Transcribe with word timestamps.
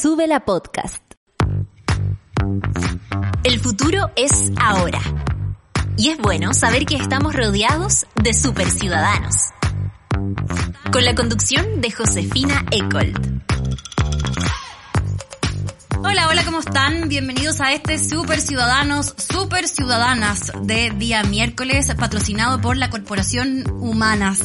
Sube 0.00 0.26
la 0.26 0.40
podcast. 0.40 1.02
El 3.44 3.60
futuro 3.60 4.10
es 4.16 4.50
ahora. 4.58 5.00
Y 5.98 6.08
es 6.08 6.18
bueno 6.18 6.54
saber 6.54 6.86
que 6.86 6.96
estamos 6.96 7.36
rodeados 7.36 8.06
de 8.20 8.32
super 8.32 8.68
ciudadanos. 8.68 9.34
Con 10.90 11.04
la 11.04 11.14
conducción 11.14 11.82
de 11.82 11.90
Josefina 11.92 12.64
Ecold. 12.70 13.51
Hola, 16.04 16.28
hola, 16.28 16.44
¿cómo 16.44 16.58
están? 16.58 17.08
Bienvenidos 17.08 17.60
a 17.60 17.72
este 17.72 17.96
Super 17.96 18.40
Ciudadanos, 18.40 19.14
Super 19.16 19.68
Ciudadanas 19.68 20.50
de 20.62 20.90
día 20.90 21.22
miércoles, 21.22 21.92
patrocinado 21.96 22.60
por 22.60 22.76
la 22.76 22.90
Corporación 22.90 23.64
Humanas. 23.80 24.40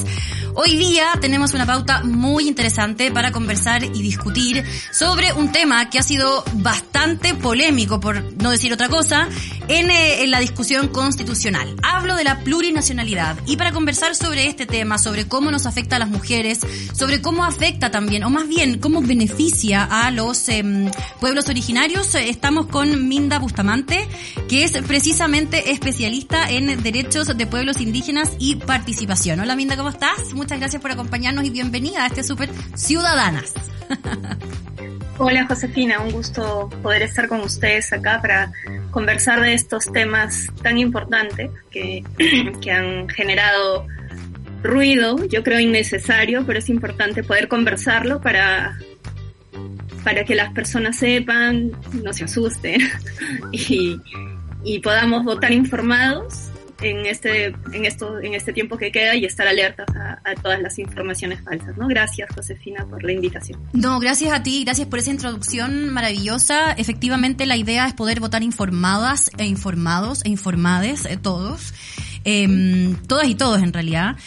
Hoy 0.59 0.75
día 0.75 1.05
tenemos 1.21 1.53
una 1.53 1.67
pauta 1.67 2.03
muy 2.03 2.47
interesante 2.47 3.11
para 3.11 3.31
conversar 3.31 3.83
y 3.83 4.01
discutir 4.01 4.63
sobre 4.91 5.31
un 5.33 5.51
tema 5.51 5.87
que 5.89 5.99
ha 5.99 6.03
sido 6.03 6.43
bastante 6.53 7.35
polémico, 7.35 7.99
por 7.99 8.23
no 8.41 8.49
decir 8.49 8.73
otra 8.73 8.89
cosa, 8.89 9.29
en, 9.67 9.91
eh, 9.91 10.23
en 10.23 10.31
la 10.31 10.39
discusión 10.39 10.87
constitucional. 10.87 11.75
Hablo 11.83 12.15
de 12.15 12.23
la 12.23 12.39
plurinacionalidad 12.39 13.37
y 13.45 13.57
para 13.57 13.71
conversar 13.71 14.15
sobre 14.15 14.47
este 14.47 14.65
tema, 14.65 14.97
sobre 14.97 15.27
cómo 15.27 15.51
nos 15.51 15.67
afecta 15.67 15.97
a 15.97 15.99
las 15.99 16.09
mujeres, 16.09 16.61
sobre 16.93 17.21
cómo 17.21 17.45
afecta 17.45 17.91
también, 17.91 18.23
o 18.23 18.31
más 18.31 18.47
bien, 18.47 18.79
cómo 18.79 19.01
beneficia 19.01 19.83
a 19.83 20.09
los 20.09 20.49
em, 20.49 20.89
pueblos 21.19 21.46
originarios, 21.49 22.13
eh, 22.15 22.29
estamos 22.29 22.67
con 22.67 23.07
Minda 23.07 23.39
Bustamante, 23.39 24.07
que 24.49 24.63
es 24.63 24.71
precisamente 24.87 25.71
especialista 25.71 26.49
en 26.49 26.81
derechos 26.83 27.35
de 27.37 27.47
pueblos 27.47 27.81
indígenas 27.81 28.33
y 28.39 28.55
participación. 28.55 29.39
Hola 29.39 29.55
Minda, 29.55 29.77
¿cómo 29.77 29.89
estás? 29.89 30.33
Muchas 30.33 30.59
gracias 30.59 30.81
por 30.81 30.91
acompañarnos 30.91 31.45
y 31.45 31.49
bienvenida 31.49 32.03
a 32.03 32.07
este 32.07 32.23
Super 32.23 32.49
Ciudadanas. 32.75 33.53
Hola 35.19 35.47
Josefina, 35.47 35.99
un 35.99 36.11
gusto 36.11 36.69
poder 36.83 37.01
estar 37.01 37.27
con 37.27 37.41
ustedes 37.41 37.91
acá 37.91 38.21
para 38.21 38.51
conversar 38.91 39.41
de 39.41 39.53
estos 39.53 39.91
temas 39.91 40.47
tan 40.61 40.77
importantes 40.77 41.49
que, 41.71 42.03
que 42.61 42.71
han 42.71 43.09
generado 43.09 43.87
ruido, 44.63 45.25
yo 45.25 45.43
creo 45.43 45.59
innecesario, 45.59 46.45
pero 46.45 46.59
es 46.59 46.69
importante 46.69 47.23
poder 47.23 47.47
conversarlo 47.47 48.21
para, 48.21 48.77
para 50.03 50.23
que 50.23 50.35
las 50.35 50.53
personas 50.53 50.97
sepan, 50.97 51.71
no 52.03 52.13
se 52.13 52.23
asusten 52.25 52.81
y, 53.51 53.99
y 54.63 54.79
podamos 54.79 55.23
votar 55.23 55.51
informados 55.51 56.51
en 56.81 57.05
este, 57.05 57.47
en 57.47 57.85
esto, 57.85 58.19
en 58.19 58.33
este 58.33 58.53
tiempo 58.53 58.77
que 58.77 58.91
queda 58.91 59.15
y 59.15 59.25
estar 59.25 59.47
alertas 59.47 59.87
a, 59.95 60.19
todas 60.41 60.61
las 60.61 60.77
informaciones 60.77 61.41
falsas, 61.41 61.75
¿no? 61.77 61.87
Gracias, 61.87 62.29
Josefina, 62.33 62.85
por 62.85 63.03
la 63.03 63.13
invitación. 63.13 63.59
No, 63.73 63.99
gracias 63.99 64.31
a 64.33 64.43
ti, 64.43 64.63
gracias 64.63 64.87
por 64.87 64.99
esa 64.99 65.11
introducción 65.11 65.89
maravillosa. 65.91 66.73
Efectivamente, 66.73 67.45
la 67.45 67.55
idea 67.55 67.87
es 67.87 67.93
poder 67.93 68.19
votar 68.19 68.43
informadas 68.43 69.31
e 69.37 69.45
informados 69.45 70.23
e 70.25 70.29
informades, 70.29 71.05
eh, 71.05 71.17
todos. 71.17 71.73
Eh, 72.25 72.93
todas 73.07 73.27
y 73.27 73.35
todos 73.35 73.63
en 73.63 73.71
realidad, 73.71 74.17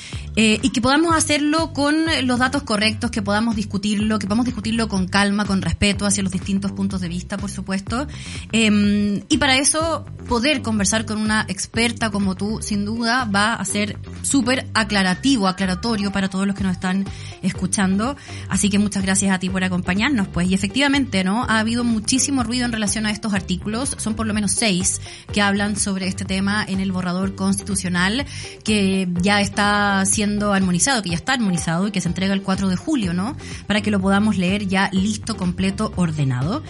eh, 0.42 0.58
y 0.62 0.70
que 0.70 0.80
podamos 0.80 1.14
hacerlo 1.14 1.74
con 1.74 2.06
los 2.22 2.38
datos 2.38 2.62
correctos, 2.62 3.10
que 3.10 3.20
podamos 3.20 3.56
discutirlo, 3.56 4.18
que 4.18 4.26
podamos 4.26 4.46
discutirlo 4.46 4.88
con 4.88 5.06
calma, 5.06 5.44
con 5.44 5.60
respeto 5.60 6.06
hacia 6.06 6.22
los 6.22 6.32
distintos 6.32 6.72
puntos 6.72 7.02
de 7.02 7.08
vista, 7.08 7.36
por 7.36 7.50
supuesto. 7.50 8.06
Eh, 8.50 9.22
y 9.28 9.36
para 9.36 9.58
eso, 9.58 10.06
poder 10.30 10.62
conversar 10.62 11.04
con 11.04 11.18
una 11.18 11.44
experta 11.46 12.08
como 12.08 12.36
tú, 12.36 12.60
sin 12.62 12.86
duda, 12.86 13.26
va 13.26 13.52
a 13.52 13.64
ser 13.66 13.98
súper 14.22 14.66
aclarativo, 14.72 15.46
aclaratorio 15.46 16.10
para 16.10 16.30
todos 16.30 16.46
los 16.46 16.56
que 16.56 16.62
nos 16.62 16.72
están 16.72 17.04
escuchando. 17.42 18.16
Así 18.48 18.70
que 18.70 18.78
muchas 18.78 19.02
gracias 19.02 19.34
a 19.34 19.38
ti 19.38 19.50
por 19.50 19.62
acompañarnos, 19.62 20.26
pues. 20.28 20.48
Y 20.48 20.54
efectivamente, 20.54 21.22
¿no? 21.22 21.44
Ha 21.44 21.58
habido 21.58 21.84
muchísimo 21.84 22.44
ruido 22.44 22.64
en 22.64 22.72
relación 22.72 23.04
a 23.04 23.10
estos 23.10 23.34
artículos. 23.34 23.94
Son 23.98 24.14
por 24.14 24.26
lo 24.26 24.32
menos 24.32 24.52
seis 24.52 25.02
que 25.34 25.42
hablan 25.42 25.76
sobre 25.76 26.08
este 26.08 26.24
tema 26.24 26.64
en 26.66 26.80
el 26.80 26.92
borrador 26.92 27.34
constitucional 27.34 28.24
que 28.64 29.06
ya 29.20 29.42
está 29.42 30.06
siendo 30.06 30.29
armonizado, 30.52 31.02
que 31.02 31.10
ya 31.10 31.16
está 31.16 31.34
armonizado 31.34 31.88
y 31.88 31.90
que 31.90 32.00
se 32.00 32.08
entrega 32.08 32.34
el 32.34 32.42
4 32.42 32.68
de 32.68 32.76
julio, 32.76 33.12
¿no? 33.12 33.36
Para 33.66 33.80
que 33.80 33.90
lo 33.90 34.00
podamos 34.00 34.36
leer 34.36 34.66
ya 34.66 34.90
listo, 34.92 35.36
completo, 35.36 35.92
ordenado. 35.96 36.62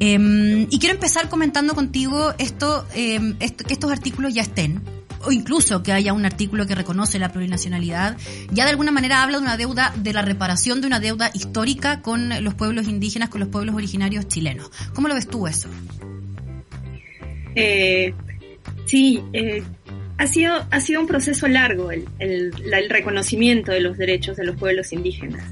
Eh, 0.00 0.66
y 0.70 0.78
quiero 0.78 0.94
empezar 0.94 1.28
comentando 1.28 1.74
contigo 1.74 2.34
esto, 2.38 2.86
eh, 2.94 3.34
esto, 3.40 3.64
que 3.64 3.72
estos 3.72 3.90
artículos 3.90 4.34
ya 4.34 4.42
estén 4.42 4.82
o 5.24 5.32
incluso 5.32 5.82
que 5.82 5.92
haya 5.92 6.12
un 6.12 6.24
artículo 6.24 6.66
que 6.66 6.74
reconoce 6.74 7.18
la 7.18 7.30
plurinacionalidad, 7.30 8.16
ya 8.50 8.64
de 8.64 8.70
alguna 8.70 8.92
manera 8.92 9.22
habla 9.22 9.38
de 9.38 9.42
una 9.42 9.56
deuda, 9.56 9.92
de 9.96 10.12
la 10.12 10.22
reparación 10.22 10.80
de 10.80 10.86
una 10.86 11.00
deuda 11.00 11.30
histórica 11.34 12.02
con 12.02 12.42
los 12.42 12.54
pueblos 12.54 12.88
indígenas, 12.88 13.28
con 13.28 13.40
los 13.40 13.48
pueblos 13.48 13.74
originarios 13.74 14.28
chilenos. 14.28 14.70
¿Cómo 14.94 15.08
lo 15.08 15.14
ves 15.14 15.28
tú 15.28 15.46
eso? 15.46 15.68
Eh, 17.54 18.14
sí, 18.86 19.22
eh, 19.32 19.62
ha 20.18 20.26
sido, 20.26 20.66
ha 20.70 20.80
sido 20.80 21.00
un 21.00 21.06
proceso 21.06 21.46
largo 21.46 21.92
el, 21.92 22.04
el, 22.18 22.52
el, 22.72 22.90
reconocimiento 22.90 23.70
de 23.72 23.80
los 23.80 23.96
derechos 23.96 24.36
de 24.36 24.44
los 24.44 24.56
pueblos 24.56 24.92
indígenas. 24.92 25.44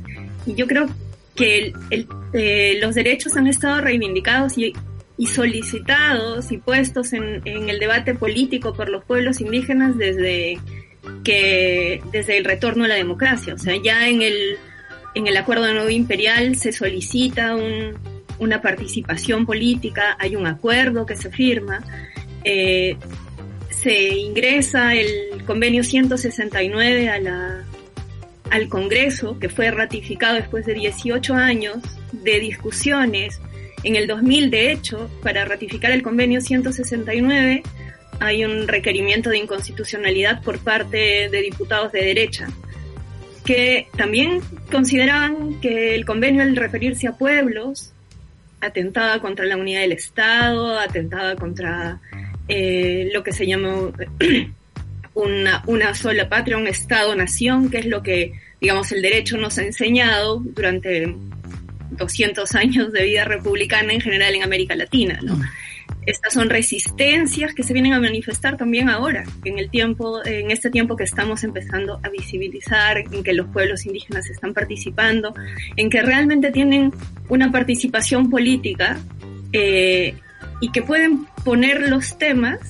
Y 0.45 0.55
yo 0.55 0.67
creo 0.67 0.89
que 1.37 1.73
el, 1.91 2.09
eh, 2.33 2.79
los 2.81 2.95
derechos 2.97 3.37
han 3.37 3.47
estado 3.47 3.81
reivindicados 3.81 4.59
y, 4.59 4.73
y 5.17 5.27
solicitados 5.29 6.51
y 6.51 6.59
puestos 6.59 7.13
en, 7.13 7.43
en, 7.45 7.71
el 7.71 7.79
debate 7.79 8.15
político 8.15 8.75
por 8.75 8.89
los 8.89 9.05
pueblos 9.05 9.41
indígenas 9.41 9.97
desde 9.97 10.59
que 11.23 12.03
desde 12.11 12.37
el 12.37 12.45
retorno 12.45 12.85
a 12.85 12.89
la 12.89 12.97
democracia. 12.97 13.55
O 13.55 13.59
sea, 13.59 13.81
ya 13.81 14.09
en 14.09 14.23
el, 14.23 14.59
en 15.15 15.29
el 15.29 15.37
Acuerdo 15.37 15.73
Nuevo 15.73 15.91
Imperial 15.91 16.57
se 16.57 16.73
solicita 16.73 17.55
un, 17.55 17.97
una 18.41 18.61
participación 18.61 19.47
política, 19.47 20.17
hay 20.19 20.35
un 20.35 20.47
acuerdo 20.47 21.07
que 21.07 21.15
se 21.15 21.31
firma. 21.31 21.85
Eh, 22.43 22.97
se 23.87 24.17
ingresa 24.17 24.95
el 24.95 25.45
convenio 25.47 25.85
169 25.85 27.09
a 27.09 27.21
la, 27.21 27.65
al 28.51 28.69
Congreso, 28.69 29.39
que 29.39 29.49
fue 29.49 29.71
ratificado 29.71 30.35
después 30.35 30.67
de 30.67 30.75
18 30.75 31.35
años 31.35 31.77
de 32.11 32.41
discusiones. 32.41 33.41
En 33.85 33.95
el 33.95 34.09
2000, 34.09 34.51
de 34.51 34.73
hecho, 34.73 35.09
para 35.23 35.45
ratificar 35.45 35.93
el 35.93 36.03
convenio 36.03 36.41
169 36.41 37.63
hay 38.19 38.45
un 38.45 38.67
requerimiento 38.67 39.31
de 39.31 39.39
inconstitucionalidad 39.39 40.43
por 40.43 40.59
parte 40.59 41.29
de 41.31 41.43
diputados 41.43 41.93
de 41.93 42.07
derecha, 42.07 42.49
que 43.45 43.87
también 43.97 44.41
consideraban 44.69 45.61
que 45.61 45.95
el 45.95 46.05
convenio 46.05 46.43
al 46.43 46.57
referirse 46.57 47.07
a 47.07 47.13
pueblos 47.13 47.93
atentaba 48.61 49.21
contra 49.21 49.45
la 49.45 49.57
unidad 49.57 49.83
del 49.83 49.93
Estado, 49.93 50.77
atentaba 50.77 51.37
contra 51.37 52.01
eh, 52.49 53.11
lo 53.13 53.23
que 53.23 53.33
se 53.33 53.47
llama 53.47 53.93
una, 55.15 55.63
una 55.67 55.95
sola 55.95 56.29
patria, 56.29 56.57
un 56.57 56.67
Estado-nación, 56.67 57.71
que 57.71 57.79
es 57.79 57.87
lo 57.87 58.03
que, 58.03 58.33
digamos, 58.61 58.93
el 58.93 59.03
derecho 59.03 59.37
nos 59.37 59.59
ha 59.59 59.65
enseñado 59.65 60.41
durante 60.45 61.15
200 61.91 62.55
años 62.55 62.93
de 62.93 63.05
vida 63.05 63.25
republicana 63.25 63.93
en 63.93 64.01
general 64.01 64.35
en 64.35 64.43
América 64.43 64.75
Latina, 64.77 65.19
¿no? 65.23 65.39
Estas 66.05 66.35
son 66.35 66.49
resistencias 66.49 67.53
que 67.53 67.65
se 67.65 67.73
vienen 67.73 67.93
a 67.93 68.01
manifestar 68.01 68.57
también 68.57 68.89
ahora, 68.89 69.25
en 69.45 69.59
el 69.59 69.71
tiempo, 69.71 70.25
en 70.25 70.53
este 70.53 70.71
tiempo 70.71 70.95
que 70.95 71.03
estamos 71.03 71.43
empezando 71.43 71.99
a 72.03 72.09
visibilizar, 72.11 72.99
en 72.99 73.25
que 73.25 73.33
los 73.33 73.49
pueblos 73.49 73.87
indígenas 73.87 74.31
están 74.31 74.55
participando, 74.55 75.35
en 75.77 75.91
que 75.91 76.03
realmente 76.03 76.53
tienen 76.53 76.93
una 77.29 77.51
participación 77.51 78.31
política 78.31 79.01
eh, 79.53 80.15
y 80.61 80.71
que 80.71 80.83
pueden 80.83 81.27
poner 81.45 81.89
los 81.89 82.19
temas, 82.19 82.61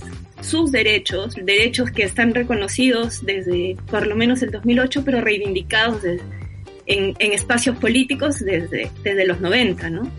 sus 0.40 0.72
derechos, 0.72 1.34
derechos 1.34 1.90
que 1.90 2.02
están 2.02 2.34
reconocidos 2.34 3.24
desde 3.24 3.76
por 3.90 4.06
lo 4.06 4.16
menos 4.16 4.42
el 4.42 4.50
2008, 4.50 5.02
pero 5.04 5.20
reivindicados 5.20 6.04
en, 6.04 6.20
en, 6.86 7.32
espacios 7.32 7.76
políticos 7.78 8.40
desde, 8.40 8.90
desde 9.02 9.26
los 9.26 9.40
90, 9.40 9.90
¿no? 9.90 10.10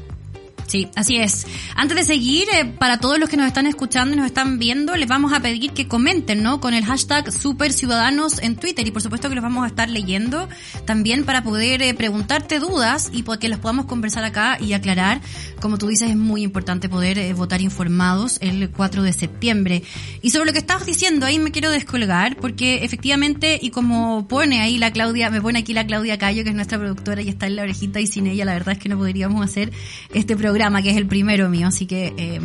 Sí, 0.67 0.89
así 0.95 1.15
es. 1.15 1.47
Antes 1.75 1.95
de 1.95 2.03
seguir, 2.03 2.45
eh, 2.53 2.65
para 2.65 2.99
todos 2.99 3.19
los 3.19 3.29
que 3.29 3.37
nos 3.37 3.47
están 3.47 3.67
escuchando 3.67 4.13
y 4.13 4.17
nos 4.17 4.25
están 4.25 4.59
viendo, 4.59 4.97
les 4.97 5.07
vamos 5.07 5.31
a 5.31 5.39
pedir 5.39 5.71
que 5.71 5.87
comenten, 5.87 6.43
¿no? 6.43 6.59
Con 6.59 6.73
el 6.73 6.83
hashtag 6.83 7.31
Super 7.31 7.71
Ciudadanos 7.71 8.39
en 8.39 8.57
Twitter 8.57 8.85
y 8.85 8.91
por 8.91 9.01
supuesto 9.01 9.29
que 9.29 9.35
los 9.35 9.43
vamos 9.43 9.63
a 9.63 9.67
estar 9.67 9.89
leyendo 9.89 10.49
también 10.83 11.23
para 11.23 11.41
poder 11.41 11.81
eh, 11.81 11.93
preguntarte 11.93 12.59
dudas 12.59 13.09
y 13.13 13.23
que 13.39 13.47
las 13.47 13.59
podamos 13.59 13.85
conversar 13.85 14.25
acá 14.25 14.57
y 14.59 14.73
aclarar. 14.73 15.21
Como 15.61 15.77
tú 15.77 15.87
dices, 15.87 16.09
es 16.09 16.17
muy 16.17 16.43
importante 16.43 16.89
poder 16.89 17.17
eh, 17.17 17.31
votar 17.31 17.61
informados 17.61 18.37
el 18.41 18.69
4 18.69 19.03
de 19.03 19.13
septiembre. 19.13 19.83
Y 20.21 20.31
sobre 20.31 20.47
lo 20.47 20.51
que 20.51 20.59
estabas 20.59 20.85
diciendo, 20.85 21.25
ahí 21.25 21.39
me 21.39 21.51
quiero 21.51 21.71
descolgar 21.71 22.35
porque 22.35 22.83
efectivamente, 22.83 23.57
y 23.61 23.69
como 23.69 24.27
pone 24.27 24.59
ahí 24.59 24.77
la 24.77 24.91
Claudia, 24.91 25.29
me 25.29 25.39
pone 25.39 25.59
aquí 25.59 25.73
la 25.73 25.87
Claudia 25.87 26.17
Cayo, 26.17 26.43
que 26.43 26.49
es 26.49 26.55
nuestra 26.55 26.77
productora 26.77 27.21
y 27.21 27.29
está 27.29 27.47
en 27.47 27.55
la 27.55 27.61
orejita 27.61 28.01
y 28.01 28.07
sin 28.07 28.27
ella 28.27 28.43
la 28.43 28.53
verdad 28.53 28.73
es 28.73 28.79
que 28.79 28.89
no 28.89 28.97
podríamos 28.97 29.45
hacer 29.45 29.71
este 30.13 30.35
programa 30.35 30.56
que 30.83 30.89
es 30.89 30.97
el 30.97 31.07
primero 31.07 31.49
mío, 31.49 31.67
así 31.67 31.85
que 31.85 32.13
eh, 32.17 32.39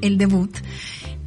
el 0.00 0.18
debut. 0.18 0.56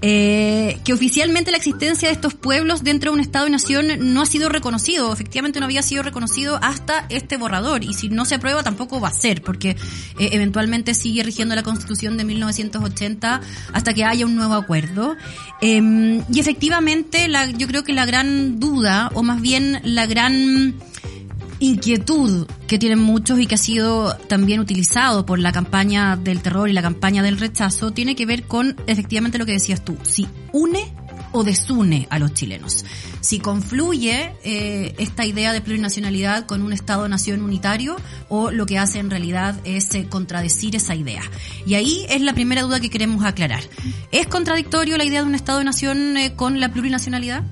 Eh, 0.02 0.78
que 0.84 0.94
oficialmente 0.94 1.50
la 1.52 1.58
existencia 1.58 2.10
de 2.10 2.14
estos 2.14 2.34
pueblos 2.34 2.84
dentro 2.84 3.10
de 3.10 3.16
un 3.16 3.22
Estado 3.22 3.48
y 3.48 3.50
nación 3.50 4.14
no 4.14 4.22
ha 4.22 4.26
sido 4.26 4.50
reconocido, 4.50 5.12
efectivamente 5.12 5.60
no 5.60 5.66
había 5.66 5.82
sido 5.82 6.04
reconocido 6.04 6.60
hasta 6.62 7.06
este 7.10 7.38
borrador 7.38 7.84
y 7.84 7.94
si 7.94 8.10
no 8.10 8.26
se 8.26 8.36
aprueba 8.36 8.62
tampoco 8.62 9.00
va 9.00 9.08
a 9.08 9.14
ser, 9.14 9.42
porque 9.42 9.72
eh, 9.72 9.78
eventualmente 10.34 10.94
sigue 10.94 11.24
rigiendo 11.24 11.56
la 11.56 11.64
Constitución 11.64 12.18
de 12.18 12.26
1980 12.26 13.42
hasta 13.74 13.94
que 13.94 14.04
haya 14.04 14.26
un 14.26 14.36
nuevo 14.36 14.54
acuerdo. 14.54 15.16
Em, 15.62 16.22
y 16.32 16.40
efectivamente 16.40 17.28
la, 17.30 17.50
yo 17.50 17.66
creo 17.66 17.84
que 17.84 17.94
la 17.94 18.06
gran 18.06 18.60
duda, 18.60 19.10
o 19.16 19.24
más 19.24 19.42
bien 19.42 19.80
la 19.84 20.06
gran 20.06 20.76
inquietud 21.60 22.48
que 22.68 22.78
tienen 22.78 23.00
muchos 23.00 23.40
y 23.40 23.48
que 23.48 23.56
ha 23.56 23.60
sido 23.60 24.16
también 24.28 24.60
utilizado 24.60 25.26
por 25.26 25.40
la 25.40 25.52
campaña 25.52 26.16
del 26.16 26.42
terror 26.42 26.70
y 26.70 26.74
la 26.74 26.82
campaña 26.82 27.24
del 27.24 27.38
rechazo 27.38 27.92
tiene 27.92 28.16
que 28.16 28.26
ver 28.26 28.44
con 28.44 28.76
efectivamente 28.88 29.38
lo 29.38 29.46
que 29.46 29.54
decías 29.54 29.84
tú, 29.84 29.98
si 30.04 30.28
une 30.52 30.94
o 31.32 31.44
desune 31.44 32.08
a 32.10 32.18
los 32.18 32.34
chilenos, 32.34 32.86
si 33.20 33.40
confluye 33.40 34.32
eh, 34.44 34.96
esta 34.98 35.26
idea 35.26 35.52
de 35.52 35.60
plurinacionalidad 35.60 36.46
con 36.46 36.62
un 36.62 36.72
Estado-nación 36.72 37.42
unitario 37.42 37.98
o 38.30 38.52
lo 38.52 38.66
que 38.66 38.78
hace 38.78 39.00
en 39.00 39.10
realidad 39.10 39.56
es 39.66 39.94
eh, 39.96 40.08
contradecir 40.10 40.78
esa 40.78 40.96
idea. 40.96 41.24
Y 41.68 41.74
ahí 41.76 42.06
es 42.10 42.22
la 42.22 42.34
primera 42.34 42.62
duda 42.62 42.80
que 42.80 42.90
queremos 42.90 43.26
aclarar. 43.26 43.64
¿Es 44.12 44.28
contradictorio 44.28 44.98
la 44.98 45.04
idea 45.04 45.22
de 45.22 45.28
un 45.28 45.36
Estado-nación 45.36 46.16
eh, 46.16 46.36
con 46.36 46.60
la 46.60 46.72
plurinacionalidad? 46.72 47.44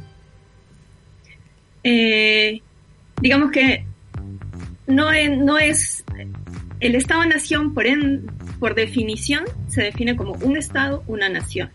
digamos 3.22 3.52
que 3.52 3.86
no 4.88 5.12
es, 5.12 5.38
no 5.38 5.58
es 5.58 6.04
el 6.80 6.96
Estado-nación 6.96 7.74
por, 7.74 7.86
por 8.60 8.76
definición 8.76 9.46
se 9.68 9.84
define 9.84 10.16
como 10.16 10.34
un 10.34 10.58
Estado, 10.58 11.04
una 11.08 11.30
nación. 11.30 11.70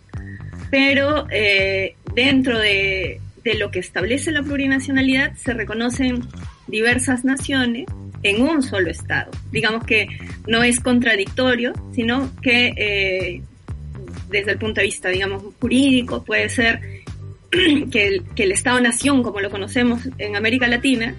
Pero 0.71 1.27
eh, 1.31 1.97
dentro 2.15 2.59
de, 2.59 3.21
de, 3.43 3.55
lo 3.55 3.71
que 3.71 3.79
establece 3.79 4.31
la 4.33 4.43
plurinacionalidad 4.43 5.35
se 5.37 5.55
reconocen 5.55 6.21
diversas 6.67 7.25
naciones 7.25 7.87
en 8.23 8.43
un 8.43 8.63
solo 8.63 8.91
Estado. 8.91 9.31
Digamos 9.51 9.85
que 9.85 10.09
no 10.47 10.63
es 10.63 10.81
contradictorio, 10.81 11.73
sino 11.95 12.31
que 12.43 12.75
eh, 12.77 13.43
desde 14.29 14.53
el 14.53 14.59
punto 14.59 14.81
de 14.81 14.87
vista, 14.87 15.09
digamos, 15.09 15.43
jurídico 15.61 16.23
puede 16.25 16.49
ser 16.49 16.81
que 17.91 18.07
el, 18.07 18.25
que 18.35 18.45
el 18.45 18.53
Estado-nación, 18.53 19.23
como 19.23 19.41
lo 19.41 19.51
conocemos 19.51 20.03
en 20.19 20.37
América 20.37 20.69
Latina, 20.69 21.15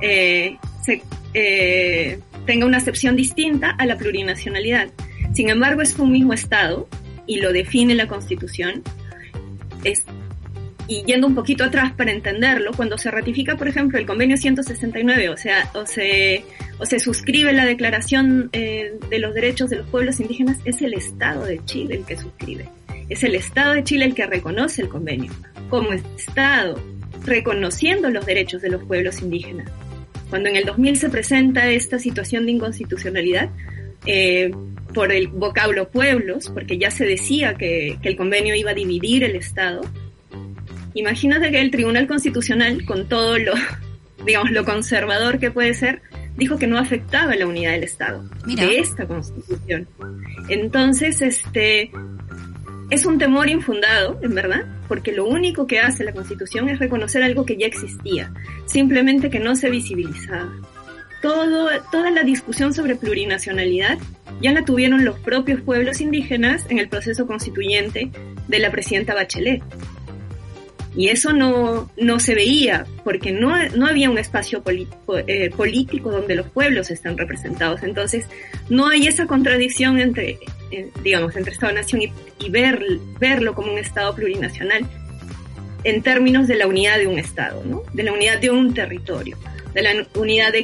eh, 0.00 0.56
se 0.84 1.02
eh, 1.34 2.18
tenga 2.46 2.66
una 2.66 2.78
acepción 2.78 3.16
distinta 3.16 3.70
a 3.70 3.86
la 3.86 3.96
plurinacionalidad. 3.96 4.88
Sin 5.32 5.48
embargo, 5.48 5.82
es 5.82 5.98
un 5.98 6.12
mismo 6.12 6.32
Estado 6.32 6.88
y 7.26 7.40
lo 7.40 7.52
define 7.52 7.94
la 7.94 8.06
Constitución. 8.06 8.82
Es, 9.84 10.04
y 10.88 11.04
yendo 11.04 11.26
un 11.26 11.34
poquito 11.34 11.64
atrás 11.64 11.92
para 11.92 12.12
entenderlo, 12.12 12.72
cuando 12.76 12.98
se 12.98 13.10
ratifica, 13.10 13.56
por 13.56 13.68
ejemplo, 13.68 13.98
el 13.98 14.06
convenio 14.06 14.36
169, 14.36 15.28
o 15.28 15.36
sea, 15.36 15.70
o 15.74 15.86
se, 15.86 16.44
o 16.78 16.86
se 16.86 16.98
suscribe 16.98 17.52
la 17.52 17.64
Declaración 17.64 18.50
eh, 18.52 18.92
de 19.08 19.18
los 19.18 19.34
Derechos 19.34 19.70
de 19.70 19.76
los 19.76 19.88
Pueblos 19.88 20.20
Indígenas, 20.20 20.58
es 20.64 20.82
el 20.82 20.94
Estado 20.94 21.44
de 21.44 21.64
Chile 21.64 21.96
el 21.96 22.04
que 22.04 22.16
suscribe. 22.16 22.68
Es 23.08 23.22
el 23.22 23.34
Estado 23.34 23.74
de 23.74 23.84
Chile 23.84 24.04
el 24.06 24.14
que 24.14 24.26
reconoce 24.26 24.82
el 24.82 24.88
convenio 24.88 25.32
como 25.68 25.92
Estado, 25.92 26.78
reconociendo 27.24 28.10
los 28.10 28.26
derechos 28.26 28.60
de 28.60 28.68
los 28.68 28.84
pueblos 28.84 29.22
indígenas. 29.22 29.70
Cuando 30.32 30.48
en 30.48 30.56
el 30.56 30.64
2000 30.64 30.96
se 30.96 31.10
presenta 31.10 31.70
esta 31.70 31.98
situación 31.98 32.46
de 32.46 32.52
inconstitucionalidad, 32.52 33.50
eh, 34.06 34.50
por 34.94 35.12
el 35.12 35.28
vocablo 35.28 35.90
pueblos, 35.90 36.48
porque 36.48 36.78
ya 36.78 36.90
se 36.90 37.04
decía 37.04 37.52
que, 37.52 37.98
el 38.02 38.16
convenio 38.16 38.54
iba 38.54 38.70
a 38.70 38.74
dividir 38.74 39.24
el 39.24 39.36
Estado. 39.36 39.82
Imagínate 40.94 41.50
que 41.50 41.60
el 41.60 41.70
Tribunal 41.70 42.06
Constitucional, 42.06 42.82
con 42.86 43.10
todo 43.10 43.36
lo, 43.36 43.52
digamos, 44.24 44.50
lo 44.52 44.64
conservador 44.64 45.38
que 45.38 45.50
puede 45.50 45.74
ser, 45.74 46.00
dijo 46.38 46.56
que 46.56 46.66
no 46.66 46.78
afectaba 46.78 47.36
la 47.36 47.46
unidad 47.46 47.72
del 47.72 47.84
Estado 47.84 48.24
de 48.46 48.78
esta 48.78 49.06
Constitución. 49.06 49.86
Entonces, 50.48 51.20
este, 51.20 51.90
es 52.92 53.06
un 53.06 53.16
temor 53.16 53.48
infundado, 53.48 54.18
en 54.20 54.34
verdad, 54.34 54.66
porque 54.86 55.12
lo 55.12 55.24
único 55.24 55.66
que 55.66 55.80
hace 55.80 56.04
la 56.04 56.12
Constitución 56.12 56.68
es 56.68 56.78
reconocer 56.78 57.22
algo 57.22 57.46
que 57.46 57.56
ya 57.56 57.66
existía, 57.66 58.30
simplemente 58.66 59.30
que 59.30 59.40
no 59.40 59.56
se 59.56 59.70
visibilizaba. 59.70 60.52
Todo, 61.22 61.70
toda 61.90 62.10
la 62.10 62.22
discusión 62.22 62.74
sobre 62.74 62.96
plurinacionalidad 62.96 63.96
ya 64.42 64.52
la 64.52 64.66
tuvieron 64.66 65.06
los 65.06 65.18
propios 65.20 65.62
pueblos 65.62 66.02
indígenas 66.02 66.66
en 66.68 66.78
el 66.78 66.90
proceso 66.90 67.26
constituyente 67.26 68.10
de 68.46 68.58
la 68.58 68.70
presidenta 68.70 69.14
Bachelet. 69.14 69.62
Y 70.94 71.08
eso 71.08 71.32
no, 71.32 71.90
no 71.96 72.20
se 72.20 72.34
veía, 72.34 72.84
porque 73.04 73.32
no, 73.32 73.54
no 73.74 73.86
había 73.86 74.10
un 74.10 74.18
espacio 74.18 74.62
eh, 75.26 75.50
político 75.56 76.10
donde 76.10 76.34
los 76.34 76.50
pueblos 76.50 76.90
están 76.90 77.16
representados. 77.16 77.84
Entonces, 77.84 78.26
no 78.68 78.88
hay 78.88 79.06
esa 79.06 79.24
contradicción 79.24 79.98
entre, 79.98 80.38
eh, 80.72 80.90
digamos, 81.02 81.36
entre 81.36 81.52
Estado-Nación 81.52 82.02
y, 82.38 82.50
ver, 82.50 82.82
verlo 83.20 83.54
como 83.54 83.72
un 83.72 83.78
Estado 83.78 84.14
plurinacional 84.14 84.86
en 85.84 86.02
términos 86.02 86.48
de 86.48 86.56
la 86.56 86.66
unidad 86.66 86.98
de 86.98 87.06
un 87.06 87.18
Estado, 87.18 87.62
¿no? 87.64 87.82
De 87.92 88.02
la 88.02 88.12
unidad 88.12 88.40
de 88.40 88.50
un 88.50 88.72
territorio, 88.72 89.36
de 89.74 89.82
la 89.82 90.06
unidad 90.14 90.52
de, 90.52 90.62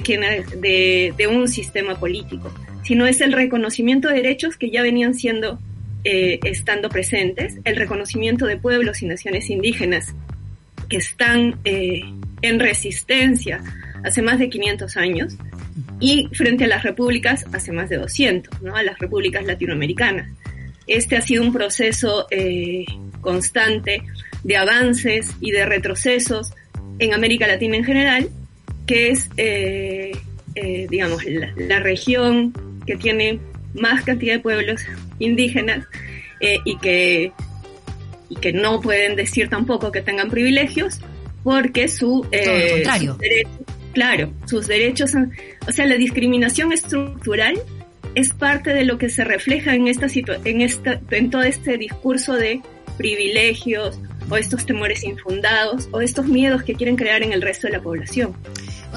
de, 0.56 1.14
de 1.16 1.26
un 1.26 1.48
sistema 1.48 1.98
político, 1.98 2.52
sino 2.84 3.06
es 3.06 3.20
el 3.20 3.32
reconocimiento 3.32 4.08
de 4.08 4.14
derechos 4.14 4.56
que 4.56 4.70
ya 4.70 4.82
venían 4.82 5.14
siendo 5.14 5.58
eh, 6.04 6.38
estando 6.44 6.88
presentes, 6.88 7.58
el 7.64 7.76
reconocimiento 7.76 8.46
de 8.46 8.56
pueblos 8.56 9.02
y 9.02 9.06
naciones 9.06 9.50
indígenas 9.50 10.14
que 10.88 10.96
están 10.96 11.58
eh, 11.64 12.02
en 12.40 12.60
resistencia 12.60 13.60
hace 14.04 14.22
más 14.22 14.38
de 14.38 14.48
500 14.48 14.96
años 14.96 15.36
y 16.00 16.28
frente 16.32 16.64
a 16.64 16.68
las 16.68 16.82
repúblicas 16.82 17.44
hace 17.52 17.72
más 17.72 17.88
de 17.88 17.96
200, 17.98 18.62
¿no? 18.62 18.76
a 18.76 18.82
las 18.82 18.98
repúblicas 18.98 19.44
latinoamericanas. 19.44 20.30
Este 20.86 21.16
ha 21.16 21.20
sido 21.20 21.42
un 21.42 21.52
proceso 21.52 22.26
eh, 22.30 22.84
constante 23.20 24.02
de 24.42 24.56
avances 24.56 25.34
y 25.40 25.50
de 25.50 25.66
retrocesos 25.66 26.52
en 26.98 27.12
América 27.12 27.46
Latina 27.46 27.76
en 27.76 27.84
general, 27.84 28.28
que 28.86 29.10
es, 29.10 29.28
digamos, 30.88 31.22
la 31.56 31.80
región 31.80 32.54
que 32.86 32.96
tiene 32.96 33.38
más 33.74 34.02
cantidad 34.02 34.34
de 34.34 34.40
pueblos 34.40 34.82
indígenas 35.18 35.84
eh, 36.40 36.58
y, 36.64 36.78
que, 36.78 37.32
y 38.28 38.36
que 38.36 38.52
no 38.52 38.80
pueden 38.80 39.16
decir 39.16 39.48
tampoco 39.48 39.92
que 39.92 40.02
tengan 40.02 40.30
privilegios 40.30 41.00
porque 41.42 41.88
su, 41.88 42.26
eh, 42.32 42.84
claro, 43.92 44.32
sus 44.46 44.66
derechos, 44.66 45.12
o 45.66 45.72
sea, 45.72 45.86
la 45.86 45.96
discriminación 45.96 46.72
estructural 46.72 47.60
es 48.14 48.32
parte 48.32 48.72
de 48.72 48.84
lo 48.84 48.98
que 48.98 49.08
se 49.08 49.24
refleja 49.24 49.74
en 49.74 49.86
esta 49.86 50.06
en 50.44 50.60
esta 50.60 51.00
en 51.10 51.30
todo 51.30 51.42
este 51.42 51.76
discurso 51.76 52.34
de 52.34 52.60
privilegios 52.96 54.00
o 54.30 54.36
estos 54.36 54.66
temores 54.66 55.04
infundados 55.04 55.88
o 55.92 56.00
estos 56.00 56.26
miedos 56.26 56.62
que 56.62 56.74
quieren 56.74 56.96
crear 56.96 57.22
en 57.22 57.32
el 57.32 57.42
resto 57.42 57.66
de 57.66 57.74
la 57.74 57.82
población. 57.82 58.34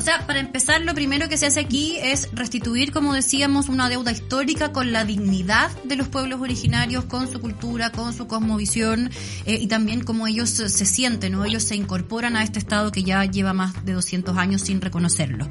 O 0.01 0.03
sea, 0.03 0.25
para 0.25 0.39
empezar, 0.39 0.81
lo 0.81 0.95
primero 0.95 1.29
que 1.29 1.37
se 1.37 1.45
hace 1.45 1.59
aquí 1.59 1.95
es 2.01 2.27
restituir, 2.33 2.91
como 2.91 3.13
decíamos, 3.13 3.69
una 3.69 3.87
deuda 3.87 4.11
histórica 4.11 4.71
con 4.71 4.91
la 4.91 5.05
dignidad 5.05 5.69
de 5.83 5.95
los 5.95 6.07
pueblos 6.07 6.41
originarios, 6.41 7.05
con 7.05 7.31
su 7.31 7.39
cultura, 7.39 7.91
con 7.91 8.11
su 8.11 8.25
cosmovisión 8.25 9.11
eh, 9.45 9.59
y 9.61 9.67
también 9.67 10.03
cómo 10.03 10.25
ellos 10.25 10.49
se 10.49 10.85
sienten, 10.87 11.33
¿no? 11.33 11.45
Ellos 11.45 11.61
se 11.61 11.75
incorporan 11.75 12.35
a 12.35 12.43
este 12.43 12.57
Estado 12.57 12.91
que 12.91 13.03
ya 13.03 13.25
lleva 13.25 13.53
más 13.53 13.85
de 13.85 13.93
200 13.93 14.35
años 14.39 14.61
sin 14.61 14.81
reconocerlo. 14.81 15.47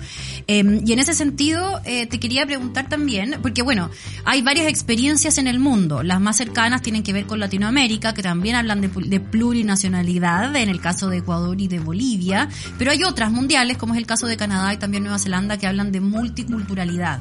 Em, 0.49 0.83
y 0.85 0.95
en 0.95 0.99
ese 0.99 1.15
sentido, 1.15 1.81
eh, 1.85 2.09
te 2.09 2.19
quería 2.19 2.45
preguntar 2.45 2.89
también, 2.89 3.37
porque 3.43 3.63
bueno, 3.63 3.89
hay 4.25 4.43
varias 4.43 4.67
experiencias 4.67 5.39
en 5.39 5.47
el 5.47 5.61
mundo. 5.61 6.03
Las 6.03 6.21
más 6.21 6.37
cercanas 6.37 6.83
tienen 6.83 7.05
que 7.05 7.13
ver 7.13 7.27
con 7.27 7.39
Latinoamérica, 7.39 8.15
que 8.15 8.23
también 8.25 8.57
hablan 8.57 8.81
de, 8.81 8.89
de 8.89 9.21
plurinacionalidad, 9.21 10.57
en 10.57 10.71
el 10.71 10.81
caso 10.81 11.09
de 11.09 11.19
Ecuador 11.19 11.61
y 11.61 11.69
de 11.69 11.79
Bolivia, 11.79 12.49
pero 12.79 12.91
hay 12.91 13.05
otras 13.05 13.31
mundiales, 13.31 13.77
como 13.77 13.95
es 13.95 13.99
el 13.99 14.07
caso 14.07 14.27
de 14.27 14.40
Canadá 14.41 14.75
y 14.75 14.79
también 14.79 15.05
Nueva 15.05 15.21
Zelanda 15.21 15.57
que 15.57 15.69
hablan 15.69 15.93
de 15.93 16.01
multiculturalidad. 16.01 17.21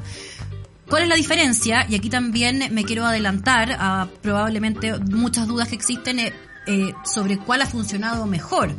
¿Cuál 0.88 1.04
es 1.04 1.08
la 1.08 1.14
diferencia? 1.14 1.86
Y 1.88 1.94
aquí 1.94 2.10
también 2.10 2.74
me 2.74 2.84
quiero 2.84 3.06
adelantar 3.06 3.76
a 3.78 4.08
probablemente 4.22 4.98
muchas 4.98 5.46
dudas 5.46 5.68
que 5.68 5.76
existen 5.76 6.18
eh, 6.18 6.32
eh, 6.66 6.92
sobre 7.04 7.38
cuál 7.38 7.62
ha 7.62 7.66
funcionado 7.66 8.26
mejor 8.26 8.74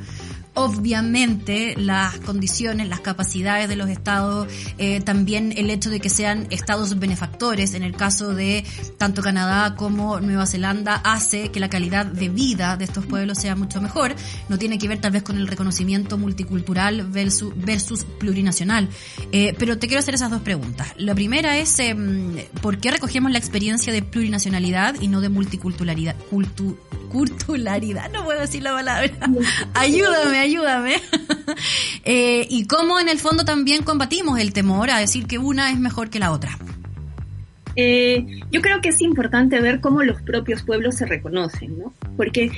obviamente 0.54 1.76
las 1.78 2.18
condiciones, 2.20 2.88
las 2.88 3.00
capacidades 3.00 3.70
de 3.70 3.76
los 3.76 3.90
estados, 3.90 4.48
eh, 4.78 5.02
también 5.02 5.54
el 5.56 5.70
hecho 5.70 5.90
de 5.90 6.00
que 6.00 6.10
sean 6.10 6.48
estados 6.50 7.00
benefactores, 7.00 7.74
en 7.74 7.84
el 7.84 7.96
caso 7.96 8.34
de 8.34 8.66
tanto 8.98 9.22
Canadá 9.22 9.76
como 9.76 10.20
Nueva 10.20 10.46
Zelanda, 10.46 10.96
hace 10.96 11.50
que 11.50 11.60
la 11.60 11.70
calidad 11.70 12.06
de 12.06 12.30
vida 12.30 12.76
de 12.76 12.86
estos 12.86 13.06
pueblos 13.06 13.38
sea 13.38 13.56
mucho 13.56 13.82
mejor. 13.82 14.16
No 14.50 14.58
tiene 14.58 14.78
que 14.78 14.88
ver 14.88 15.00
tal 15.00 15.12
vez 15.12 15.24
con 15.24 15.38
el 15.38 15.48
reconocimiento 15.48 16.18
multicultural 16.18 17.04
versus, 17.08 17.54
versus 17.56 18.04
plurinacional. 18.04 18.90
Eh, 19.32 19.56
pero 19.58 19.78
te 19.78 19.88
quiero 19.88 20.00
hacer 20.00 20.16
esas 20.16 20.32
dos 20.32 20.42
preguntas. 20.42 20.90
La 20.98 21.16
primera 21.16 21.58
es, 21.58 21.80
em, 21.80 22.36
¿por 22.62 22.78
qué 22.80 22.92
recogemos 22.92 23.32
la 23.32 23.38
experiencia 23.38 23.94
de 23.94 24.02
plurinacionalidad 24.02 24.96
y 25.00 25.08
no 25.08 25.22
de 25.22 25.30
multiculturalidad? 25.30 26.16
Cultu 26.30 26.78
culturalidad, 27.12 28.10
no 28.12 28.24
puedo 28.24 28.40
decir 28.40 28.64
la 28.64 28.72
palabra. 28.72 29.12
ayúdame, 29.74 30.40
ayúdame. 30.42 30.96
eh, 32.04 32.48
y 32.50 32.68
cómo 32.68 33.00
en 33.00 33.10
el 33.10 33.20
fondo 33.20 33.46
también 33.46 33.84
combatimos 33.84 34.40
el 34.40 34.54
temor 34.54 34.90
a 34.90 35.00
decir 35.00 35.28
que 35.28 35.38
una 35.38 35.72
es 35.72 35.80
mejor 35.80 36.10
que 36.10 36.20
la 36.20 36.32
otra. 36.32 36.58
Eh, 37.76 38.26
yo 38.52 38.62
creo 38.62 38.82
que 38.82 38.90
es 38.90 39.02
importante 39.02 39.60
ver 39.62 39.80
cómo 39.80 40.04
los 40.04 40.22
propios 40.22 40.64
pueblos 40.64 40.96
se 40.96 41.06
reconocen, 41.06 41.80
¿no? 41.80 41.94
Porque 42.18 42.52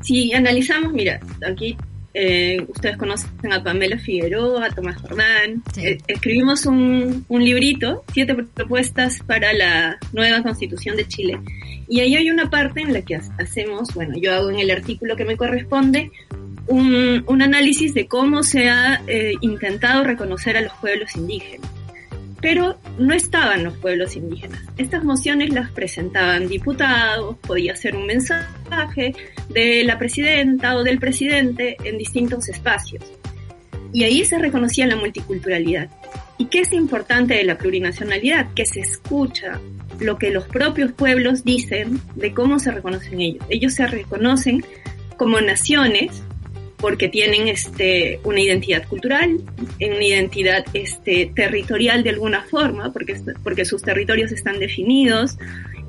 si 0.00 0.32
analizamos, 0.32 0.92
mira, 0.92 1.20
aquí 1.48 1.76
eh, 2.14 2.64
ustedes 2.66 2.96
conocen 2.96 3.52
a 3.52 3.62
Pamela 3.62 3.98
Figueroa, 3.98 4.66
a 4.66 4.70
Tomás 4.70 5.00
Jordán. 5.00 5.62
Eh, 5.76 5.98
escribimos 6.06 6.66
un, 6.66 7.24
un, 7.28 7.44
librito, 7.44 8.04
siete 8.12 8.34
propuestas 8.34 9.20
para 9.26 9.52
la 9.52 9.98
nueva 10.12 10.42
constitución 10.42 10.96
de 10.96 11.06
Chile. 11.06 11.38
Y 11.88 12.00
ahí 12.00 12.16
hay 12.16 12.30
una 12.30 12.50
parte 12.50 12.80
en 12.80 12.92
la 12.92 13.02
que 13.02 13.16
hacemos, 13.38 13.94
bueno, 13.94 14.14
yo 14.20 14.34
hago 14.34 14.50
en 14.50 14.58
el 14.58 14.70
artículo 14.70 15.16
que 15.16 15.24
me 15.24 15.36
corresponde, 15.36 16.10
un, 16.68 17.42
análisis 17.42 17.94
de 17.94 18.06
cómo 18.06 18.42
se 18.42 18.68
ha 18.68 19.02
eh, 19.06 19.32
intentado 19.40 20.04
reconocer 20.04 20.56
a 20.56 20.60
los 20.60 20.72
pueblos 20.74 21.16
indígenas 21.16 21.70
pero 22.40 22.78
no 22.98 23.14
estaban 23.14 23.64
los 23.64 23.76
pueblos 23.76 24.16
indígenas. 24.16 24.62
Estas 24.76 25.02
mociones 25.04 25.52
las 25.52 25.70
presentaban 25.70 26.48
diputados, 26.48 27.36
podía 27.38 27.74
ser 27.74 27.96
un 27.96 28.06
mensaje 28.06 29.14
de 29.48 29.84
la 29.84 29.98
presidenta 29.98 30.76
o 30.76 30.84
del 30.84 30.98
presidente 30.98 31.76
en 31.82 31.98
distintos 31.98 32.48
espacios. 32.48 33.04
Y 33.92 34.04
ahí 34.04 34.24
se 34.24 34.38
reconocía 34.38 34.86
la 34.86 34.96
multiculturalidad. 34.96 35.88
¿Y 36.36 36.46
qué 36.46 36.60
es 36.60 36.72
importante 36.72 37.34
de 37.34 37.44
la 37.44 37.58
plurinacionalidad? 37.58 38.52
Que 38.54 38.66
se 38.66 38.80
escucha 38.80 39.60
lo 39.98 40.18
que 40.18 40.30
los 40.30 40.46
propios 40.46 40.92
pueblos 40.92 41.42
dicen 41.42 42.00
de 42.14 42.32
cómo 42.32 42.60
se 42.60 42.70
reconocen 42.70 43.20
ellos. 43.20 43.44
Ellos 43.48 43.74
se 43.74 43.86
reconocen 43.88 44.64
como 45.16 45.40
naciones 45.40 46.22
porque 46.80 47.08
tienen 47.08 47.48
este, 47.48 48.20
una 48.24 48.40
identidad 48.40 48.86
cultural, 48.86 49.40
una 49.80 50.04
identidad 50.04 50.64
este, 50.72 51.30
territorial 51.34 52.02
de 52.02 52.10
alguna 52.10 52.42
forma, 52.42 52.92
porque, 52.92 53.16
porque 53.42 53.64
sus 53.64 53.82
territorios 53.82 54.30
están 54.32 54.60
definidos, 54.60 55.36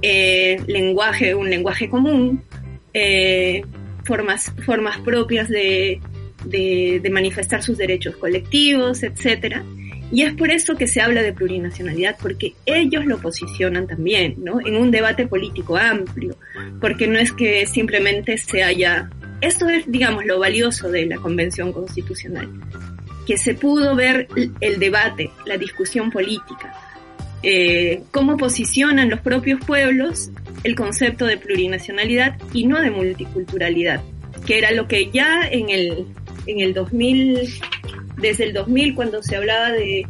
eh, 0.02 0.62
lenguaje, 0.68 1.36
un 1.36 1.50
lenguaje 1.50 1.90
común, 1.90 2.44
eh, 2.94 3.64
formas, 4.04 4.52
formas 4.66 4.98
propias 5.00 5.48
de, 5.48 6.02
de, 6.46 7.00
de, 7.04 7.10
manifestar 7.12 7.62
sus 7.62 7.78
derechos 7.78 8.16
colectivos, 8.18 9.04
etcétera. 9.04 9.64
Y 10.12 10.24
es 10.24 10.34
por 10.34 10.50
eso 10.50 10.76
que 10.76 10.88
se 10.88 11.02
habla 11.02 11.22
de 11.22 11.34
plurinacionalidad, 11.34 12.18
porque 12.20 12.56
ellos 12.66 13.06
lo 13.06 13.20
posicionan 13.20 13.86
también, 13.86 14.38
¿no? 14.40 14.60
En 14.66 14.76
un 14.76 14.90
debate 14.90 15.28
político 15.28 15.78
amplio, 15.78 16.36
porque 16.82 17.06
no 17.08 17.20
es 17.20 17.32
que 17.32 17.68
simplemente 17.68 18.38
se 18.38 18.64
haya 18.64 19.12
esto 19.42 19.70
es, 19.70 19.90
digamos, 19.90 20.26
lo 20.26 20.40
valioso 20.40 20.90
de 20.90 21.06
la 21.06 21.18
Convención 21.18 21.72
Constitucional, 21.72 22.50
que 23.26 23.38
se 23.38 23.54
pudo 23.54 23.96
ver 23.96 24.28
el 24.60 24.80
debate, 24.80 25.32
la 25.46 25.58
discusión 25.58 26.12
política, 26.12 26.74
eh, 27.42 28.04
cómo 28.12 28.36
posicionan 28.36 29.10
los 29.10 29.22
propios 29.22 29.64
pueblos 29.66 30.30
el 30.64 30.76
concepto 30.76 31.26
de 31.26 31.38
plurinacionalidad 31.38 32.38
y 32.52 32.68
no 32.68 32.82
de 32.82 32.92
multiculturalidad, 32.92 34.02
que 34.46 34.58
era 34.58 34.72
lo 34.72 34.88
que 34.88 35.10
ya 35.10 35.48
en 35.50 35.70
el, 35.70 36.06
en 36.48 36.60
el 36.60 36.74
2000, 36.74 37.50
desde 38.18 38.44
el 38.44 38.54
2000, 38.54 38.94
cuando 38.94 39.24
se 39.24 39.38
hablaba 39.38 39.72
de, 39.72 40.06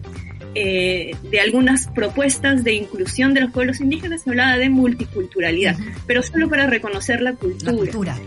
eh, 0.56 1.12
de 1.30 1.40
algunas 1.40 1.88
propuestas 1.90 2.64
de 2.64 2.74
inclusión 2.74 3.36
de 3.36 3.42
los 3.42 3.52
pueblos 3.52 3.80
indígenas, 3.80 4.24
se 4.24 4.32
hablaba 4.32 4.58
de 4.58 4.70
multiculturalidad, 4.70 5.78
pero 6.08 6.24
solo 6.24 6.50
para 6.50 6.66
reconocer 6.66 7.22
la 7.22 7.34
cultura. 7.34 7.72
La 7.72 7.78
cultura 7.78 8.18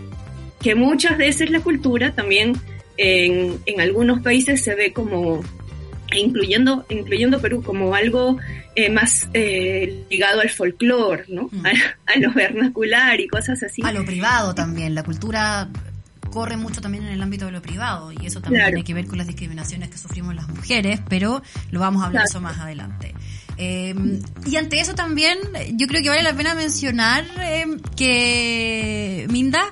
que 0.63 0.75
muchas 0.75 1.17
veces 1.17 1.49
la 1.49 1.59
cultura 1.59 2.13
también 2.13 2.53
en, 2.97 3.59
en 3.65 3.81
algunos 3.81 4.21
países 4.21 4.63
se 4.63 4.75
ve 4.75 4.93
como 4.93 5.43
incluyendo 6.15 6.85
incluyendo 6.89 7.41
Perú 7.41 7.63
como 7.63 7.95
algo 7.95 8.37
eh, 8.75 8.89
más 8.89 9.27
eh, 9.33 10.03
ligado 10.09 10.41
al 10.41 10.49
folclore, 10.49 11.25
¿no? 11.27 11.49
Mm. 11.51 11.65
A, 12.05 12.19
lo 12.19 12.33
vernacular 12.33 13.19
y 13.19 13.27
cosas 13.27 13.61
así. 13.61 13.81
A 13.83 13.91
lo 13.91 14.05
privado 14.05 14.55
también, 14.55 14.95
la 14.95 15.03
cultura 15.03 15.69
corre 16.31 16.57
mucho 16.57 16.81
también 16.81 17.05
en 17.05 17.13
el 17.13 17.21
ámbito 17.21 17.45
de 17.45 17.51
lo 17.51 17.61
privado 17.61 18.11
y 18.11 18.25
eso 18.25 18.41
también 18.41 18.65
tiene 18.65 18.83
que 18.83 18.93
ver 18.95 19.05
con 19.05 19.19
las 19.19 19.27
discriminaciones 19.27 19.89
que 19.89 19.97
sufrimos 19.97 20.33
las 20.33 20.47
mujeres, 20.47 20.99
pero 21.07 21.43
lo 21.69 21.79
vamos 21.79 22.01
a 22.01 22.07
hablar 22.07 22.25
eso 22.25 22.41
más 22.41 22.57
adelante. 22.57 23.13
Eh, 23.57 23.93
y 24.47 24.55
ante 24.55 24.79
eso 24.79 24.95
también 24.95 25.37
yo 25.73 25.85
creo 25.85 26.01
que 26.01 26.09
vale 26.09 26.23
la 26.23 26.33
pena 26.33 26.55
mencionar 26.55 27.23
eh, 27.39 27.65
que 27.95 29.27
Minda 29.29 29.71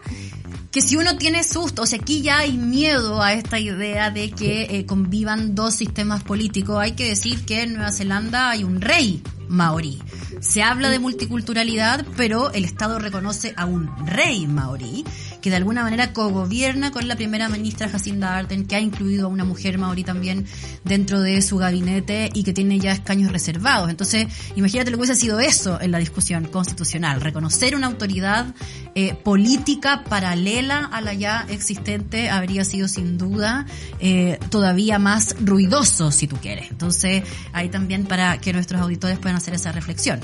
que 0.72 0.82
si 0.82 0.96
uno 0.96 1.18
tiene 1.18 1.44
susto, 1.44 1.82
o 1.82 1.86
sea, 1.86 2.00
aquí 2.00 2.22
ya 2.22 2.40
hay 2.40 2.58
miedo 2.58 3.22
a 3.22 3.34
esta 3.34 3.60
idea 3.60 4.10
de 4.10 4.32
que 4.32 4.64
eh, 4.64 4.86
convivan 4.86 5.54
dos 5.54 5.76
sistemas 5.76 6.24
políticos, 6.24 6.78
hay 6.80 6.94
que 6.94 7.10
decir 7.10 7.44
que 7.46 7.64
en 7.64 7.74
Nueva 7.74 7.92
Zelanda 7.92 8.50
hay 8.50 8.64
un 8.64 8.80
rey 8.80 9.22
maorí. 9.50 10.02
Se 10.40 10.64
habla 10.64 10.90
de 10.90 11.00
multiculturalidad, 11.00 12.06
pero 12.16 12.52
el 12.54 12.64
Estado 12.64 13.00
reconoce 13.00 13.54
a 13.58 13.66
un 13.66 13.90
rey 14.08 14.48
maorí 14.48 15.04
que 15.42 15.50
de 15.50 15.56
alguna 15.56 15.84
manera 15.84 16.14
cogobierna 16.14 16.92
con 16.92 17.08
la 17.08 17.16
primera 17.16 17.50
ministra 17.50 17.90
Jacinda 17.90 18.38
Ardern, 18.38 18.66
que 18.66 18.76
ha 18.76 18.80
incluido 18.80 19.26
a 19.26 19.30
una 19.30 19.44
mujer 19.44 19.78
maorí 19.78 20.04
también 20.04 20.46
dentro 20.84 21.22
de 21.22 21.42
su 21.42 21.58
gabinete 21.58 22.30
y 22.34 22.44
que 22.44 22.54
tiene 22.54 22.80
ya 22.80 22.92
escaños 22.92 23.32
reservados. 23.32 23.90
Entonces, 23.90 24.28
imagínate 24.56 24.92
lo 24.92 24.98
que 24.98 25.04
hubiese 25.04 25.20
sido 25.20 25.40
eso 25.40 25.80
en 25.82 25.92
la 25.92 25.98
discusión 25.98 26.46
constitucional, 26.46 27.22
reconocer 27.22 27.76
una 27.76 27.88
autoridad 27.88 28.54
eh, 28.96 29.16
política 29.16 30.04
paralela 30.08 30.86
a 30.86 31.02
la 31.02 31.14
ya 31.14 31.46
existente 31.50 32.30
habría 32.30 32.66
sido 32.66 32.88
sin 32.88 33.18
duda 33.18 33.66
eh, 34.00 34.38
todavía 34.50 35.00
más 35.00 35.36
ruidoso, 35.40 36.12
si 36.12 36.28
tú 36.28 36.38
quieres. 36.38 36.72
Entonces, 36.72 37.24
ahí 37.54 37.70
también 37.70 38.06
para 38.06 38.38
que 38.40 38.54
nuestros 38.54 38.82
auditores 38.82 39.18
puedan 39.20 39.38
hacer 39.38 39.54
esa 39.54 39.72
reflexión. 39.72 40.20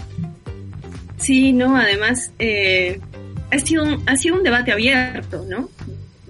Sí, 1.17 1.51
no, 1.51 1.75
además, 1.75 2.31
eh, 2.39 2.99
ha 3.51 3.59
sido 3.59 3.83
un, 3.83 4.03
ha 4.05 4.15
sido 4.15 4.35
un 4.35 4.43
debate 4.43 4.71
abierto, 4.71 5.45
¿no? 5.49 5.69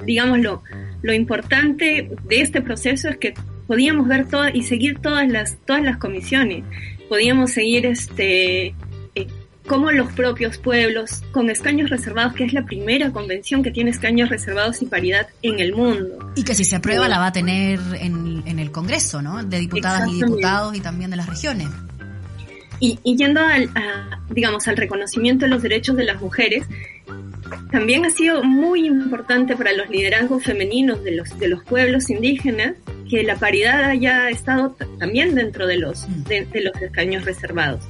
Digamos, 0.06 0.40
lo, 0.40 0.64
lo 1.02 1.14
importante 1.14 2.10
de 2.24 2.42
este 2.42 2.62
proceso 2.62 3.10
es 3.10 3.18
que 3.18 3.34
podíamos 3.68 4.08
ver 4.08 4.28
todas 4.28 4.54
y 4.54 4.64
seguir 4.64 5.00
todas 5.00 5.28
las, 5.28 5.58
todas 5.66 5.84
las 5.84 5.98
comisiones. 5.98 6.64
Podíamos 7.10 7.52
seguir 7.52 7.86
este, 7.86 8.76
eh, 9.16 9.28
cómo 9.66 9.92
los 9.92 10.12
propios 10.14 10.58
pueblos, 10.58 11.24
con 11.32 11.50
escaños 11.50 11.90
reservados, 11.90 12.34
que 12.34 12.46
es 12.46 12.54
la 12.54 12.64
primera 12.64 13.12
convención 13.12 13.64
que 13.64 13.72
tiene 13.72 13.90
escaños 13.90 14.30
reservados 14.30 14.82
y 14.82 14.86
paridad 14.86 15.28
en 15.42 15.60
el 15.60 15.74
mundo. 15.74 16.32
Y 16.36 16.44
que 16.44 16.56
si 16.56 16.64
se 16.64 16.76
aprueba 16.76 17.08
la 17.08 17.20
va 17.20 17.28
a 17.28 17.32
tener 17.32 17.80
en, 18.00 18.44
en 18.46 18.60
el 18.60 18.72
Congreso, 18.72 19.22
¿no? 19.22 19.44
De 19.44 19.60
diputadas 19.60 20.10
y 20.10 20.16
diputados 20.16 20.76
y 20.76 20.80
también 20.80 21.12
de 21.12 21.18
las 21.18 21.28
regiones. 21.28 21.68
Y, 22.80 23.00
y 23.04 23.18
yendo 23.18 23.42
al, 23.42 23.70
a, 23.76 24.22
digamos, 24.30 24.68
al 24.68 24.78
reconocimiento 24.78 25.46
de 25.46 25.50
los 25.50 25.64
derechos 25.64 25.98
de 25.98 26.06
las 26.06 26.22
mujeres, 26.22 26.66
también 27.72 28.06
ha 28.06 28.10
sido 28.10 28.44
muy 28.44 28.86
importante 28.86 29.56
para 29.56 29.74
los 29.74 29.90
liderazgos 29.90 30.44
femeninos 30.44 31.04
de 31.04 31.12
los, 31.12 31.38
de 31.38 31.48
los 31.48 31.64
pueblos 31.64 32.10
indígenas 32.10 32.76
que 33.10 33.24
la 33.24 33.38
paridad 33.38 33.86
haya 33.86 34.30
estado 34.30 34.76
también 35.00 35.36
dentro 35.36 35.68
de 35.68 35.78
los, 35.78 36.08
mm. 36.08 36.24
de, 36.24 36.46
de, 36.46 36.62
los 36.62 36.82
escaños 36.82 37.26
reservados. 37.26 37.84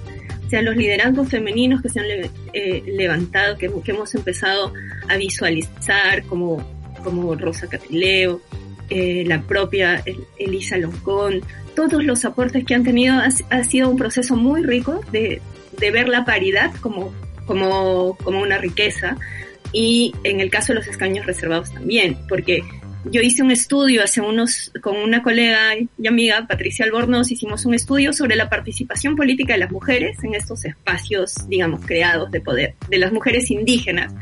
O 0.45 0.49
sea, 0.49 0.61
los 0.61 0.77
liderazgos 0.77 1.29
femeninos 1.29 1.81
que 1.81 1.89
se 1.89 1.99
han 1.99 2.05
eh, 2.53 2.83
levantado, 2.85 3.57
que, 3.57 3.69
que, 3.83 3.91
hemos 3.91 4.15
empezado 4.15 4.73
a 5.09 5.17
visualizar, 5.17 6.23
como, 6.23 6.65
como 7.03 7.35
Rosa 7.35 7.67
Catileo, 7.67 8.41
eh, 8.89 9.25
la 9.27 9.41
propia 9.41 10.01
Elisa 10.37 10.77
Loncón, 10.77 11.41
todos 11.75 12.03
los 12.03 12.23
aportes 12.23 12.63
que 12.63 12.73
han 12.73 12.83
tenido 12.83 13.15
ha, 13.15 13.27
ha 13.49 13.63
sido 13.65 13.89
un 13.89 13.97
proceso 13.97 14.35
muy 14.37 14.63
rico 14.63 15.01
de, 15.11 15.41
de 15.77 15.91
ver 15.91 16.07
la 16.07 16.23
paridad 16.23 16.73
como, 16.79 17.13
como, 17.45 18.17
como 18.23 18.41
una 18.41 18.57
riqueza 18.57 19.17
y 19.73 20.13
en 20.23 20.39
el 20.39 20.49
caso 20.49 20.73
de 20.73 20.79
los 20.79 20.87
escaños 20.87 21.25
reservados 21.25 21.71
también, 21.73 22.17
porque 22.27 22.63
yo 23.11 23.21
hice 23.21 23.43
un 23.43 23.51
estudio 23.51 24.03
hace 24.03 24.21
unos, 24.21 24.71
con 24.81 24.97
una 24.97 25.21
colega 25.21 25.75
y 25.75 26.07
amiga, 26.07 26.45
Patricia 26.47 26.85
Albornoz, 26.85 27.31
hicimos 27.31 27.65
un 27.65 27.73
estudio 27.73 28.11
sobre 28.13 28.35
la 28.35 28.49
participación 28.49 29.15
política 29.15 29.53
de 29.53 29.59
las 29.59 29.71
mujeres 29.71 30.17
en 30.23 30.35
estos 30.35 30.65
espacios, 30.65 31.33
digamos, 31.47 31.85
creados 31.85 32.31
de 32.31 32.41
poder, 32.41 32.75
de 32.89 32.97
las 32.97 33.11
mujeres 33.11 33.49
indígenas, 33.51 34.13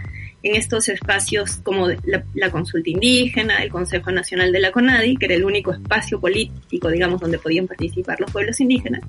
en 0.43 0.55
estos 0.55 0.89
espacios 0.89 1.57
como 1.63 1.87
la, 1.89 2.23
la 2.35 2.51
consulta 2.51 2.89
indígena, 2.89 3.63
el 3.63 3.69
Consejo 3.71 4.11
Nacional 4.11 4.51
de 4.51 4.59
la 4.59 4.71
CONADI, 4.71 5.17
que 5.17 5.25
era 5.25 5.35
el 5.35 5.45
único 5.45 5.71
espacio 5.71 6.19
político, 6.19 6.89
digamos, 6.89 7.19
donde 7.19 7.39
podían 7.39 7.65
participar 7.65 8.19
los 8.19 8.31
pueblos 8.31 8.59
indígenas. 8.59 9.01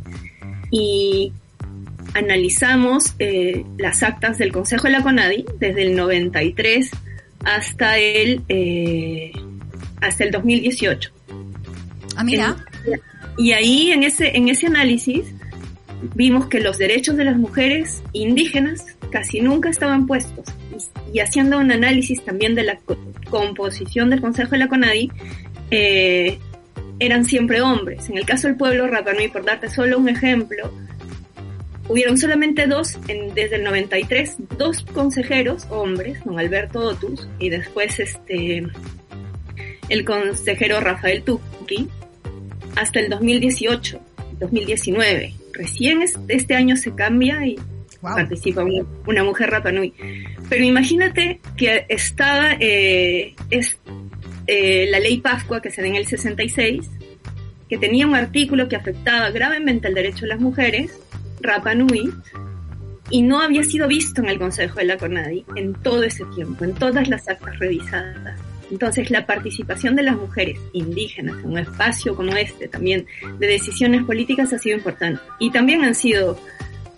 Y 0.71 1.33
analizamos 2.17 3.15
eh, 3.19 3.65
las 3.77 4.03
actas 4.03 4.39
del 4.39 4.51
Consejo 4.51 4.85
de 4.85 4.91
la 4.91 5.03
CONADI 5.03 5.45
desde 5.61 5.83
el 5.83 5.97
93 5.97 6.91
hasta 7.45 7.99
el, 7.99 8.43
eh, 8.49 9.33
hasta 10.01 10.25
el 10.25 10.31
2018. 10.31 11.13
Ah, 12.17 12.25
mira. 12.25 12.57
Y 13.37 13.53
ahí 13.53 13.91
en 13.91 14.03
ese, 14.03 14.35
en 14.35 14.49
ese 14.49 14.67
análisis 14.67 15.27
vimos 16.15 16.47
que 16.47 16.61
los 16.61 16.79
derechos 16.79 17.17
de 17.17 17.25
las 17.25 17.37
mujeres 17.37 18.03
indígenas 18.15 18.87
casi 19.11 19.41
nunca 19.41 19.69
estaban 19.69 20.07
puestos. 20.07 20.47
Y, 21.13 21.21
haciendo 21.21 21.59
un 21.59 21.71
análisis 21.71 22.25
también 22.25 22.55
de 22.55 22.63
la 22.63 22.79
composición 23.29 24.09
del 24.09 24.23
Consejo 24.23 24.53
de 24.53 24.59
la 24.59 24.69
CONADI, 24.69 25.11
eh, 25.71 26.39
eran 26.99 27.27
siempre 27.27 27.61
hombres. 27.61 28.09
En 28.09 28.17
el 28.17 28.25
caso 28.25 28.49
del 28.49 28.57
pueblo 28.57 28.87
Rapanui, 28.87 29.29
por 29.29 29.45
darte 29.45 29.69
solo 29.69 29.99
un 29.99 30.09
ejemplo, 30.09 30.73
hubieron 31.89 32.19
solamente 32.19 32.67
dos, 32.67 32.99
en, 33.09 33.35
desde 33.35 33.57
el 33.57 33.65
93, 33.65 34.37
dos 34.59 34.83
consejeros 34.93 35.67
hombres, 35.71 36.23
don 36.25 36.39
Alberto 36.39 36.81
Otus 36.81 37.29
y 37.39 37.51
después 37.51 37.99
este 38.01 38.65
el 39.89 40.05
consejero 40.05 40.81
Rafael 40.81 41.23
Tuki, 41.23 41.89
hasta 42.75 43.01
el 43.01 43.09
2018, 43.09 44.01
2019. 44.41 45.35
Recién 45.53 46.05
este 46.29 46.55
año 46.55 46.77
se 46.77 46.95
cambia 46.95 47.47
y 47.47 47.57
participa 48.01 48.65
una, 49.07 49.25
mujer 49.25 49.51
Rapanui. 49.51 49.95
Pero 50.49 50.65
imagínate 50.65 51.41
que 51.57 51.87
estaba 51.89 52.57
eh, 52.61 53.35
es, 53.51 53.79
eh, 54.47 54.89
la 54.91 55.01
ley 55.01 55.19
Pascua 55.19 55.63
que 55.63 55.71
se 55.71 55.83
da 55.83 55.89
en 55.89 55.97
el 55.97 56.07
66, 56.07 56.91
que 57.69 57.79
tenía 57.79 58.07
un 58.07 58.15
artículo 58.15 58.69
que 58.69 58.77
afectaba 58.77 59.31
gravemente 59.31 59.89
el 59.89 59.95
derecho 59.95 60.21
de 60.21 60.29
las 60.29 60.41
mujeres 60.41 61.01
Rapa 61.47 61.75
Nui 61.75 62.13
y 63.11 63.23
no 63.23 63.41
había 63.41 63.63
sido 63.63 63.87
visto 63.87 64.21
en 64.21 64.29
el 64.29 64.39
Consejo 64.39 64.79
de 64.81 64.87
la 64.87 64.97
CONADI 64.97 65.45
en 65.55 65.75
todo 65.75 66.03
ese 66.03 66.25
tiempo, 66.35 66.65
en 66.65 66.75
todas 66.75 67.09
las 67.09 67.29
actas 67.29 67.59
revisadas. 67.59 68.41
Entonces, 68.71 69.11
la 69.11 69.27
participación 69.27 69.95
de 69.95 70.03
las 70.03 70.17
mujeres 70.17 70.59
indígenas 70.73 71.39
en 71.39 71.53
un 71.53 71.59
espacio 71.59 72.17
como 72.17 72.33
este, 72.33 72.67
también 72.67 73.07
de 73.39 73.47
decisiones 73.47 74.03
políticas, 74.03 74.53
ha 74.53 74.59
sido 74.59 74.77
importante. 74.77 75.21
Y 75.39 75.51
también 75.51 75.85
han 75.85 75.95
sido 75.95 76.37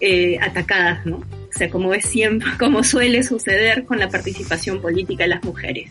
eh, 0.00 0.38
atacadas, 0.40 1.05
¿no? 1.05 1.23
O 1.55 1.59
sea, 1.59 1.71
como 1.71 1.95
es 1.95 2.05
siempre, 2.05 2.49
como 2.59 2.85
suele 2.85 3.23
suceder 3.23 3.85
con 3.85 3.99
la 3.99 4.09
participación 4.09 4.81
política 4.81 5.25
de 5.25 5.31
las 5.31 5.45
mujeres. 5.45 5.88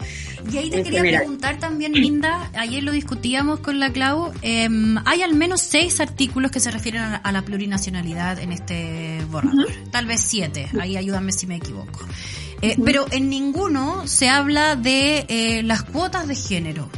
Y 0.51 0.57
ahí 0.57 0.69
te 0.69 0.83
quería 0.83 1.19
preguntar 1.19 1.59
también, 1.59 1.93
Linda, 1.93 2.49
ayer 2.55 2.83
lo 2.83 2.91
discutíamos 2.91 3.59
con 3.59 3.79
la 3.79 3.91
Clau, 3.91 4.31
em, 4.41 4.97
hay 5.05 5.23
al 5.23 5.35
menos 5.35 5.61
seis 5.61 5.99
artículos 5.99 6.51
que 6.51 6.59
se 6.59 6.71
refieren 6.71 7.01
a 7.01 7.31
la, 7.31 7.41
plurinacionalidad 7.47 8.39
en 8.39 8.51
este 8.51 9.19
borrador, 9.29 9.67
tal 9.89 10.05
vez 10.05 10.21
siete, 10.21 10.67
ahí 10.81 10.97
ayúdame 10.97 11.31
si 11.31 11.47
me 11.47 11.55
equivoco. 11.55 12.05
Eh, 12.61 12.75
pero 12.83 13.05
en 13.11 13.29
ninguno 13.29 14.07
se 14.07 14.29
habla 14.29 14.75
de 14.75 15.25
eh, 15.29 15.63
las 15.63 15.83
cuotas 15.83 16.27
de 16.27 16.35
género. 16.35 16.89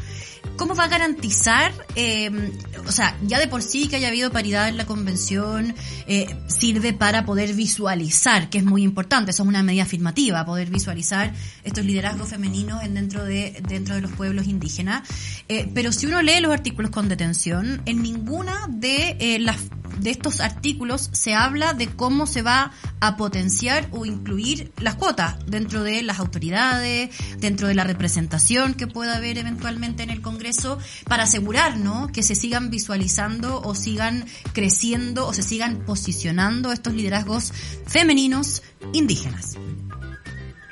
¿Cómo 0.60 0.76
va 0.76 0.84
a 0.84 0.88
garantizar, 0.90 1.72
eh, 1.96 2.52
o 2.86 2.92
sea, 2.92 3.18
ya 3.24 3.40
de 3.40 3.48
por 3.48 3.62
sí 3.62 3.88
que 3.88 3.96
haya 3.96 4.10
habido 4.10 4.30
paridad 4.30 4.68
en 4.68 4.76
la 4.76 4.86
convención, 4.86 5.74
eh, 6.06 6.36
sirve 6.48 6.92
para 6.92 7.26
poder 7.26 7.54
visualizar, 7.54 8.50
que 8.50 8.58
es 8.58 8.66
muy 8.66 8.84
importante, 8.84 9.32
eso 9.32 9.44
es 9.44 9.48
una 9.48 9.64
medida 9.64 9.84
afirmativa, 9.84 10.46
poder 10.46 10.70
visualizar 10.70 11.34
estos 11.64 11.86
liderazgos 11.86 12.28
femeninos 12.28 12.84
en 12.84 12.94
dentro 12.94 13.24
de 13.24 13.64
dentro 13.70 13.96
de 13.96 14.02
los 14.02 14.12
pueblos 14.12 14.48
indígenas. 14.48 15.08
Eh, 15.48 15.72
pero 15.74 15.94
si 15.94 16.08
uno 16.08 16.22
lee 16.22 16.42
los 16.42 16.52
artículos 16.52 16.92
con 16.92 17.08
detención, 17.08 17.82
en 17.86 18.02
ninguna 18.02 18.68
de 18.68 19.16
eh, 19.20 19.40
las 19.40 19.56
de 20.00 20.10
estos 20.10 20.40
artículos 20.40 21.10
se 21.14 21.34
habla 21.34 21.74
de 21.74 21.88
cómo 21.88 22.26
se 22.26 22.42
va 22.42 22.72
a 23.00 23.18
potenciar 23.18 23.88
o 23.92 24.06
incluir 24.06 24.72
las 24.80 24.96
cuotas 24.96 25.36
dentro 25.46 25.84
de 25.84 26.02
las 26.02 26.20
autoridades, 26.20 27.10
dentro 27.38 27.68
de 27.68 27.76
la 27.76 27.84
representación 27.84 28.74
que 28.74 28.88
pueda 28.88 29.18
haber 29.18 29.38
eventualmente 29.38 30.04
en 30.04 30.10
el 30.10 30.22
Congreso, 30.22 30.78
para 31.08 31.24
asegurar 31.24 31.70
que 32.12 32.24
se 32.24 32.36
sigan 32.36 32.70
visualizando 32.70 33.62
o 33.62 33.76
sigan 33.76 34.26
creciendo 34.54 35.28
o 35.28 35.34
se 35.34 35.44
sigan 35.44 35.86
posicionando 35.86 36.72
estos 36.72 36.94
liderazgos 36.94 37.54
femeninos 37.86 38.64
indígenas. 38.94 39.58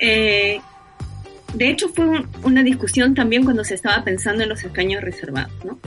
Eh, 0.00 0.60
de 1.54 1.70
hecho, 1.70 1.88
fue 1.88 2.06
una 2.42 2.62
discusión 2.62 3.14
también 3.14 3.44
cuando 3.44 3.64
se 3.64 3.74
estaba 3.74 4.04
pensando 4.04 4.42
en 4.42 4.50
los 4.50 4.62
escaños 4.64 5.02
reservados, 5.02 5.52
¿no? 5.64 5.78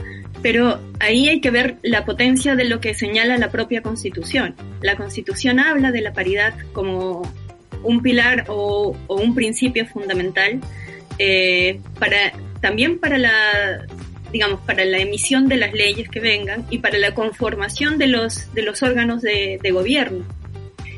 Pero 0.42 0.80
ahí 0.98 1.28
hay 1.28 1.40
que 1.40 1.52
ver 1.52 1.76
la 1.82 2.04
potencia 2.04 2.56
de 2.56 2.64
lo 2.64 2.80
que 2.80 2.94
señala 2.94 3.38
la 3.38 3.50
propia 3.50 3.80
Constitución. 3.80 4.56
La 4.80 4.96
Constitución 4.96 5.60
habla 5.60 5.92
de 5.92 6.00
la 6.00 6.12
paridad 6.12 6.54
como 6.72 7.22
un 7.84 8.02
pilar 8.02 8.46
o, 8.48 8.96
un 9.08 9.34
principio 9.34 9.86
fundamental 9.86 10.60
eh, 11.18 11.80
para 11.98 12.32
también 12.60 12.98
para 12.98 13.18
la 13.18 13.86
digamos 14.32 14.60
para 14.60 14.84
la 14.84 14.98
emisión 14.98 15.48
de 15.48 15.56
las 15.56 15.72
leyes 15.72 16.08
que 16.08 16.20
vengan 16.20 16.64
y 16.70 16.78
para 16.78 16.96
la 16.98 17.12
conformación 17.12 17.98
de 17.98 18.06
los 18.06 18.52
de 18.54 18.62
los 18.62 18.82
órganos 18.82 19.22
de, 19.22 19.60
de 19.62 19.70
gobierno. 19.70 20.24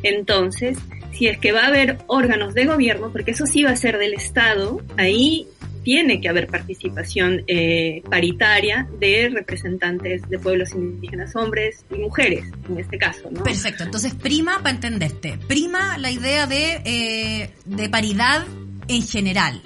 Entonces, 0.03 0.79
si 1.14 1.29
es 1.29 1.38
que 1.38 1.53
va 1.53 1.62
a 1.62 1.66
haber 1.68 1.98
órganos 2.07 2.55
de 2.55 2.66
gobierno, 2.66 3.11
porque 3.12 3.31
eso 3.31 3.46
sí 3.46 3.62
va 3.62 3.70
a 3.70 3.77
ser 3.77 3.98
del 3.98 4.14
Estado, 4.14 4.83
ahí 4.96 5.46
tiene 5.85 6.20
que 6.20 6.29
haber 6.29 6.48
participación 6.48 7.42
eh, 7.46 8.03
paritaria 8.09 8.88
de 8.98 9.31
representantes 9.33 10.29
de 10.29 10.38
pueblos 10.38 10.72
indígenas, 10.72 11.37
hombres 11.37 11.85
y 11.94 11.98
mujeres, 11.98 12.46
en 12.68 12.79
este 12.79 12.98
caso. 12.98 13.31
¿no? 13.31 13.44
Perfecto, 13.44 13.85
entonces 13.85 14.14
prima, 14.14 14.59
para 14.59 14.70
entenderte, 14.70 15.38
prima 15.46 15.98
la 15.98 16.11
idea 16.11 16.46
de, 16.46 16.81
eh, 16.85 17.50
de 17.66 17.88
paridad 17.90 18.44
en 18.88 19.03
general. 19.03 19.62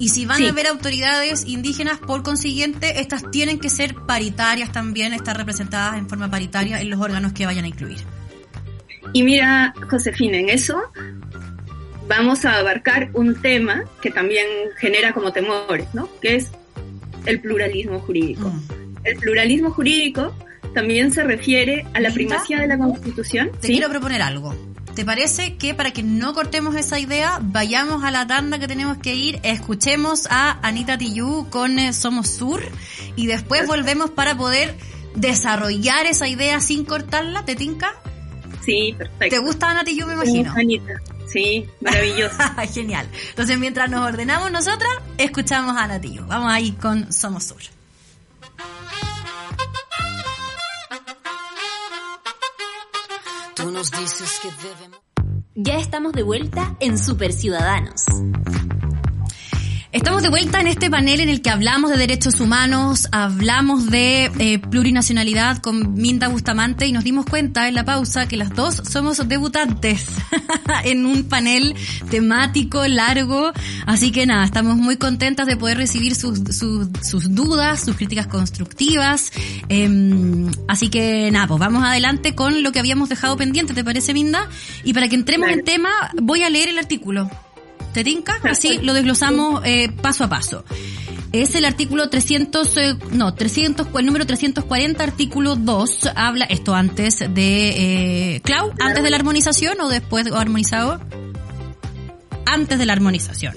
Y 0.00 0.08
si 0.08 0.26
van 0.26 0.42
a 0.42 0.48
haber 0.48 0.66
autoridades 0.66 1.44
indígenas, 1.46 1.98
por 1.98 2.24
consiguiente, 2.24 3.00
estas 3.00 3.30
tienen 3.30 3.60
que 3.60 3.70
ser 3.70 3.94
paritarias 3.94 4.72
también, 4.72 5.12
estar 5.12 5.36
representadas 5.36 5.96
en 5.98 6.08
forma 6.08 6.28
paritaria 6.28 6.80
en 6.80 6.90
los 6.90 7.00
órganos 7.00 7.32
que 7.32 7.46
vayan 7.46 7.64
a 7.64 7.68
incluir. 7.68 8.00
Y 9.14 9.22
mira, 9.22 9.72
Josefina, 9.88 10.38
en 10.38 10.50
eso 10.50 10.82
vamos 12.08 12.44
a 12.44 12.58
abarcar 12.58 13.10
un 13.14 13.40
tema 13.40 13.84
que 14.02 14.10
también 14.10 14.46
genera 14.76 15.12
como 15.12 15.32
temores, 15.32 15.86
¿no? 15.94 16.08
Que 16.20 16.34
es 16.34 16.50
el 17.24 17.40
pluralismo 17.40 18.00
jurídico. 18.00 18.50
Mm. 18.50 18.62
El 19.04 19.16
pluralismo 19.16 19.70
jurídico 19.70 20.34
también 20.74 21.12
se 21.12 21.22
refiere 21.22 21.86
a 21.94 22.00
la 22.00 22.10
primacía 22.10 22.58
de 22.58 22.66
la 22.66 22.76
Constitución. 22.76 23.52
Te 23.60 23.68
quiero 23.68 23.88
proponer 23.88 24.20
algo. 24.20 24.52
¿Te 24.96 25.04
parece 25.04 25.56
que 25.56 25.74
para 25.74 25.92
que 25.92 26.02
no 26.02 26.34
cortemos 26.34 26.74
esa 26.74 26.98
idea, 26.98 27.38
vayamos 27.40 28.02
a 28.02 28.10
la 28.10 28.26
tanda 28.26 28.58
que 28.58 28.66
tenemos 28.66 28.98
que 28.98 29.14
ir, 29.14 29.38
escuchemos 29.44 30.26
a 30.28 30.58
Anita 30.66 30.98
Tillú 30.98 31.48
con 31.50 31.78
eh, 31.78 31.92
Somos 31.92 32.28
Sur 32.28 32.62
y 33.14 33.26
después 33.26 33.66
volvemos 33.68 34.10
para 34.10 34.36
poder 34.36 34.74
desarrollar 35.14 36.06
esa 36.06 36.26
idea 36.26 36.60
sin 36.60 36.84
cortarla? 36.84 37.44
¿Te 37.44 37.54
tinca? 37.54 37.94
Sí, 38.64 38.94
perfecto. 38.96 39.36
¿Te 39.36 39.38
gusta 39.38 39.70
Ana 39.70 39.84
Tillú, 39.84 40.06
me 40.06 40.14
imagino? 40.14 40.52
Anita. 40.56 41.00
Sí, 41.26 41.68
maravilloso. 41.80 42.36
Genial. 42.72 43.08
Entonces, 43.30 43.58
mientras 43.58 43.90
nos 43.90 44.06
ordenamos 44.06 44.50
nosotras, 44.50 44.92
escuchamos 45.18 45.76
a 45.76 45.86
Natillo. 45.86 46.26
Vamos 46.26 46.52
ahí 46.52 46.72
con 46.72 47.12
Somos 47.12 47.44
Sur. 47.44 47.62
Tú 53.54 53.70
nos 53.70 53.90
dices 53.90 54.40
que 54.42 54.48
debemos... 54.68 55.00
Ya 55.56 55.78
estamos 55.78 56.12
de 56.12 56.22
vuelta 56.22 56.76
en 56.80 56.98
Super 56.98 57.32
Ciudadanos. 57.32 58.04
Estamos 59.94 60.24
de 60.24 60.28
vuelta 60.28 60.60
en 60.60 60.66
este 60.66 60.90
panel 60.90 61.20
en 61.20 61.28
el 61.28 61.40
que 61.40 61.50
hablamos 61.50 61.88
de 61.88 61.96
derechos 61.96 62.40
humanos, 62.40 63.06
hablamos 63.12 63.86
de 63.90 64.24
eh, 64.40 64.58
plurinacionalidad 64.58 65.58
con 65.58 65.94
Minda 65.94 66.26
Bustamante 66.26 66.88
y 66.88 66.90
nos 66.90 67.04
dimos 67.04 67.26
cuenta 67.26 67.68
en 67.68 67.74
la 67.74 67.84
pausa 67.84 68.26
que 68.26 68.36
las 68.36 68.52
dos 68.52 68.82
somos 68.90 69.28
debutantes 69.28 70.04
en 70.84 71.06
un 71.06 71.22
panel 71.22 71.76
temático 72.10 72.84
largo. 72.88 73.52
Así 73.86 74.10
que 74.10 74.26
nada, 74.26 74.44
estamos 74.44 74.76
muy 74.76 74.96
contentas 74.96 75.46
de 75.46 75.56
poder 75.56 75.76
recibir 75.76 76.16
sus, 76.16 76.40
sus, 76.50 77.32
dudas, 77.32 77.84
sus 77.84 77.94
críticas 77.94 78.26
constructivas. 78.26 79.30
Em, 79.68 80.50
así 80.66 80.88
que 80.88 81.30
nada, 81.30 81.46
pues 81.46 81.60
vamos 81.60 81.84
adelante 81.84 82.34
con 82.34 82.64
lo 82.64 82.72
que 82.72 82.80
habíamos 82.80 83.10
dejado 83.10 83.36
pendiente, 83.36 83.74
¿te 83.74 83.84
parece, 83.84 84.12
Minda? 84.12 84.48
Y 84.82 84.92
para 84.92 85.08
que 85.08 85.14
entremos 85.14 85.50
en 85.50 85.62
tema, 85.62 85.90
voy 86.20 86.42
a 86.42 86.50
leer 86.50 86.68
el 86.68 86.78
artículo. 86.78 87.30
¿Te 87.94 88.04
tinca? 88.04 88.34
Así 88.42 88.78
lo 88.82 88.92
desglosamos 88.92 89.62
eh, 89.64 89.90
paso 89.90 90.24
a 90.24 90.28
paso. 90.28 90.64
Es 91.32 91.54
el 91.54 91.64
artículo 91.64 92.10
300, 92.10 92.76
eh, 92.76 92.96
no, 93.12 93.34
300, 93.34 93.88
el 93.98 94.06
número 94.06 94.26
340, 94.26 95.02
artículo 95.02 95.56
2, 95.56 96.10
habla 96.14 96.44
esto 96.44 96.74
antes 96.74 97.18
de, 97.18 98.34
eh, 98.36 98.40
Clau, 98.42 98.72
antes 98.78 99.02
de 99.02 99.10
la 99.10 99.16
armonización 99.16 99.80
o 99.80 99.88
después 99.88 100.24
de 100.24 100.36
armonizado? 100.36 101.00
Antes 102.46 102.78
de 102.78 102.86
la 102.86 102.92
armonización. 102.92 103.54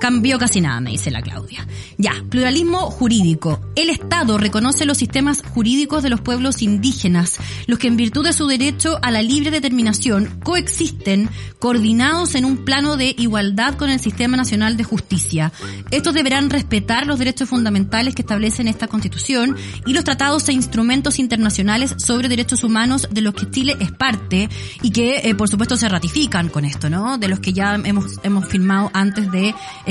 Cambió 0.00 0.38
casi 0.38 0.62
nada, 0.62 0.80
me 0.80 0.92
dice 0.92 1.10
la 1.10 1.20
Claudia. 1.20 1.66
Ya, 1.98 2.12
pluralismo 2.30 2.90
jurídico. 2.90 3.60
El 3.76 3.90
Estado 3.90 4.38
reconoce 4.38 4.86
los 4.86 4.96
sistemas 4.96 5.42
jurídicos 5.54 6.02
de 6.02 6.08
los 6.08 6.22
pueblos 6.22 6.62
indígenas, 6.62 7.38
los 7.66 7.78
que 7.78 7.88
en 7.88 7.98
virtud 7.98 8.24
de 8.24 8.32
su 8.32 8.46
derecho 8.46 8.98
a 9.02 9.10
la 9.10 9.20
libre 9.20 9.50
determinación 9.50 10.40
coexisten 10.42 11.28
coordinados 11.58 12.34
en 12.34 12.46
un 12.46 12.64
plano 12.64 12.96
de 12.96 13.14
igualdad 13.18 13.74
con 13.74 13.90
el 13.90 14.00
Sistema 14.00 14.38
Nacional 14.38 14.78
de 14.78 14.84
Justicia. 14.84 15.52
Estos 15.90 16.14
deberán 16.14 16.48
respetar 16.48 17.06
los 17.06 17.18
derechos 17.18 17.50
fundamentales 17.50 18.14
que 18.14 18.22
establecen 18.22 18.68
esta 18.68 18.88
Constitución 18.88 19.54
y 19.84 19.92
los 19.92 20.04
tratados 20.04 20.48
e 20.48 20.54
instrumentos 20.54 21.18
internacionales 21.18 21.94
sobre 21.98 22.30
derechos 22.30 22.64
humanos 22.64 23.06
de 23.10 23.20
los 23.20 23.34
que 23.34 23.50
Chile 23.50 23.76
es 23.80 23.92
parte 23.92 24.48
y 24.80 24.90
que, 24.90 25.20
eh, 25.24 25.34
por 25.34 25.50
supuesto, 25.50 25.76
se 25.76 25.90
ratifican 25.90 26.48
con 26.48 26.64
esto, 26.64 26.88
¿no? 26.88 27.18
De 27.18 27.28
los 27.28 27.40
que 27.40 27.52
ya 27.52 27.74
hemos, 27.74 28.18
hemos 28.22 28.46
firmado 28.46 28.90
antes 28.94 29.30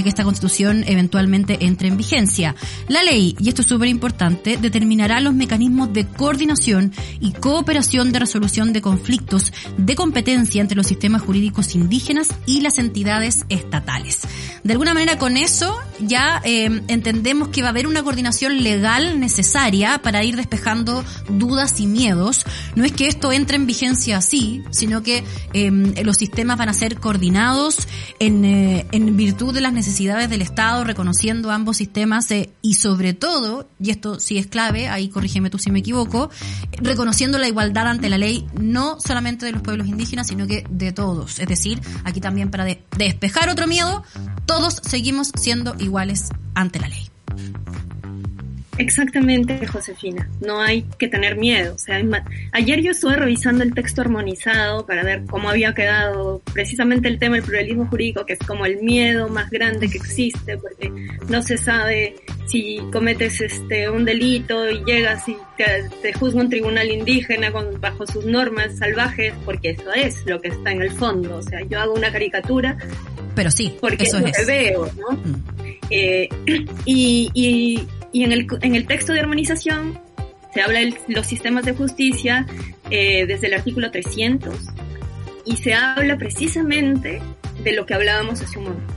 que 0.03 0.09
esta 0.09 0.23
constitución 0.23 0.83
eventualmente 0.87 1.57
entre 1.61 1.87
en 1.87 1.97
vigencia. 1.97 2.55
La 2.87 3.03
ley, 3.03 3.35
y 3.39 3.49
esto 3.49 3.61
es 3.61 3.67
súper 3.67 3.87
importante, 3.87 4.57
determinará 4.57 5.19
los 5.19 5.33
mecanismos 5.33 5.91
de 5.93 6.05
coordinación 6.05 6.93
y 7.19 7.33
cooperación 7.33 8.11
de 8.11 8.19
resolución 8.19 8.73
de 8.73 8.81
conflictos 8.81 9.53
de 9.77 9.95
competencia 9.95 10.61
entre 10.61 10.77
los 10.77 10.87
sistemas 10.87 11.21
jurídicos 11.21 11.75
indígenas 11.75 12.29
y 12.45 12.61
las 12.61 12.79
entidades 12.79 13.45
estatales. 13.49 14.21
De 14.63 14.73
alguna 14.73 14.93
manera 14.93 15.17
con 15.17 15.37
eso 15.37 15.77
ya 15.99 16.41
eh, 16.43 16.81
entendemos 16.87 17.49
que 17.49 17.61
va 17.61 17.67
a 17.67 17.71
haber 17.71 17.87
una 17.87 18.03
coordinación 18.03 18.63
legal 18.63 19.19
necesaria 19.19 20.01
para 20.01 20.23
ir 20.23 20.35
despejando 20.35 21.03
dudas 21.29 21.79
y 21.79 21.87
miedos. 21.87 22.45
No 22.75 22.83
es 22.83 22.91
que 22.91 23.07
esto 23.07 23.31
entre 23.31 23.57
en 23.57 23.65
vigencia 23.65 24.17
así, 24.17 24.63
sino 24.71 25.03
que 25.03 25.23
eh, 25.53 25.71
los 26.03 26.17
sistemas 26.17 26.57
van 26.57 26.69
a 26.69 26.73
ser 26.73 26.99
coordinados 26.99 27.87
en, 28.19 28.45
eh, 28.45 28.85
en 28.91 29.15
virtud 29.17 29.53
de 29.53 29.61
las 29.61 29.73
necesidades 29.73 29.88
necesidades 29.89 30.29
del 30.29 30.43
Estado, 30.43 30.83
reconociendo 30.83 31.49
ambos 31.49 31.77
sistemas 31.77 32.29
eh, 32.29 32.51
y 32.61 32.75
sobre 32.75 33.13
todo, 33.13 33.67
y 33.79 33.89
esto 33.89 34.19
sí 34.19 34.37
es 34.37 34.45
clave, 34.45 34.87
ahí 34.87 35.09
corrígeme 35.09 35.49
tú 35.49 35.57
si 35.57 35.71
me 35.71 35.79
equivoco, 35.79 36.29
reconociendo 36.77 37.39
la 37.39 37.47
igualdad 37.47 37.87
ante 37.87 38.07
la 38.07 38.19
ley 38.19 38.45
no 38.53 38.99
solamente 38.99 39.47
de 39.47 39.51
los 39.51 39.63
pueblos 39.63 39.87
indígenas, 39.87 40.27
sino 40.27 40.45
que 40.45 40.63
de 40.69 40.91
todos. 40.91 41.39
Es 41.39 41.47
decir, 41.47 41.81
aquí 42.03 42.21
también 42.21 42.51
para 42.51 42.65
despejar 42.97 43.49
otro 43.49 43.65
miedo, 43.65 44.03
todos 44.45 44.79
seguimos 44.83 45.31
siendo 45.35 45.75
iguales 45.79 46.29
ante 46.53 46.79
la 46.79 46.87
ley. 46.87 47.09
Exactamente, 48.79 49.67
Josefina. 49.67 50.29
No 50.39 50.61
hay 50.61 50.83
que 50.97 51.09
tener 51.09 51.35
miedo. 51.35 51.75
O 51.75 51.77
sea, 51.77 52.01
ayer 52.53 52.81
yo 52.81 52.91
estuve 52.91 53.17
revisando 53.17 53.61
el 53.65 53.73
texto 53.73 53.99
armonizado 53.99 54.85
para 54.85 55.03
ver 55.03 55.25
cómo 55.29 55.49
había 55.49 55.73
quedado 55.73 56.41
precisamente 56.53 57.09
el 57.09 57.19
tema 57.19 57.35
del 57.35 57.43
pluralismo 57.43 57.87
jurídico, 57.87 58.25
que 58.25 58.33
es 58.33 58.39
como 58.39 58.65
el 58.65 58.81
miedo 58.81 59.27
más 59.27 59.49
grande 59.49 59.89
que 59.89 59.97
existe, 59.97 60.57
porque 60.57 60.93
no 61.27 61.41
se 61.41 61.57
sabe 61.57 62.15
si 62.47 62.79
cometes 62.89 63.41
este 63.41 63.89
un 63.89 64.05
delito 64.05 64.69
y 64.69 64.81
llegas 64.85 65.27
y 65.27 65.35
te, 66.01 66.13
juzga 66.13 66.39
un 66.39 66.49
tribunal 66.49 66.89
indígena 66.89 67.51
con, 67.51 67.81
bajo 67.81 68.07
sus 68.07 68.25
normas 68.25 68.77
salvajes, 68.77 69.33
porque 69.43 69.71
eso 69.71 69.91
es 69.93 70.25
lo 70.25 70.39
que 70.39 70.47
está 70.47 70.71
en 70.71 70.83
el 70.83 70.91
fondo. 70.91 71.35
O 71.35 71.41
sea, 71.41 71.59
yo 71.67 71.81
hago 71.81 71.95
una 71.95 72.13
caricatura. 72.13 72.77
Pero 73.35 73.51
sí, 73.51 73.75
porque 73.81 74.03
eso 74.03 74.19
es 74.19 74.23
lo 74.23 74.31
que 74.31 74.45
veo, 74.45 74.91
¿no? 74.97 75.17
Mm. 75.17 75.43
Eh, 75.89 76.29
y, 76.85 77.29
y 77.33 77.87
y 78.11 78.23
en 78.23 78.31
el, 78.31 78.47
en 78.61 78.75
el 78.75 78.87
texto 78.87 79.13
de 79.13 79.19
armonización 79.19 79.99
se 80.53 80.61
habla 80.61 80.79
de 80.79 80.95
los 81.07 81.27
sistemas 81.27 81.65
de 81.65 81.73
justicia 81.73 82.45
eh, 82.89 83.25
desde 83.27 83.47
el 83.47 83.53
artículo 83.53 83.91
300 83.91 84.55
y 85.45 85.57
se 85.57 85.73
habla 85.73 86.17
precisamente 86.17 87.21
de 87.63 87.71
lo 87.73 87.85
que 87.85 87.93
hablábamos 87.93 88.41
hace 88.41 88.57
un 88.57 88.65
momento. 88.65 88.93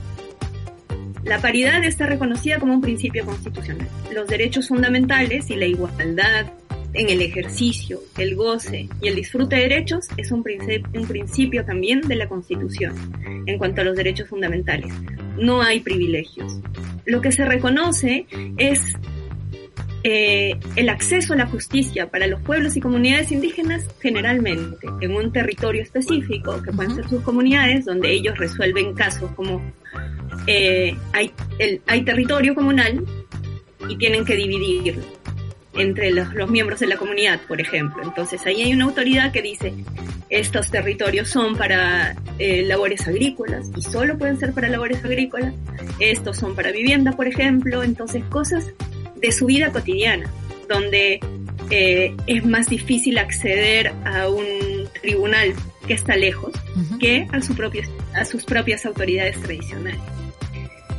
La 1.23 1.39
paridad 1.39 1.83
está 1.83 2.05
reconocida 2.05 2.59
como 2.59 2.73
un 2.73 2.81
principio 2.81 3.25
constitucional. 3.25 3.87
Los 4.13 4.27
derechos 4.27 4.67
fundamentales 4.67 5.49
y 5.49 5.55
la 5.55 5.65
igualdad 5.65 6.47
en 6.93 7.09
el 7.09 7.21
ejercicio, 7.21 8.01
el 8.17 8.35
goce 8.35 8.87
y 9.01 9.07
el 9.07 9.15
disfrute 9.15 9.55
de 9.55 9.61
derechos 9.63 10.07
es 10.17 10.31
un, 10.31 10.43
un 10.93 11.07
principio 11.07 11.65
también 11.65 12.01
de 12.01 12.15
la 12.15 12.27
Constitución 12.27 12.93
en 13.45 13.57
cuanto 13.57 13.81
a 13.81 13.83
los 13.83 13.95
derechos 13.95 14.29
fundamentales. 14.29 14.93
No 15.37 15.61
hay 15.61 15.79
privilegios. 15.79 16.59
Lo 17.05 17.21
que 17.21 17.31
se 17.31 17.45
reconoce 17.45 18.25
es 18.57 18.95
eh, 20.03 20.59
el 20.75 20.89
acceso 20.89 21.33
a 21.33 21.37
la 21.37 21.47
justicia 21.47 22.09
para 22.09 22.27
los 22.27 22.41
pueblos 22.41 22.75
y 22.75 22.81
comunidades 22.81 23.31
indígenas 23.31 23.87
generalmente 24.01 24.87
en 25.01 25.15
un 25.15 25.31
territorio 25.31 25.81
específico, 25.81 26.61
que 26.61 26.71
pueden 26.71 26.95
ser 26.95 27.07
sus 27.07 27.21
comunidades, 27.21 27.85
donde 27.85 28.11
ellos 28.11 28.37
resuelven 28.37 28.93
casos 28.93 29.31
como 29.31 29.61
eh, 30.47 30.95
hay, 31.13 31.31
el, 31.59 31.81
hay 31.87 32.03
territorio 32.03 32.53
comunal 32.53 33.05
y 33.87 33.97
tienen 33.97 34.25
que 34.25 34.35
dividirlo 34.35 35.22
entre 35.75 36.11
los, 36.11 36.33
los, 36.33 36.49
miembros 36.49 36.79
de 36.79 36.87
la 36.87 36.97
comunidad, 36.97 37.39
por 37.47 37.59
ejemplo. 37.59 38.03
Entonces 38.03 38.45
ahí 38.45 38.61
hay 38.61 38.73
una 38.73 38.85
autoridad 38.85 39.31
que 39.31 39.41
dice, 39.41 39.73
estos 40.29 40.71
territorios 40.71 41.29
son 41.29 41.55
para 41.55 42.15
eh, 42.39 42.63
labores 42.63 43.07
agrícolas 43.07 43.69
y 43.75 43.81
solo 43.81 44.17
pueden 44.17 44.39
ser 44.39 44.53
para 44.53 44.67
labores 44.67 45.03
agrícolas, 45.03 45.53
estos 45.99 46.37
son 46.37 46.55
para 46.55 46.71
vivienda, 46.71 47.11
por 47.11 47.27
ejemplo, 47.27 47.83
entonces 47.83 48.23
cosas 48.25 48.71
de 49.15 49.31
su 49.31 49.45
vida 49.45 49.71
cotidiana, 49.71 50.29
donde 50.67 51.19
eh, 51.69 52.15
es 52.27 52.45
más 52.45 52.67
difícil 52.67 53.17
acceder 53.17 53.93
a 54.05 54.27
un 54.29 54.87
tribunal 55.01 55.53
que 55.87 55.93
está 55.93 56.15
lejos 56.15 56.53
que 56.99 57.27
a, 57.31 57.41
su 57.41 57.55
propio, 57.55 57.83
a 58.15 58.25
sus 58.25 58.43
propias 58.43 58.85
autoridades 58.85 59.39
tradicionales. 59.41 59.99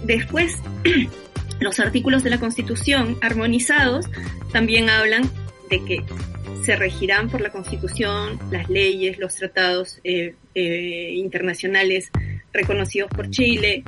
Después, 0.04 0.54
los 1.60 1.80
artículos 1.80 2.22
de 2.22 2.30
la 2.30 2.38
Constitución 2.38 3.16
armonizados 3.22 4.06
también 4.52 4.90
hablan 4.90 5.30
de 5.70 5.84
que 5.84 6.04
se 6.64 6.76
regirán 6.76 7.28
por 7.28 7.40
la 7.40 7.50
Constitución, 7.50 8.38
las 8.50 8.68
leyes, 8.70 9.18
los 9.18 9.34
tratados 9.34 10.00
eh, 10.04 10.34
eh, 10.54 11.12
internacionales 11.14 12.10
reconocidos 12.52 13.10
por 13.10 13.30
Chile 13.30 13.84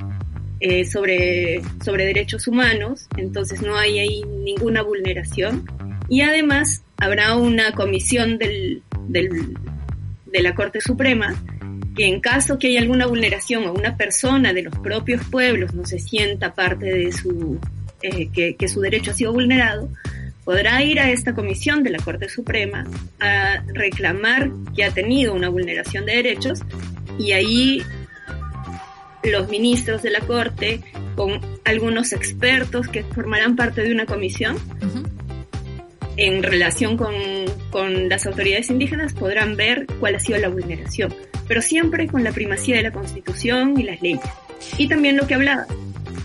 eh, 0.59 0.85
sobre, 0.85 1.61
sobre 1.83 2.05
derechos 2.05 2.47
humanos, 2.47 3.07
entonces 3.17 3.61
no 3.61 3.75
hay 3.77 3.99
ahí 3.99 4.23
ninguna 4.43 4.81
vulneración. 4.81 5.65
Y 6.09 6.21
además 6.21 6.83
habrá 6.97 7.35
una 7.35 7.73
comisión 7.73 8.37
del, 8.37 8.83
del, 9.07 9.57
de 10.25 10.41
la 10.41 10.55
Corte 10.55 10.81
Suprema 10.81 11.35
que 11.97 12.05
en 12.05 12.21
caso 12.21 12.59
que 12.59 12.67
haya 12.67 12.79
alguna 12.79 13.07
vulneración 13.07 13.65
o 13.65 13.73
una 13.73 13.97
persona 13.97 14.53
de 14.53 14.61
los 14.61 14.77
propios 14.77 15.25
pueblos 15.25 15.73
no 15.73 15.83
se 15.85 15.97
sienta 15.97 16.53
parte 16.53 16.85
de 16.85 17.11
su, 17.11 17.59
que, 17.99 18.55
que 18.55 18.67
su 18.67 18.81
derecho 18.81 19.11
ha 19.11 19.13
sido 19.15 19.33
vulnerado, 19.33 19.89
podrá 20.45 20.83
ir 20.83 20.99
a 20.99 21.09
esta 21.09 21.33
comisión 21.33 21.83
de 21.83 21.89
la 21.89 21.97
Corte 21.97 22.29
Suprema 22.29 22.85
a 23.19 23.63
reclamar 23.73 24.51
que 24.75 24.83
ha 24.83 24.91
tenido 24.91 25.33
una 25.33 25.49
vulneración 25.49 26.05
de 26.05 26.17
derechos 26.17 26.61
y 27.17 27.31
ahí 27.31 27.81
los 29.23 29.49
ministros 29.49 30.03
de 30.03 30.11
la 30.11 30.19
Corte 30.19 30.81
con 31.15 31.41
algunos 31.65 32.13
expertos 32.13 32.87
que 32.87 33.03
formarán 33.03 33.55
parte 33.55 33.81
de 33.81 33.91
una 33.91 34.05
comisión 34.05 34.57
en 36.15 36.43
relación 36.43 36.95
con, 36.95 37.13
con 37.77 38.09
las 38.09 38.25
autoridades 38.25 38.71
indígenas 38.71 39.13
podrán 39.13 39.55
ver 39.55 39.85
cuál 39.99 40.15
ha 40.15 40.19
sido 40.19 40.39
la 40.39 40.49
vulneración, 40.49 41.13
pero 41.47 41.61
siempre 41.61 42.07
con 42.07 42.23
la 42.23 42.31
primacía 42.31 42.77
de 42.77 42.81
la 42.81 42.91
Constitución 42.91 43.79
y 43.79 43.83
las 43.83 44.01
leyes. 44.01 44.19
Y 44.79 44.87
también 44.87 45.15
lo 45.15 45.27
que 45.27 45.35
hablaba, 45.35 45.67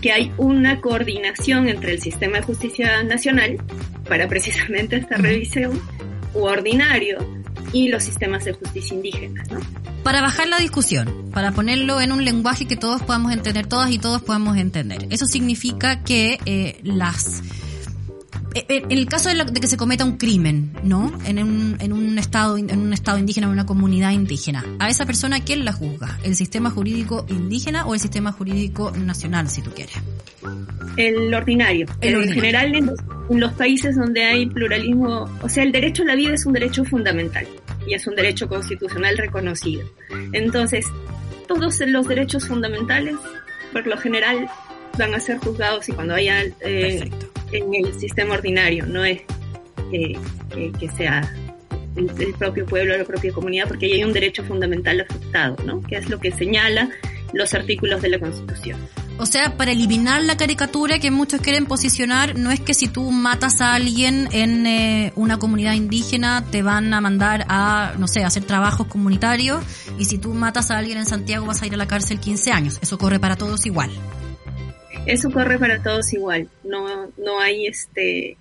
que 0.01 0.11
hay 0.11 0.31
una 0.37 0.81
coordinación 0.81 1.69
entre 1.69 1.91
el 1.91 2.01
sistema 2.01 2.37
de 2.37 2.43
justicia 2.43 3.03
nacional 3.03 3.57
para 4.09 4.27
precisamente 4.27 4.95
esta 4.95 5.17
revisión 5.17 5.79
u 6.33 6.39
ordinario 6.39 7.19
y 7.71 7.89
los 7.89 8.01
sistemas 8.01 8.45
de 8.45 8.53
justicia 8.53 8.95
indígena. 8.95 9.43
¿no? 9.51 9.59
Para 10.01 10.21
bajar 10.21 10.47
la 10.47 10.57
discusión, 10.57 11.29
para 11.31 11.51
ponerlo 11.51 12.01
en 12.01 12.13
un 12.13 12.25
lenguaje 12.25 12.65
que 12.65 12.77
todos 12.77 13.03
podamos 13.03 13.31
entender, 13.31 13.67
todas 13.67 13.91
y 13.91 13.99
todos 13.99 14.23
podamos 14.23 14.57
entender. 14.57 15.05
Eso 15.11 15.27
significa 15.27 16.03
que 16.03 16.39
eh, 16.47 16.79
las 16.81 17.43
en 18.53 18.91
el 18.91 19.05
caso 19.07 19.29
de, 19.29 19.59
que 19.59 19.67
se 19.67 19.77
cometa 19.77 20.05
un 20.05 20.17
crimen, 20.17 20.73
¿no? 20.83 21.11
En 21.25 21.41
un, 21.43 21.77
en 21.79 21.93
un 21.93 22.17
estado 22.17 22.57
en 22.57 22.77
un 22.79 22.93
estado 22.93 23.17
indígena, 23.17 23.47
en 23.47 23.53
una 23.53 23.65
comunidad 23.65 24.11
indígena, 24.11 24.63
a 24.79 24.89
esa 24.89 25.05
persona 25.05 25.43
quién 25.43 25.65
la 25.65 25.73
juzga, 25.73 26.19
el 26.23 26.35
sistema 26.35 26.69
jurídico 26.69 27.25
indígena 27.29 27.85
o 27.85 27.93
el 27.93 27.99
sistema 27.99 28.31
jurídico 28.31 28.91
nacional, 28.91 29.49
si 29.49 29.61
tú 29.61 29.71
quieres. 29.71 29.95
El 30.97 31.33
ordinario. 31.33 31.87
en 32.01 32.31
general 32.31 32.75
en 32.75 33.39
los, 33.39 33.53
países 33.53 33.95
donde 33.95 34.23
hay 34.23 34.45
pluralismo, 34.45 35.29
o 35.41 35.49
sea, 35.49 35.63
el 35.63 35.71
derecho 35.71 36.03
a 36.03 36.07
la 36.07 36.15
vida 36.15 36.33
es 36.33 36.45
un 36.45 36.53
derecho 36.53 36.85
fundamental 36.85 37.47
y 37.87 37.93
es 37.93 38.05
un 38.07 38.15
derecho 38.15 38.47
constitucional 38.47 39.17
reconocido. 39.17 39.89
Entonces, 40.33 40.85
todos 41.47 41.79
los 41.87 42.07
derechos 42.07 42.47
fundamentales, 42.47 43.15
por 43.71 43.87
lo 43.87 43.97
general, 43.97 44.47
van 44.97 45.13
a 45.13 45.19
ser 45.19 45.37
juzgados 45.37 45.89
y 45.89 45.93
cuando 45.93 46.13
vayan 46.13 46.53
eh, 46.61 47.09
en 47.51 47.75
el 47.75 47.99
sistema 47.99 48.35
ordinario, 48.35 48.85
no 48.85 49.03
es 49.03 49.21
que, 49.91 50.17
sea 50.97 51.21
el, 51.95 52.33
propio 52.37 52.65
pueblo, 52.65 52.97
la 52.97 53.05
propia 53.05 53.31
comunidad, 53.31 53.67
porque 53.67 53.85
ahí 53.85 53.93
hay 53.93 54.03
un 54.03 54.13
derecho 54.13 54.43
fundamental 54.43 55.01
afectado, 55.01 55.55
¿no? 55.65 55.81
Que 55.81 55.97
es 55.97 56.09
lo 56.09 56.19
que 56.19 56.31
señala 56.31 56.89
los 57.33 57.53
artículos 57.53 58.01
de 58.01 58.09
la 58.09 58.19
Constitución. 58.19 58.79
O 59.19 59.27
sea, 59.27 59.57
para 59.57 59.71
eliminar 59.71 60.23
la 60.23 60.37
caricatura 60.37 60.97
que 60.97 61.11
muchos 61.11 61.41
quieren 61.41 61.67
posicionar, 61.67 62.35
no 62.35 62.49
es 62.49 62.59
que 62.59 62.73
si 62.73 62.87
tú 62.87 63.11
matas 63.11 63.61
a 63.61 63.75
alguien 63.75 64.27
en 64.31 64.65
eh, 64.65 65.13
una 65.15 65.37
comunidad 65.37 65.73
indígena 65.73 66.43
te 66.49 66.63
van 66.63 66.91
a 66.93 67.01
mandar 67.01 67.45
a, 67.47 67.93
no 67.99 68.07
sé, 68.07 68.23
a 68.23 68.27
hacer 68.27 68.43
trabajos 68.43 68.87
comunitarios 68.87 69.63
y 69.99 70.05
si 70.05 70.17
tú 70.17 70.33
matas 70.33 70.71
a 70.71 70.79
alguien 70.79 70.97
en 70.97 71.05
Santiago 71.05 71.45
vas 71.45 71.61
a 71.61 71.67
ir 71.67 71.75
a 71.75 71.77
la 71.77 71.87
cárcel 71.87 72.19
15 72.19 72.51
años. 72.51 72.79
Eso 72.81 72.97
corre 72.97 73.19
para 73.19 73.35
todos 73.35 73.67
igual. 73.67 73.91
Eso 75.05 75.31
corre 75.31 75.57
para 75.59 75.81
todos 75.81 76.13
igual. 76.13 76.49
No, 76.63 77.11
no 77.17 77.39
hay 77.39 77.67
este, 77.67 78.37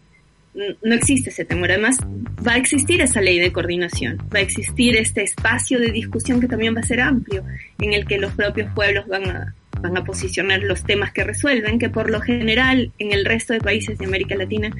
no 0.54 0.94
existe 0.94 1.30
ese 1.30 1.44
temor. 1.44 1.70
Además, 1.70 1.98
va 2.46 2.52
a 2.52 2.56
existir 2.56 3.00
esa 3.00 3.20
ley 3.20 3.38
de 3.38 3.52
coordinación, 3.52 4.18
va 4.34 4.38
a 4.38 4.42
existir 4.42 4.96
este 4.96 5.22
espacio 5.22 5.78
de 5.78 5.90
discusión 5.90 6.40
que 6.40 6.48
también 6.48 6.74
va 6.74 6.80
a 6.80 6.84
ser 6.84 7.00
amplio, 7.00 7.44
en 7.80 7.92
el 7.92 8.06
que 8.06 8.18
los 8.18 8.32
propios 8.32 8.72
pueblos 8.74 9.06
van 9.08 9.28
a, 9.28 9.54
van 9.80 9.96
a 9.96 10.04
posicionar 10.04 10.62
los 10.62 10.84
temas 10.84 11.12
que 11.12 11.24
resuelven, 11.24 11.78
que 11.78 11.88
por 11.88 12.10
lo 12.10 12.20
general 12.20 12.92
en 12.98 13.12
el 13.12 13.24
resto 13.24 13.52
de 13.52 13.60
países 13.60 13.98
de 13.98 14.04
América 14.04 14.34
Latina 14.34 14.70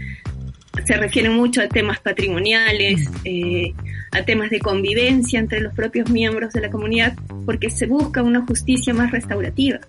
se 0.84 0.96
refieren 0.96 1.34
mucho 1.34 1.60
a 1.60 1.68
temas 1.68 2.00
patrimoniales, 2.00 3.08
eh, 3.24 3.74
a 4.10 4.22
temas 4.24 4.50
de 4.50 4.58
convivencia 4.58 5.38
entre 5.38 5.60
los 5.60 5.74
propios 5.74 6.10
miembros 6.10 6.52
de 6.52 6.60
la 6.60 6.70
comunidad, 6.70 7.14
porque 7.44 7.70
se 7.70 7.86
busca 7.86 8.22
una 8.22 8.44
justicia 8.46 8.94
más 8.94 9.10
restaurativa 9.10 9.80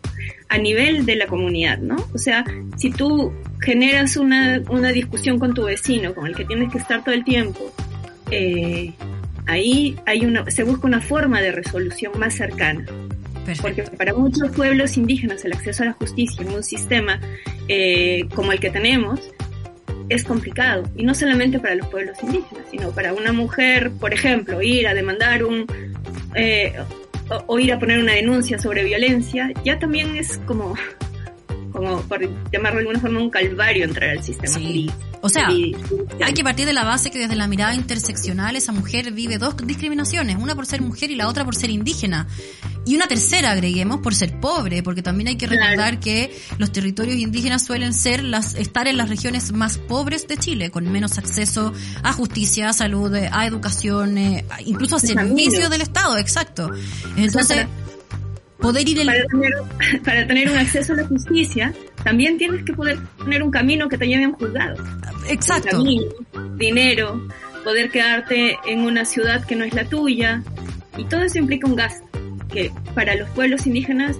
a 0.49 0.57
nivel 0.57 1.05
de 1.05 1.15
la 1.15 1.27
comunidad, 1.27 1.79
¿no? 1.79 1.95
O 2.13 2.17
sea, 2.17 2.45
si 2.77 2.91
tú 2.91 3.33
generas 3.61 4.17
una, 4.17 4.61
una 4.69 4.91
discusión 4.91 5.39
con 5.39 5.53
tu 5.53 5.63
vecino, 5.63 6.13
con 6.13 6.27
el 6.27 6.35
que 6.35 6.45
tienes 6.45 6.71
que 6.71 6.77
estar 6.77 7.03
todo 7.03 7.15
el 7.15 7.23
tiempo, 7.23 7.73
eh, 8.29 8.93
ahí 9.47 9.95
hay 10.05 10.25
una, 10.25 10.49
se 10.51 10.63
busca 10.63 10.87
una 10.87 11.01
forma 11.01 11.41
de 11.41 11.51
resolución 11.51 12.11
más 12.19 12.35
cercana. 12.35 12.85
Porque 13.61 13.83
para 13.83 14.13
muchos 14.13 14.51
pueblos 14.51 14.95
indígenas 14.95 15.43
el 15.43 15.51
acceso 15.51 15.83
a 15.83 15.87
la 15.87 15.93
justicia 15.93 16.43
en 16.43 16.53
un 16.53 16.63
sistema 16.63 17.19
eh, 17.67 18.25
como 18.33 18.53
el 18.53 18.59
que 18.61 18.69
tenemos 18.69 19.19
es 20.09 20.23
complicado. 20.23 20.83
Y 20.95 21.03
no 21.03 21.13
solamente 21.15 21.59
para 21.59 21.75
los 21.75 21.87
pueblos 21.87 22.17
indígenas, 22.23 22.65
sino 22.69 22.91
para 22.91 23.13
una 23.13 23.33
mujer, 23.33 23.91
por 23.99 24.13
ejemplo, 24.13 24.61
ir 24.61 24.87
a 24.87 24.93
demandar 24.93 25.43
un... 25.43 25.65
Eh, 26.35 26.73
o, 27.47 27.59
ir 27.59 27.71
a 27.71 27.79
poner 27.79 27.99
una 27.99 28.13
denuncia 28.13 28.59
sobre 28.59 28.83
violencia, 28.83 29.51
ya 29.63 29.79
también 29.79 30.15
es 30.15 30.39
como, 30.45 30.75
como 31.83 32.01
por 32.03 32.21
llamarlo 32.51 32.79
de 32.79 32.79
alguna 32.79 32.99
forma, 32.99 33.19
un 33.19 33.29
calvario 33.29 33.83
entrar 33.85 34.11
al 34.11 34.23
sistema 34.23 34.55
sí. 34.55 34.89
O 35.21 35.29
sea, 35.29 35.47
hay 35.47 36.33
que 36.33 36.43
partir 36.43 36.65
de 36.65 36.73
la 36.73 36.83
base 36.83 37.09
que 37.09 37.17
desde 37.17 37.37
la 37.37 37.47
mirada 37.47 37.73
interseccional 37.75 38.57
esa 38.57 38.73
mujer 38.73 39.13
vive 39.13 39.37
dos 39.37 39.55
discriminaciones, 39.55 40.35
una 40.35 40.53
por 40.53 40.65
ser 40.65 40.81
mujer 40.81 41.11
y 41.11 41.15
la 41.15 41.29
otra 41.29 41.45
por 41.45 41.55
ser 41.55 41.69
indígena. 41.69 42.27
Y 42.85 42.95
una 42.95 43.07
tercera, 43.07 43.51
agreguemos, 43.51 44.01
por 44.01 44.13
ser 44.13 44.37
pobre, 44.41 44.83
porque 44.83 45.01
también 45.01 45.29
hay 45.29 45.37
que 45.37 45.47
recordar 45.47 46.01
que 46.01 46.37
los 46.57 46.73
territorios 46.73 47.15
indígenas 47.15 47.65
suelen 47.65 47.93
ser 47.93 48.21
las, 48.21 48.55
estar 48.55 48.85
en 48.89 48.97
las 48.97 49.07
regiones 49.07 49.53
más 49.53 49.77
pobres 49.77 50.27
de 50.27 50.35
Chile, 50.35 50.71
con 50.71 50.91
menos 50.91 51.17
acceso 51.17 51.71
a 52.03 52.11
justicia, 52.11 52.67
a 52.67 52.73
salud, 52.73 53.15
a 53.15 53.45
educación, 53.45 54.17
eh, 54.17 54.45
incluso 54.65 54.97
a 54.97 54.99
servicios 54.99 55.69
del 55.69 55.81
Estado, 55.81 56.17
exacto. 56.17 56.69
Entonces, 57.15 57.65
poder 58.63 58.87
ir 58.87 59.05
para, 59.05 59.25
tener, 59.25 59.51
para 60.05 60.25
tener 60.25 60.49
un 60.49 60.57
acceso 60.57 60.93
a 60.93 60.95
la 60.95 61.03
justicia, 61.03 61.73
también 62.01 62.37
tienes 62.37 62.63
que 62.63 62.71
poder 62.71 62.97
tener 63.21 63.43
un 63.43 63.51
camino 63.51 63.89
que 63.89 63.97
te 63.97 64.07
lleve 64.07 64.23
a 64.23 64.29
un 64.29 64.35
juzgado. 64.35 64.81
Exacto. 65.27 65.83
dinero, 66.55 67.27
poder 67.65 67.91
quedarte 67.91 68.57
en 68.65 68.79
una 68.79 69.03
ciudad 69.03 69.45
que 69.45 69.57
no 69.57 69.65
es 69.65 69.73
la 69.73 69.83
tuya, 69.83 70.41
y 70.97 71.03
todo 71.05 71.23
eso 71.23 71.39
implica 71.39 71.67
un 71.67 71.75
gasto 71.75 72.07
que 72.51 72.71
para 72.95 73.15
los 73.15 73.29
pueblos 73.31 73.67
indígenas 73.67 74.15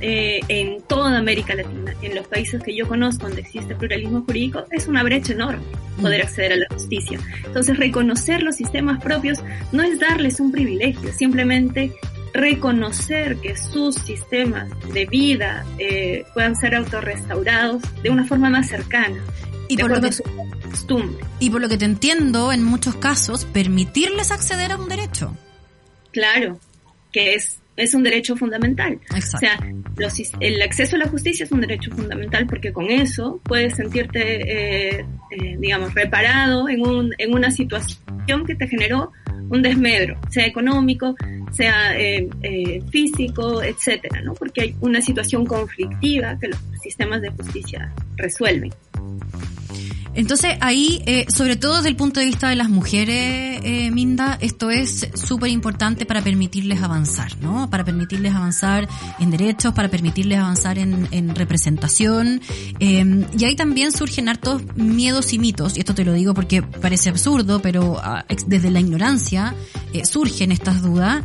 eh, 0.00 0.40
en 0.48 0.80
toda 0.82 1.18
América 1.18 1.54
Latina, 1.54 1.94
en 2.00 2.14
los 2.14 2.26
países 2.26 2.62
que 2.62 2.74
yo 2.74 2.88
conozco 2.88 3.26
donde 3.26 3.42
existe 3.42 3.74
pluralismo 3.74 4.22
jurídico, 4.22 4.64
es 4.70 4.88
una 4.88 5.02
brecha 5.02 5.34
enorme 5.34 5.62
poder 6.00 6.22
mm. 6.22 6.26
acceder 6.26 6.52
a 6.52 6.56
la 6.56 6.66
justicia. 6.70 7.18
Entonces, 7.44 7.76
reconocer 7.76 8.42
los 8.42 8.56
sistemas 8.56 9.02
propios 9.02 9.44
no 9.72 9.82
es 9.82 10.00
darles 10.00 10.40
un 10.40 10.50
privilegio, 10.50 11.12
simplemente 11.12 11.92
reconocer 12.32 13.36
que 13.38 13.56
sus 13.56 13.94
sistemas 13.96 14.70
de 14.92 15.06
vida 15.06 15.64
eh, 15.78 16.24
puedan 16.34 16.56
ser 16.56 16.74
autorrestaurados 16.74 17.82
de 18.02 18.10
una 18.10 18.26
forma 18.26 18.50
más 18.50 18.68
cercana. 18.68 19.22
Y 19.68 19.76
por, 19.76 19.90
lo 19.90 20.00
que, 20.00 20.10
y 21.38 21.50
por 21.50 21.60
lo 21.60 21.68
que 21.68 21.78
te 21.78 21.84
entiendo, 21.84 22.52
en 22.52 22.62
muchos 22.62 22.96
casos, 22.96 23.44
permitirles 23.46 24.30
acceder 24.30 24.72
a 24.72 24.76
un 24.76 24.88
derecho. 24.88 25.34
Claro, 26.10 26.58
que 27.10 27.34
es, 27.34 27.61
es 27.76 27.94
un 27.94 28.02
derecho 28.02 28.36
fundamental. 28.36 28.98
O 29.16 29.38
sea, 29.38 29.58
el 30.40 30.62
acceso 30.62 30.96
a 30.96 30.98
la 30.98 31.08
justicia 31.08 31.44
es 31.44 31.52
un 31.52 31.60
derecho 31.60 31.90
fundamental 31.90 32.46
porque 32.46 32.72
con 32.72 32.90
eso 32.90 33.40
puedes 33.44 33.74
sentirte, 33.74 34.98
eh, 34.98 35.06
eh, 35.30 35.56
digamos, 35.58 35.94
reparado 35.94 36.68
en, 36.68 36.86
un, 36.86 37.14
en 37.18 37.34
una 37.34 37.50
situación 37.50 38.46
que 38.46 38.54
te 38.54 38.68
generó 38.68 39.12
un 39.48 39.62
desmedro, 39.62 40.18
sea 40.30 40.46
económico, 40.46 41.14
sea 41.50 41.98
eh, 41.98 42.28
físico, 42.90 43.62
etcétera, 43.62 44.22
¿no? 44.22 44.34
Porque 44.34 44.62
hay 44.62 44.76
una 44.80 45.02
situación 45.02 45.44
conflictiva 45.44 46.38
que 46.38 46.48
los 46.48 46.58
sistemas 46.80 47.20
de 47.20 47.30
justicia 47.30 47.92
resuelven. 48.16 48.72
Entonces 50.14 50.56
ahí, 50.60 51.02
eh, 51.06 51.24
sobre 51.28 51.56
todo 51.56 51.76
desde 51.76 51.88
el 51.88 51.96
punto 51.96 52.20
de 52.20 52.26
vista 52.26 52.48
de 52.48 52.56
las 52.56 52.68
mujeres, 52.68 53.60
eh, 53.64 53.90
Minda, 53.90 54.36
esto 54.42 54.70
es 54.70 55.08
súper 55.14 55.50
importante 55.50 56.04
para 56.04 56.20
permitirles 56.20 56.82
avanzar, 56.82 57.32
¿no? 57.40 57.70
Para 57.70 57.84
permitirles 57.84 58.34
avanzar 58.34 58.88
en 59.18 59.30
derechos, 59.30 59.72
para 59.72 59.88
permitirles 59.88 60.38
avanzar 60.38 60.78
en, 60.78 61.08
en 61.12 61.34
representación. 61.34 62.42
Eh, 62.78 63.26
y 63.38 63.44
ahí 63.44 63.56
también 63.56 63.90
surgen 63.92 64.28
hartos 64.28 64.62
miedos 64.76 65.32
y 65.32 65.38
mitos, 65.38 65.76
y 65.76 65.80
esto 65.80 65.94
te 65.94 66.04
lo 66.04 66.12
digo 66.12 66.34
porque 66.34 66.62
parece 66.62 67.08
absurdo, 67.08 67.62
pero 67.62 67.98
ah, 68.02 68.26
desde 68.46 68.70
la 68.70 68.80
ignorancia 68.80 69.54
eh, 69.94 70.04
surgen 70.04 70.52
estas 70.52 70.82
dudas, 70.82 71.22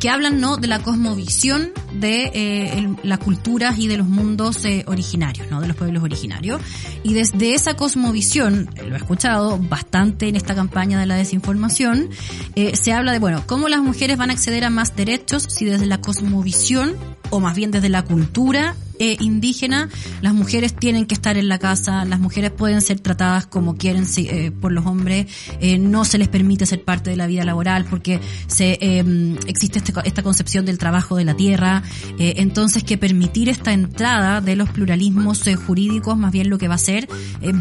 que 0.00 0.08
hablan, 0.08 0.40
¿no? 0.40 0.56
De 0.56 0.66
la 0.68 0.78
cosmovisión 0.80 1.70
de 1.92 2.88
las 3.02 3.18
culturas 3.18 3.78
y 3.78 3.88
de 3.88 3.98
los 3.98 4.08
mundos 4.08 4.62
originarios, 4.86 5.50
¿no? 5.50 5.60
De 5.60 5.68
los 5.68 5.76
pueblos 5.76 6.02
originarios. 6.02 6.60
Y 7.06 7.14
desde 7.14 7.54
esa 7.54 7.76
cosmovisión 7.76 8.66
visión, 8.66 8.88
lo 8.88 8.96
he 8.96 8.98
escuchado 8.98 9.58
bastante 9.58 10.26
en 10.26 10.34
esta 10.34 10.56
campaña 10.56 10.98
de 10.98 11.06
la 11.06 11.14
desinformación, 11.14 12.08
eh, 12.56 12.74
se 12.74 12.92
habla 12.92 13.12
de, 13.12 13.20
bueno, 13.20 13.44
cómo 13.46 13.68
las 13.68 13.80
mujeres 13.80 14.16
van 14.16 14.30
a 14.30 14.32
acceder 14.32 14.64
a 14.64 14.70
más 14.70 14.96
derechos 14.96 15.46
si 15.48 15.66
desde 15.66 15.86
la 15.86 16.00
cosmovisión, 16.00 16.96
o 17.30 17.40
más 17.40 17.54
bien 17.54 17.70
desde 17.70 17.88
la 17.88 18.02
cultura 18.02 18.74
eh, 18.98 19.16
indígena, 19.20 19.88
las 20.22 20.34
mujeres 20.34 20.74
tienen 20.74 21.06
que 21.06 21.14
estar 21.14 21.36
en 21.36 21.48
la 21.48 21.58
casa, 21.58 22.04
las 22.04 22.20
mujeres 22.20 22.50
pueden 22.50 22.80
ser 22.80 23.00
tratadas 23.00 23.46
como 23.46 23.76
quieren 23.76 24.04
eh, 24.16 24.50
por 24.50 24.72
los 24.72 24.86
hombres, 24.86 25.26
eh, 25.60 25.78
no 25.78 26.04
se 26.04 26.18
les 26.18 26.28
permite 26.28 26.66
ser 26.66 26.82
parte 26.82 27.10
de 27.10 27.16
la 27.16 27.26
vida 27.26 27.44
laboral 27.44 27.84
porque 27.84 28.20
se 28.46 28.78
em, 28.80 29.36
existe 29.46 29.78
este, 29.78 29.92
esta 30.04 30.22
concepción 30.22 30.64
del 30.64 30.78
trabajo 30.78 31.16
de 31.16 31.24
la 31.24 31.34
tierra, 31.34 31.82
eh, 32.18 32.34
entonces 32.38 32.84
que 32.84 32.96
permitir 32.96 33.48
esta 33.48 33.72
entrada 33.72 34.40
de 34.40 34.56
los 34.56 34.70
pluralismos 34.70 35.44
jurídicos 35.66 36.16
más 36.16 36.32
bien 36.32 36.50
lo 36.50 36.58
que 36.58 36.68
va 36.68 36.74
a 36.74 36.76
hacer 36.76 37.08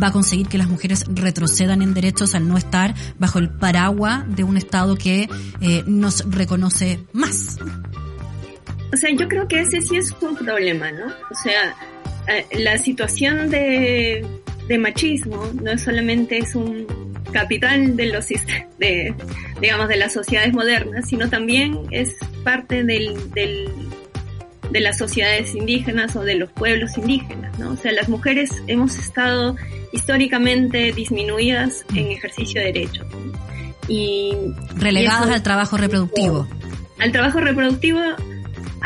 va 0.02 0.08
a 0.08 0.12
conseguir 0.12 0.48
que 0.48 0.58
las 0.58 0.70
mujeres 0.70 1.06
retrocedan 1.08 1.82
en 1.82 1.94
derechos 1.94 2.36
al 2.36 2.48
no 2.48 2.58
estar 2.58 2.96
bajo 3.20 3.40
el 3.40 3.50
paraguas 3.50 4.24
de 4.36 4.44
un 4.44 4.58
Estado 4.58 4.96
que 4.96 5.30
nos 5.86 6.24
reconoce 6.32 7.00
más 7.14 7.58
o 8.94 8.98
sea, 8.98 9.10
yo 9.12 9.28
creo 9.28 9.48
que 9.48 9.62
ese 9.62 9.82
sí 9.82 9.98
es 9.98 10.12
un 10.22 10.36
problema, 10.36 10.92
¿no? 10.92 11.06
O 11.06 11.36
sea, 11.44 11.76
eh, 12.28 12.46
la 12.60 12.78
situación 12.78 13.50
de, 13.50 14.26
machismo 14.80 15.52
no 15.62 15.78
solamente 15.78 16.40
es 16.40 16.56
un 16.56 16.88
capital 17.32 17.96
de 17.96 18.08
los 18.08 18.28
de, 18.80 19.14
digamos, 19.62 19.88
de 19.88 19.98
las 19.98 20.14
sociedades 20.14 20.54
modernas, 20.54 21.08
sino 21.08 21.30
también 21.30 21.80
es 21.92 22.16
parte 22.44 22.84
del, 22.84 23.32
del, 23.32 23.70
de 24.72 24.80
las 24.80 24.98
sociedades 24.98 25.54
indígenas 25.56 26.16
o 26.16 26.22
de 26.22 26.36
los 26.36 26.52
pueblos 26.52 26.98
indígenas, 26.98 27.58
¿no? 27.60 27.72
O 27.72 27.78
sea, 27.78 27.92
las 27.92 28.10
mujeres 28.10 28.50
hemos 28.68 28.98
estado 28.98 29.56
históricamente 29.92 30.92
disminuidas 30.94 31.86
en 31.94 32.12
ejercicio 32.12 32.62
de 32.62 32.68
derechos. 32.68 33.08
Y, 33.88 34.36
Relegadas 34.76 35.30
al 35.30 35.44
trabajo 35.44 35.78
reproductivo. 35.78 36.48
Al 36.98 37.12
trabajo 37.12 37.40
reproductivo 37.40 38.00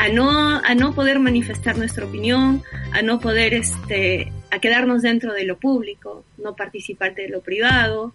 a 0.00 0.08
no, 0.08 0.30
a 0.64 0.74
no 0.74 0.94
poder 0.94 1.18
manifestar 1.18 1.76
nuestra 1.76 2.06
opinión, 2.06 2.62
a 2.92 3.02
no 3.02 3.20
poder 3.20 3.52
este, 3.52 4.32
a 4.50 4.58
quedarnos 4.58 5.02
dentro 5.02 5.34
de 5.34 5.44
lo 5.44 5.58
público, 5.58 6.24
no 6.38 6.56
participar 6.56 7.14
de 7.14 7.28
lo 7.28 7.42
privado, 7.42 8.14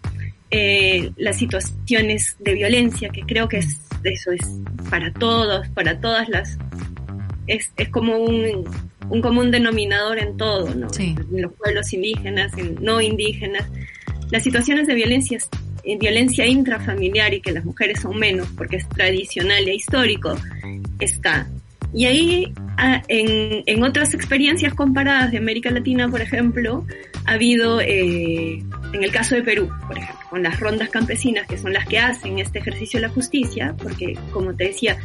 eh, 0.50 1.12
las 1.16 1.38
situaciones 1.38 2.34
de 2.40 2.54
violencia, 2.54 3.10
que 3.10 3.20
creo 3.22 3.48
que 3.48 3.58
es, 3.58 3.78
eso 4.02 4.32
es 4.32 4.42
para 4.90 5.12
todos, 5.12 5.68
para 5.68 6.00
todas 6.00 6.28
las, 6.28 6.58
es, 7.46 7.70
es 7.76 7.88
como 7.90 8.18
un, 8.18 8.64
un 9.08 9.20
común 9.22 9.52
denominador 9.52 10.18
en 10.18 10.36
todo, 10.36 10.74
¿no? 10.74 10.88
En 10.98 11.40
los 11.40 11.52
pueblos 11.52 11.92
indígenas, 11.92 12.52
en 12.58 12.82
no 12.82 13.00
indígenas. 13.00 13.64
Las 14.32 14.42
situaciones 14.42 14.88
de 14.88 14.94
violencia, 14.94 15.38
violencia 16.00 16.46
intrafamiliar 16.46 17.32
y 17.32 17.40
que 17.40 17.52
las 17.52 17.64
mujeres 17.64 18.00
son 18.00 18.18
menos 18.18 18.48
porque 18.56 18.74
es 18.74 18.88
tradicional 18.88 19.68
e 19.68 19.76
histórico, 19.76 20.36
está. 20.98 21.46
Y 21.92 22.06
ahí, 22.06 22.52
ah, 22.76 23.02
en, 23.08 23.62
en 23.66 23.82
otras 23.82 24.14
experiencias 24.14 24.74
comparadas 24.74 25.30
de 25.30 25.38
América 25.38 25.70
Latina, 25.70 26.08
por 26.08 26.20
ejemplo, 26.20 26.84
ha 27.24 27.32
habido, 27.32 27.80
eh, 27.80 28.62
en 28.92 29.02
el 29.02 29.10
caso 29.10 29.34
de 29.34 29.42
Perú, 29.42 29.70
por 29.86 29.98
ejemplo, 29.98 30.26
con 30.30 30.42
las 30.42 30.60
rondas 30.60 30.90
campesinas, 30.90 31.46
que 31.46 31.58
son 31.58 31.72
las 31.72 31.86
que 31.86 31.98
hacen 31.98 32.38
este 32.38 32.58
ejercicio 32.58 33.00
de 33.00 33.06
la 33.06 33.12
justicia, 33.12 33.74
porque, 33.82 34.18
como 34.32 34.54
te 34.54 34.64
decía, 34.64 34.98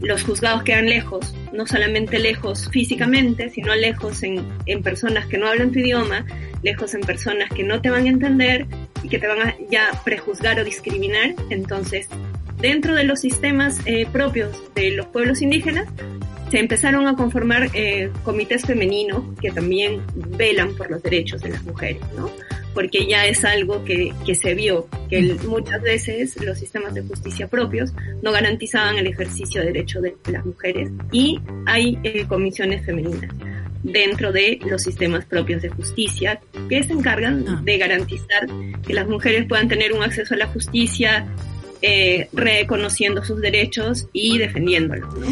los 0.00 0.24
juzgados 0.24 0.62
quedan 0.62 0.86
lejos, 0.86 1.34
no 1.52 1.66
solamente 1.66 2.18
lejos 2.18 2.68
físicamente, 2.70 3.50
sino 3.50 3.74
lejos 3.74 4.22
en, 4.22 4.46
en, 4.66 4.82
personas 4.82 5.26
que 5.26 5.38
no 5.38 5.48
hablan 5.48 5.72
tu 5.72 5.78
idioma, 5.78 6.26
lejos 6.62 6.94
en 6.94 7.00
personas 7.00 7.48
que 7.50 7.64
no 7.64 7.80
te 7.80 7.90
van 7.90 8.04
a 8.04 8.08
entender 8.08 8.66
y 9.02 9.08
que 9.08 9.18
te 9.18 9.26
van 9.26 9.40
a 9.40 9.56
ya 9.70 9.88
prejuzgar 10.04 10.60
o 10.60 10.64
discriminar. 10.64 11.34
Entonces, 11.50 12.08
dentro 12.58 12.94
de 12.94 13.04
los 13.04 13.20
sistemas 13.20 13.80
eh, 13.86 14.06
propios 14.10 14.50
de 14.74 14.90
los 14.92 15.06
pueblos 15.06 15.42
indígenas, 15.42 15.88
se 16.50 16.60
empezaron 16.60 17.08
a 17.08 17.16
conformar 17.16 17.70
eh, 17.74 18.10
comités 18.22 18.62
femeninos 18.62 19.22
que 19.40 19.50
también 19.50 20.02
velan 20.14 20.74
por 20.76 20.90
los 20.90 21.02
derechos 21.02 21.42
de 21.42 21.50
las 21.50 21.62
mujeres, 21.64 22.00
¿no? 22.16 22.30
Porque 22.72 23.06
ya 23.06 23.26
es 23.26 23.44
algo 23.44 23.84
que, 23.84 24.12
que 24.24 24.34
se 24.34 24.54
vio, 24.54 24.86
que 25.08 25.34
muchas 25.46 25.82
veces 25.82 26.36
los 26.44 26.58
sistemas 26.58 26.94
de 26.94 27.02
justicia 27.02 27.48
propios 27.48 27.92
no 28.22 28.32
garantizaban 28.32 28.98
el 28.98 29.06
ejercicio 29.06 29.60
de 29.60 29.68
derechos 29.68 30.02
de 30.02 30.14
las 30.30 30.44
mujeres 30.44 30.90
y 31.10 31.40
hay 31.64 31.98
eh, 32.04 32.26
comisiones 32.28 32.84
femeninas 32.84 33.34
dentro 33.82 34.32
de 34.32 34.58
los 34.66 34.82
sistemas 34.82 35.24
propios 35.24 35.62
de 35.62 35.68
justicia 35.68 36.40
que 36.68 36.82
se 36.82 36.92
encargan 36.92 37.44
ah. 37.48 37.60
de 37.64 37.78
garantizar 37.78 38.46
que 38.86 38.94
las 38.94 39.08
mujeres 39.08 39.46
puedan 39.48 39.68
tener 39.68 39.92
un 39.92 40.02
acceso 40.02 40.34
a 40.34 40.38
la 40.38 40.46
justicia 40.48 41.26
eh, 41.86 42.28
reconociendo 42.32 43.24
sus 43.24 43.40
derechos 43.40 44.08
y 44.12 44.38
defendiéndolos. 44.38 45.14
¿no? 45.14 45.26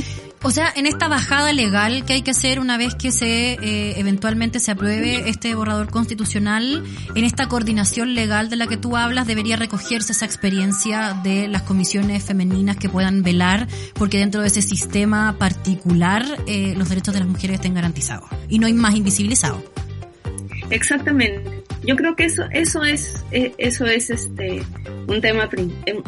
O 0.45 0.51
sea, 0.51 0.71
en 0.77 0.87
esta 0.87 1.09
bajada 1.09 1.55
legal 1.55 2.05
que 2.05 2.13
hay 2.13 2.23
que 2.23 2.31
hacer 2.31 2.61
una 2.61 2.77
vez 2.77 2.95
que 2.95 3.11
se 3.11 3.55
eh, 3.55 3.95
eventualmente 3.99 4.61
se 4.61 4.71
apruebe 4.71 5.29
este 5.31 5.55
borrador 5.55 5.91
constitucional, 5.91 6.85
en 7.15 7.25
esta 7.25 7.49
coordinación 7.49 8.15
legal 8.15 8.51
de 8.51 8.57
la 8.57 8.67
que 8.67 8.77
tú 8.77 8.97
hablas, 8.97 9.27
debería 9.27 9.57
recogerse 9.57 10.13
esa 10.13 10.27
experiencia 10.27 11.19
de 11.25 11.49
las 11.49 11.63
comisiones 11.63 12.23
femeninas 12.25 12.77
que 12.77 12.91
puedan 12.91 13.23
velar 13.23 13.67
porque 13.95 14.19
dentro 14.19 14.43
de 14.43 14.49
ese 14.49 14.61
sistema 14.61 15.39
particular 15.39 16.25
eh, 16.47 16.75
los 16.77 16.91
derechos 16.91 17.15
de 17.15 17.21
las 17.21 17.29
mujeres 17.29 17.55
estén 17.55 17.73
garantizados 17.73 18.29
y 18.49 18.59
no 18.59 18.67
hay 18.67 18.75
más 18.75 18.95
invisibilizados. 18.95 19.63
Exactamente. 20.69 21.64
Yo 21.87 21.97
creo 21.97 22.17
que 22.17 22.25
eso, 22.25 22.45
eso 22.53 22.83
es, 22.83 23.25
eh, 23.31 23.53
eso 23.59 23.87
es 23.87 24.11
este, 24.11 24.63
un 25.07 25.21
tema, 25.21 25.49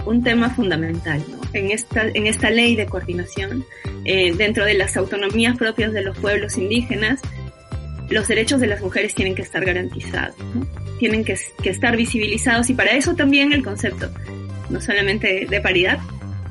un 0.07 0.23
tema 0.23 0.51
fundamental, 0.51 1.23
¿no? 1.29 1.39
En 1.53 1.71
esta, 1.71 2.03
en 2.03 2.27
esta 2.27 2.51
ley 2.51 2.77
de 2.77 2.87
coordinación, 2.87 3.65
eh, 4.05 4.33
dentro 4.35 4.65
de 4.65 4.75
las 4.75 4.97
autonomías 4.97 5.57
propias 5.57 5.93
de 5.93 6.03
los 6.03 6.17
pueblos 6.19 6.57
indígenas, 6.57 7.21
los 8.09 8.29
derechos 8.29 8.61
de 8.61 8.69
las 8.69 8.81
mujeres 8.81 9.15
tienen 9.15 9.35
que 9.35 9.43
estar 9.43 9.65
garantizados, 9.65 10.37
¿no? 10.55 10.67
Tienen 10.99 11.25
que, 11.25 11.37
que, 11.62 11.71
estar 11.71 11.95
visibilizados 11.97 12.71
y 12.71 12.75
para 12.75 12.93
eso 12.93 13.15
también 13.15 13.53
el 13.53 13.62
concepto, 13.62 14.11
no 14.71 14.81
solamente 14.81 15.47
de 15.49 15.61
paridad, 15.61 15.99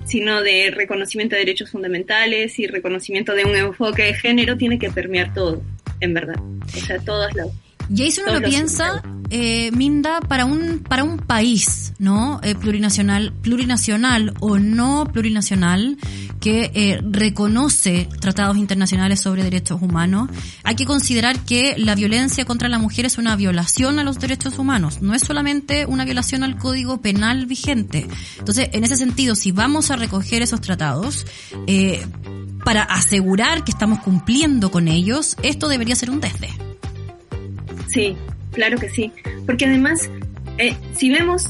sino 0.06 0.42
de 0.42 0.72
reconocimiento 0.72 1.36
de 1.36 1.40
derechos 1.40 1.72
fundamentales 1.72 2.60
y 2.60 2.68
reconocimiento 2.68 3.34
de 3.34 3.46
un 3.46 3.56
enfoque 3.56 4.04
de 4.04 4.14
género 4.14 4.56
tiene 4.56 4.78
que 4.78 4.92
permear 4.92 5.34
todo, 5.34 5.64
en 6.00 6.14
verdad. 6.14 6.36
O 6.40 6.80
sea, 6.80 7.00
todas 7.00 7.34
las 7.34 7.48
y 7.94 8.02
ahí 8.02 8.12
si 8.12 8.22
uno 8.22 8.40
lo 8.40 8.42
piensa, 8.42 9.04
eh, 9.30 9.72
Minda, 9.72 10.20
para 10.22 10.46
un, 10.46 10.80
para 10.80 11.04
un 11.04 11.18
país, 11.18 11.94
¿no? 12.00 12.40
Eh, 12.44 12.56
plurinacional, 12.56 13.34
plurinacional 13.34 14.34
o 14.40 14.60
no 14.60 15.06
plurinacional, 15.12 15.98
que 16.40 16.72
eh, 16.74 17.00
reconoce 17.02 18.08
tratados 18.20 18.58
internacionales 18.58 19.20
sobre 19.20 19.44
derechos 19.44 19.82
humanos, 19.82 20.30
hay 20.64 20.76
que 20.76 20.86
considerar 20.86 21.40
que 21.40 21.76
la 21.78 21.96
violencia 21.96 22.46
contra 22.46 22.70
la 22.70 22.78
mujer 22.78 23.06
es 23.06 23.18
una 23.18 23.36
violación 23.36 24.00
a 24.00 24.04
los 24.04 24.20
derechos 24.20 24.60
humanos, 24.60 25.02
no 25.02 25.14
es 25.14 25.24
solamente 25.24 25.86
una 25.86 26.06
violación 26.06 26.44
al 26.44 26.58
código 26.58 27.02
penal 27.02 27.46
vigente. 27.46 28.08
Entonces, 28.38 28.70
en 28.74 28.84
ese 28.84 28.96
sentido, 28.96 29.36
si 29.36 29.52
vamos 29.52 29.90
a 29.92 29.96
recoger 29.96 30.42
esos 30.42 30.62
tratados, 30.62 31.26
eh, 31.68 32.06
para 32.64 32.82
asegurar 32.82 33.64
que 33.64 33.72
estamos 33.72 34.00
cumpliendo 34.00 34.72
con 34.72 34.88
ellos, 34.88 35.38
esto 35.44 35.68
debería 35.68 35.96
ser 35.96 36.10
un 36.10 36.20
desde. 36.20 36.50
Sí, 37.96 38.14
claro 38.52 38.78
que 38.78 38.90
sí. 38.90 39.10
Porque 39.46 39.66
además, 39.66 40.12
eh, 40.58 40.76
si 40.94 41.10
vemos, 41.10 41.50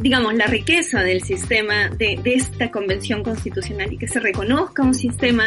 digamos, 0.00 0.34
la 0.34 0.48
riqueza 0.48 1.02
del 1.02 1.22
sistema 1.22 1.88
de, 1.90 2.20
esta 2.24 2.68
convención 2.72 3.22
constitucional 3.22 3.92
y 3.92 3.96
que 3.96 4.08
se 4.08 4.18
reconozca 4.18 4.82
un 4.82 4.92
sistema 4.92 5.44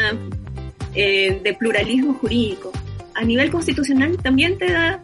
eh, 0.95 1.41
de 1.43 1.53
pluralismo 1.53 2.13
jurídico, 2.13 2.71
a 3.13 3.25
nivel 3.25 3.51
constitucional 3.51 4.17
también 4.23 4.57
te 4.57 4.71
da 4.71 5.03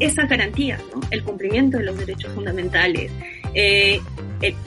esa 0.00 0.24
garantía, 0.24 0.78
¿no? 0.94 1.02
El 1.10 1.22
cumplimiento 1.22 1.76
de 1.76 1.84
los 1.84 1.98
derechos 1.98 2.32
fundamentales. 2.32 3.12
Eh, 3.54 4.00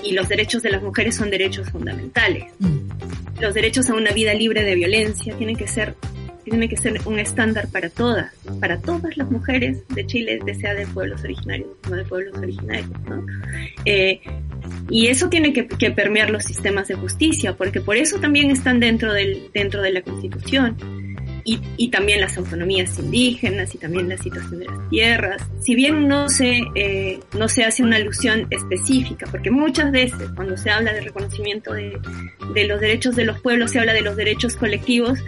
y 0.04 0.14
los 0.14 0.30
derechos 0.30 0.62
de 0.62 0.70
las 0.70 0.84
mujeres 0.84 1.16
son 1.16 1.32
derechos 1.32 1.68
fundamentales. 1.72 2.46
Mm. 2.60 3.42
Los 3.42 3.56
derechos 3.56 3.90
a 3.90 3.96
una 3.96 4.12
vida 4.12 4.36
libre 4.36 4.64
de 4.64 4.76
violencia 4.76 5.36
tienen 5.36 5.56
que 5.56 5.68
ser 5.68 5.96
tiene 6.46 6.70
que 6.70 6.78
ser 6.78 7.02
un 7.06 7.20
estándar 7.20 7.68
para 7.72 7.90
todas, 7.90 8.32
para 8.60 8.80
todas 8.80 9.18
las 9.18 9.30
mujeres 9.30 9.80
de 9.90 10.06
Chile, 10.06 10.40
sea 10.60 10.74
de 10.74 10.86
pueblos 10.88 11.24
originarios 11.24 11.70
no 11.90 11.96
de 11.96 12.06
pueblos 12.06 12.38
originarios, 12.38 12.90
¿no? 13.10 13.26
Eh, 13.84 14.22
y 14.90 15.08
eso 15.08 15.28
tiene 15.30 15.54
que, 15.54 15.64
permear 15.92 16.30
los 16.30 16.44
sistemas 16.44 16.88
de 16.88 16.96
justicia, 16.96 17.56
porque 17.56 17.82
por 17.82 17.98
eso 17.98 18.20
también 18.20 18.52
están 18.52 18.80
dentro, 18.80 19.14
del, 19.14 19.50
dentro 19.54 19.82
de 19.82 19.92
la 19.92 20.02
Constitución 20.02 20.78
y, 21.44 21.60
y, 21.78 21.90
también 21.90 22.22
las 22.22 22.38
autonomías 22.38 22.98
indígenas 22.98 23.74
y 23.76 23.78
también 23.78 24.10
la 24.10 24.18
situación 24.18 24.60
de 24.60 24.66
las 24.66 24.90
tierras. 24.90 25.42
Si 25.62 25.76
bien 25.76 26.08
no 26.08 26.28
se, 26.28 26.62
eh, 26.74 27.20
no 27.38 27.48
se 27.48 27.64
hace 27.64 27.84
una 27.84 27.98
alusión 27.98 28.48
específica, 28.50 29.28
porque 29.30 29.52
muchas 29.52 29.92
veces 29.92 30.30
cuando 30.36 30.58
se 30.58 30.72
habla 30.72 30.94
de 30.94 31.02
reconocimiento 31.02 31.74
de, 31.74 32.00
de 32.54 32.68
los 32.68 32.82
derechos 32.82 33.16
de 33.16 33.26
los 33.26 33.40
pueblos, 33.42 33.72
se 33.72 33.80
habla 33.80 33.94
de 33.94 34.02
los 34.02 34.16
derechos 34.16 34.56
colectivos 34.56 35.20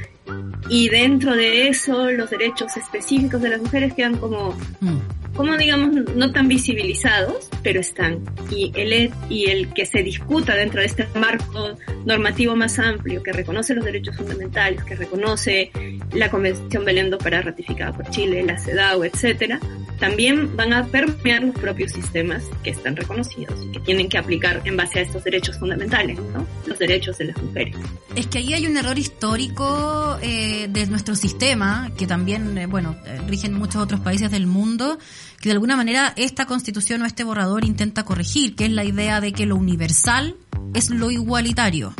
y 0.70 0.90
dentro 0.90 1.36
de 1.36 1.70
eso 1.70 2.12
los 2.12 2.30
derechos 2.30 2.76
específicos 2.78 3.42
de 3.42 3.50
las 3.50 3.62
mujeres 3.62 3.94
quedan 3.94 4.18
como, 4.18 4.52
mm. 4.82 5.27
Como 5.38 5.56
digamos, 5.56 5.96
no 6.16 6.32
tan 6.32 6.48
visibilizados, 6.48 7.48
pero 7.64 7.80
están. 7.80 8.20
Y 8.50 8.72
el, 8.76 9.12
y 9.30 9.46
el 9.50 9.74
que 9.74 9.86
se 9.86 10.04
discuta 10.04 10.56
dentro 10.56 10.82
de 10.82 10.88
este 10.88 11.08
marco 11.16 11.78
normativo 12.06 12.56
más 12.56 12.80
amplio, 12.80 13.24
que 13.24 13.32
reconoce 13.32 13.76
los 13.76 13.86
derechos 13.86 14.18
fundamentales, 14.18 14.84
que 14.84 14.96
reconoce 14.96 15.72
la 16.14 16.30
Convención 16.30 16.84
Belén 16.84 17.08
para 17.24 17.42
ratificada 17.42 17.94
por 17.94 18.10
Chile, 18.10 18.44
la 18.44 18.58
CEDAW, 18.58 19.04
etcétera, 19.04 19.60
también 20.00 20.56
van 20.56 20.74
a 20.74 20.86
permear 20.86 21.44
los 21.44 21.56
propios 21.56 21.92
sistemas 21.92 22.44
que 22.64 22.72
están 22.72 22.96
reconocidos 22.96 23.64
y 23.66 23.72
que 23.72 23.80
tienen 23.80 24.10
que 24.10 24.18
aplicar 24.18 24.62
en 24.66 24.78
base 24.78 25.00
a 25.00 25.02
estos 25.04 25.24
derechos 25.24 25.58
fundamentales, 25.58 26.20
¿no? 26.34 26.46
Los 26.66 26.78
derechos 26.78 27.18
de 27.18 27.26
las 27.26 27.42
mujeres. 27.42 27.76
Es 28.16 28.28
que 28.28 28.40
ahí 28.40 28.54
hay 28.54 28.68
un 28.68 28.78
error 28.78 28.98
histórico 28.98 30.18
eh, 30.22 30.68
de 30.70 30.86
nuestro 30.88 31.16
sistema, 31.16 31.92
que 31.98 32.06
también, 32.08 32.58
eh, 32.58 32.68
bueno, 32.68 32.96
eh, 33.06 33.20
rigen 33.28 33.54
muchos 33.54 33.82
otros 33.82 34.00
países 34.02 34.30
del 34.32 34.48
mundo, 34.48 34.98
que 35.40 35.50
de 35.50 35.54
alguna 35.54 35.76
manera 35.76 36.14
esta 36.16 36.46
constitución 36.46 37.02
o 37.02 37.06
este 37.06 37.24
borrador 37.24 37.66
intenta 37.66 38.04
corregir, 38.04 38.56
que 38.56 38.66
es 38.66 38.72
la 38.72 38.84
idea 38.84 39.22
de 39.22 39.34
que 39.34 39.46
lo 39.46 39.56
universal 39.56 40.36
es 40.74 40.90
lo 40.90 41.12
igualitario 41.12 41.94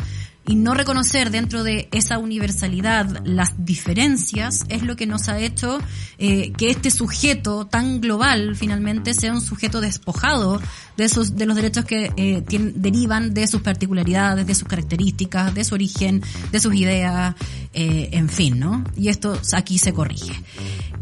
y 0.48 0.54
no 0.54 0.72
reconocer 0.72 1.30
dentro 1.30 1.62
de 1.62 1.88
esa 1.92 2.16
universalidad 2.18 3.22
las 3.24 3.52
diferencias 3.64 4.64
es 4.70 4.82
lo 4.82 4.96
que 4.96 5.06
nos 5.06 5.28
ha 5.28 5.38
hecho 5.38 5.78
eh, 6.16 6.52
que 6.56 6.70
este 6.70 6.90
sujeto 6.90 7.66
tan 7.66 8.00
global 8.00 8.56
finalmente 8.56 9.12
sea 9.12 9.34
un 9.34 9.42
sujeto 9.42 9.82
despojado 9.82 10.60
de 10.96 11.04
esos 11.04 11.36
de 11.36 11.44
los 11.44 11.54
derechos 11.54 11.84
que 11.84 12.12
eh, 12.16 12.42
derivan 12.48 13.34
de 13.34 13.46
sus 13.46 13.60
particularidades, 13.60 14.46
de 14.46 14.54
sus 14.54 14.66
características, 14.66 15.54
de 15.54 15.64
su 15.64 15.74
origen, 15.74 16.22
de 16.50 16.60
sus 16.60 16.74
ideas, 16.74 17.34
eh, 17.74 18.08
en 18.12 18.28
fin, 18.30 18.58
¿no? 18.58 18.82
Y 18.96 19.08
esto 19.08 19.38
aquí 19.52 19.78
se 19.78 19.92
corrige. 19.92 20.32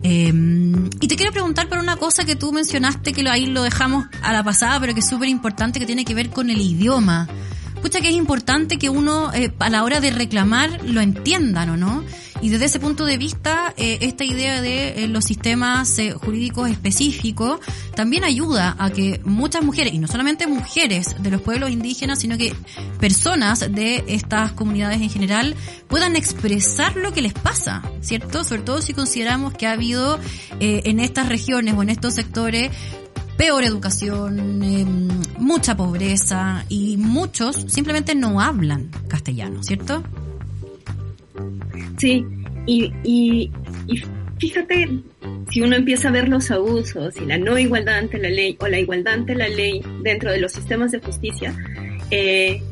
Em, 0.09 0.88
y 1.01 1.09
te 1.09 1.16
quiero 1.16 1.33
preguntar 1.33 1.69
por 1.69 1.79
una 1.79 1.97
cosa 1.97 2.25
que 2.25 2.37
tú 2.37 2.53
mencionaste 2.53 3.12
que 3.12 3.29
ahí 3.29 3.47
lo 3.47 3.64
dejamos 3.64 4.07
a 4.23 4.33
la 4.33 4.45
pasada, 4.45 4.79
pero 4.79 4.94
que 4.94 5.00
es 5.00 5.09
súper 5.09 5.29
importante, 5.29 5.81
que 5.81 5.87
tiene 5.87 6.04
que 6.04 6.15
ver 6.15 6.31
con 6.31 6.48
el 6.48 6.61
idioma 6.61 7.27
pucha 7.83 8.00
que 8.00 8.08
es 8.08 8.14
importante 8.14 8.79
que 8.79 8.90
uno 8.90 9.33
eh, 9.33 9.52
a 9.58 9.70
la 9.70 9.85
hora 9.85 10.00
de 10.00 10.10
reclamar 10.10 10.83
lo 10.85 11.00
entiendan 11.00 11.70
o 11.70 11.77
no. 11.77 12.04
Y 12.42 12.50
desde 12.50 12.66
ese 12.66 12.81
punto 12.81 13.06
de 13.06 13.16
vista, 13.16 13.72
eh, 13.79 13.98
esta 14.02 14.22
idea 14.22 14.60
de 14.60 15.04
eh, 15.04 15.08
los 15.08 15.24
sistemas 15.24 15.96
jurídicos 16.20 16.68
específicos 16.68 17.60
también 17.94 18.24
ayuda 18.24 18.77
a 18.79 18.90
que 18.90 19.20
muchas 19.24 19.64
mujeres, 19.64 19.94
y 19.94 19.98
no 19.98 20.06
solamente 20.06 20.46
mujeres 20.46 21.16
de 21.18 21.31
los 21.31 21.40
pueblos 21.40 21.70
indígenas, 21.70 22.18
sino 22.18 22.37
que 22.37 22.54
personas 23.00 23.60
de 23.72 24.04
estas 24.06 24.52
comunidades 24.52 25.00
en 25.00 25.08
general, 25.08 25.56
puedan 25.88 26.14
expresar 26.14 26.96
lo 26.96 27.12
que 27.12 27.22
les 27.22 27.33
pasa, 27.33 27.83
¿cierto? 28.02 28.44
Sobre 28.44 28.62
todo 28.62 28.83
si 28.83 28.92
consideramos 28.92 29.54
que 29.54 29.66
ha 29.66 29.72
habido 29.72 30.20
en 30.60 31.00
estas 31.00 31.29
regiones 31.29 31.74
o 31.74 31.83
en 31.83 31.88
estos 31.88 32.14
sectores 32.14 32.70
peor 33.37 33.64
educación, 33.64 34.62
em, 34.62 35.08
mucha 35.38 35.76
pobreza 35.76 36.64
y 36.68 36.96
muchos 36.96 37.56
simplemente 37.68 38.14
no 38.14 38.40
hablan 38.40 38.90
castellano, 39.08 39.62
¿cierto? 39.62 40.02
Sí, 41.98 42.24
y, 42.66 42.92
y, 43.04 43.50
fíjate, 44.38 45.02
si 45.50 45.62
uno 45.62 45.76
empieza 45.76 46.08
a 46.08 46.12
ver 46.12 46.28
los 46.28 46.50
abusos 46.50 47.16
y 47.16 47.24
la 47.24 47.38
no 47.38 47.58
igualdad 47.58 47.98
ante 47.98 48.18
la 48.18 48.28
ley 48.28 48.56
o 48.60 48.66
la 48.66 48.78
igualdad 48.78 49.14
ante 49.14 49.34
la 49.34 49.48
ley 49.48 49.82
dentro 50.02 50.30
de 50.30 50.38
los 50.38 50.52
sistemas 50.52 50.92
de 50.92 51.00
justicia, 51.00 51.54
eh, 52.10 52.62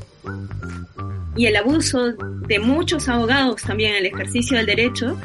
y 1.37 1.47
el 1.47 1.57
abuso 1.57 2.13
de 2.13 2.59
muchos 2.59 3.09
abogados 3.09 3.63
también 3.63 3.93
en 3.93 3.97
el 3.99 4.07
ejercicio 4.07 4.57
del 4.57 4.67
derecho, 4.67 5.19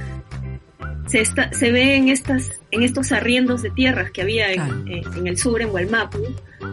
se, 1.10 1.22
está, 1.22 1.52
se 1.54 1.72
ve 1.72 1.96
en, 1.96 2.10
estas, 2.10 2.52
en 2.72 2.84
estos 2.84 3.12
arriendos 3.12 3.62
de 3.64 3.72
tierras 3.72 4.12
que 4.12 4.22
había 4.22 4.52
en, 4.54 4.88
eh, 4.88 5.02
en 5.18 5.28
el 5.28 5.38
sur, 5.38 5.62
en 5.62 5.72
Hualmapu, 5.72 6.20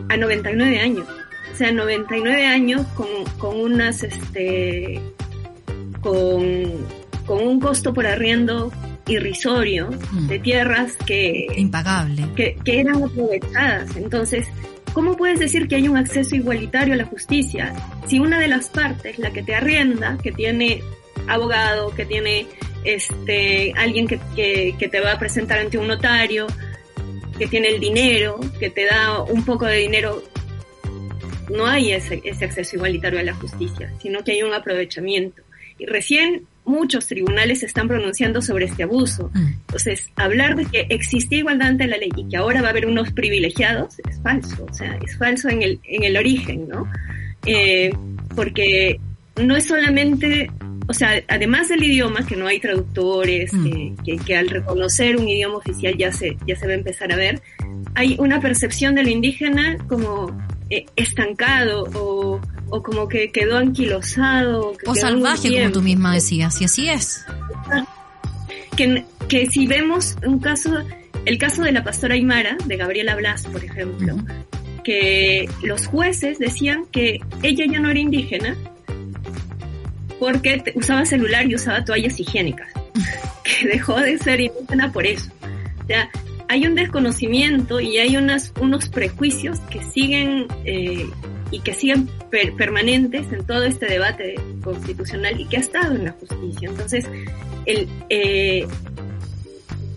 a 0.08 0.16
99 0.16 0.78
años. 0.78 1.06
O 1.52 1.56
sea, 1.56 1.72
99 1.72 2.44
años 2.44 2.86
con, 2.88 3.06
con 3.38 3.58
unas, 3.58 4.02
este, 4.02 5.00
con, 6.00 6.86
con 7.24 7.46
un 7.46 7.60
costo 7.60 7.94
por 7.94 8.06
arriendo 8.06 8.70
irrisorio 9.08 9.90
mm. 10.12 10.26
de 10.26 10.38
tierras 10.38 10.92
que... 11.06 11.46
Impagable. 11.56 12.28
Que, 12.36 12.58
que 12.62 12.80
eran 12.80 13.02
aprovechadas. 13.02 13.96
Entonces, 13.96 14.46
¿cómo 14.92 15.16
puedes 15.16 15.38
decir 15.38 15.66
que 15.66 15.76
hay 15.76 15.88
un 15.88 15.96
acceso 15.96 16.36
igualitario 16.36 16.92
a 16.92 16.98
la 16.98 17.06
justicia 17.06 17.72
si 18.06 18.18
una 18.18 18.38
de 18.38 18.48
las 18.48 18.68
partes, 18.68 19.18
la 19.18 19.30
que 19.30 19.42
te 19.42 19.54
arrienda, 19.54 20.18
que 20.22 20.32
tiene 20.32 20.82
abogado, 21.28 21.94
que 21.94 22.04
tiene 22.04 22.46
este, 22.84 23.72
alguien 23.76 24.06
que, 24.06 24.18
que, 24.78 24.88
te 24.88 25.00
va 25.00 25.12
a 25.12 25.18
presentar 25.18 25.58
ante 25.58 25.78
un 25.78 25.88
notario, 25.88 26.46
que 27.38 27.46
tiene 27.46 27.68
el 27.68 27.80
dinero, 27.80 28.38
que 28.58 28.70
te 28.70 28.86
da 28.86 29.22
un 29.22 29.44
poco 29.44 29.66
de 29.66 29.78
dinero, 29.78 30.22
no 31.50 31.66
hay 31.66 31.92
ese, 31.92 32.20
ese 32.24 32.44
acceso 32.44 32.76
igualitario 32.76 33.18
a 33.18 33.22
la 33.22 33.34
justicia, 33.34 33.92
sino 34.00 34.22
que 34.24 34.32
hay 34.32 34.42
un 34.42 34.54
aprovechamiento. 34.54 35.42
Y 35.78 35.86
recién 35.86 36.46
muchos 36.66 37.06
tribunales 37.06 37.60
se 37.60 37.66
están 37.66 37.88
pronunciando 37.88 38.42
sobre 38.42 38.66
este 38.66 38.82
abuso. 38.82 39.30
Mm. 39.32 39.46
Entonces, 39.46 40.10
hablar 40.16 40.56
de 40.56 40.66
que 40.66 40.86
existe 40.90 41.36
igualdad 41.36 41.68
ante 41.68 41.86
la 41.86 41.96
ley 41.96 42.10
y 42.16 42.28
que 42.28 42.36
ahora 42.36 42.60
va 42.60 42.68
a 42.68 42.70
haber 42.70 42.86
unos 42.86 43.12
privilegiados 43.12 43.98
es 44.08 44.20
falso, 44.20 44.66
o 44.68 44.74
sea, 44.74 44.98
es 45.04 45.16
falso 45.16 45.48
en 45.48 45.62
el, 45.62 45.80
en 45.84 46.04
el 46.04 46.16
origen, 46.16 46.68
¿no? 46.68 46.90
Eh, 47.46 47.92
porque 48.34 49.00
no 49.40 49.56
es 49.56 49.66
solamente 49.66 50.50
o 50.88 50.94
sea, 50.94 51.22
además 51.28 51.68
del 51.68 51.82
idioma, 51.82 52.24
que 52.24 52.36
no 52.36 52.46
hay 52.46 52.60
traductores, 52.60 53.52
mm. 53.52 53.96
que, 54.24 54.36
al 54.36 54.48
reconocer 54.48 55.16
un 55.16 55.28
idioma 55.28 55.56
oficial 55.56 55.96
ya 55.98 56.12
se, 56.12 56.36
ya 56.46 56.54
se 56.56 56.66
va 56.66 56.72
a 56.72 56.76
empezar 56.76 57.12
a 57.12 57.16
ver, 57.16 57.42
hay 57.94 58.16
una 58.18 58.40
percepción 58.40 58.94
del 58.94 59.08
indígena 59.08 59.78
como 59.88 60.36
eh, 60.70 60.86
estancado 60.94 61.84
o, 61.94 62.40
o, 62.68 62.82
como 62.82 63.08
que 63.08 63.32
quedó 63.32 63.58
anquilosado. 63.58 64.74
o 64.86 64.94
salvaje, 64.94 65.60
como 65.60 65.72
tú 65.72 65.82
misma 65.82 66.14
decías, 66.14 66.60
y 66.60 66.64
así 66.64 66.88
es. 66.88 67.24
Que, 68.76 69.04
que 69.28 69.46
si 69.46 69.66
vemos 69.66 70.16
un 70.24 70.38
caso, 70.38 70.70
el 71.24 71.38
caso 71.38 71.62
de 71.62 71.72
la 71.72 71.82
pastora 71.82 72.14
Aymara, 72.14 72.56
de 72.64 72.76
Gabriela 72.76 73.16
Blas, 73.16 73.46
por 73.46 73.64
ejemplo, 73.64 74.16
que 74.84 75.48
los 75.62 75.86
jueces 75.86 76.38
decían 76.38 76.84
que 76.92 77.18
ella 77.42 77.64
ya 77.68 77.80
no 77.80 77.90
era 77.90 77.98
indígena, 77.98 78.56
porque 80.18 80.62
usaba 80.74 81.04
celular 81.04 81.46
y 81.46 81.54
usaba 81.54 81.84
toallas 81.84 82.18
higiénicas, 82.18 82.72
que 83.44 83.68
dejó 83.68 84.00
de 84.00 84.18
ser 84.18 84.40
indígena 84.40 84.92
por 84.92 85.06
eso. 85.06 85.30
O 85.82 85.86
sea, 85.86 86.10
hay 86.48 86.66
un 86.66 86.74
desconocimiento 86.74 87.80
y 87.80 87.98
hay 87.98 88.16
unas, 88.16 88.52
unos 88.60 88.88
prejuicios 88.88 89.58
que 89.70 89.82
siguen 89.82 90.46
eh, 90.64 91.06
y 91.50 91.60
que 91.60 91.72
siguen 91.72 92.08
permanentes 92.56 93.32
en 93.32 93.44
todo 93.44 93.64
este 93.64 93.86
debate 93.86 94.34
constitucional 94.62 95.40
y 95.40 95.46
que 95.46 95.56
ha 95.56 95.60
estado 95.60 95.94
en 95.94 96.04
la 96.04 96.12
justicia. 96.12 96.68
Entonces, 96.68 97.06
el, 97.66 97.88
eh, 98.08 98.66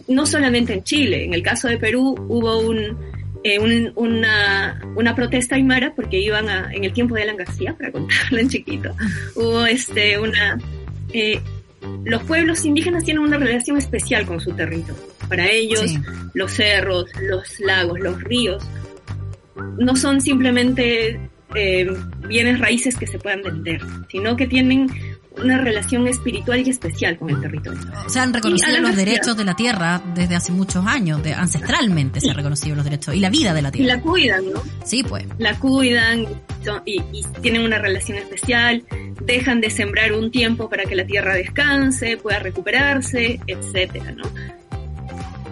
no 0.08 0.26
solamente 0.26 0.74
en 0.74 0.84
Chile, 0.84 1.26
en 1.26 1.34
el 1.34 1.44
caso 1.44 1.68
de 1.68 1.78
Perú 1.78 2.16
hubo 2.28 2.60
un, 2.60 2.98
eh, 3.44 3.60
una, 3.60 4.82
una, 4.96 5.16
protesta 5.16 5.56
aymara 5.56 5.94
porque 5.96 6.20
iban 6.20 6.50
a, 6.50 6.74
en 6.74 6.84
el 6.84 6.94
tiempo 6.94 7.16
de 7.16 7.24
Alan 7.24 7.38
García, 7.38 7.74
para 7.74 7.92
contarlo 7.92 8.38
en 8.38 8.50
chiquito, 8.50 8.96
hubo 9.36 9.66
este, 9.66 10.20
una, 10.20 10.60
eh, 11.14 11.40
los 12.04 12.24
pueblos 12.24 12.66
indígenas 12.66 13.04
tienen 13.04 13.24
una 13.24 13.38
relación 13.38 13.78
especial 13.78 14.26
con 14.26 14.40
su 14.40 14.52
territorio. 14.54 15.02
Para 15.28 15.50
ellos, 15.50 15.94
los 16.34 16.52
cerros, 16.52 17.06
los 17.22 17.60
lagos, 17.60 18.00
los 18.00 18.22
ríos, 18.24 18.68
no 19.78 19.96
son 19.96 20.22
simplemente 20.22 21.20
eh, 21.56 21.88
bienes 22.28 22.60
raíces 22.60 22.98
que 22.98 23.08
se 23.08 23.20
puedan 23.20 23.42
vender, 23.42 23.82
sino 24.10 24.36
que 24.36 24.48
tienen 24.48 24.90
una 25.38 25.58
relación 25.58 26.08
espiritual 26.08 26.66
y 26.66 26.70
especial 26.70 27.18
con 27.18 27.30
el 27.30 27.40
territorio. 27.40 27.80
O 28.06 28.10
sea, 28.10 28.24
han 28.24 28.34
reconocido 28.34 28.80
los 28.80 28.96
derechos 28.96 29.38
de 29.38 29.46
la 29.46 29.56
tierra 29.56 30.02
desde 30.14 30.36
hace 30.36 30.52
muchos 30.52 30.86
años, 30.86 31.24
de, 31.24 31.34
ancestralmente 31.34 32.20
se 32.20 32.30
han 32.30 32.36
reconocido 32.36 32.76
los 32.76 32.84
derechos 32.84 33.16
y 33.16 33.20
la 33.20 33.30
vida 33.30 33.54
de 33.54 33.62
la 33.62 33.72
tierra. 33.72 33.94
Y 33.94 33.96
la 33.98 34.02
cuidan, 34.02 34.52
¿no? 34.52 34.62
Sí, 34.84 35.04
pues. 35.04 35.26
La 35.38 35.58
cuidan 35.58 36.26
y, 36.86 37.02
y, 37.12 37.24
tienen 37.42 37.62
una 37.64 37.78
relación 37.78 38.18
especial, 38.18 38.84
dejan 39.22 39.62
de 39.62 39.70
sembrar 39.70 40.14
un 40.14 40.32
tiempo 40.32 40.70
para 40.70 40.86
que 40.86 40.96
la 40.96 41.06
tierra 41.06 41.34
descanse, 41.36 42.18
pueda 42.18 42.40
recuperarse, 42.40 43.40
etcétera, 43.48 44.12
¿no? 44.12 44.24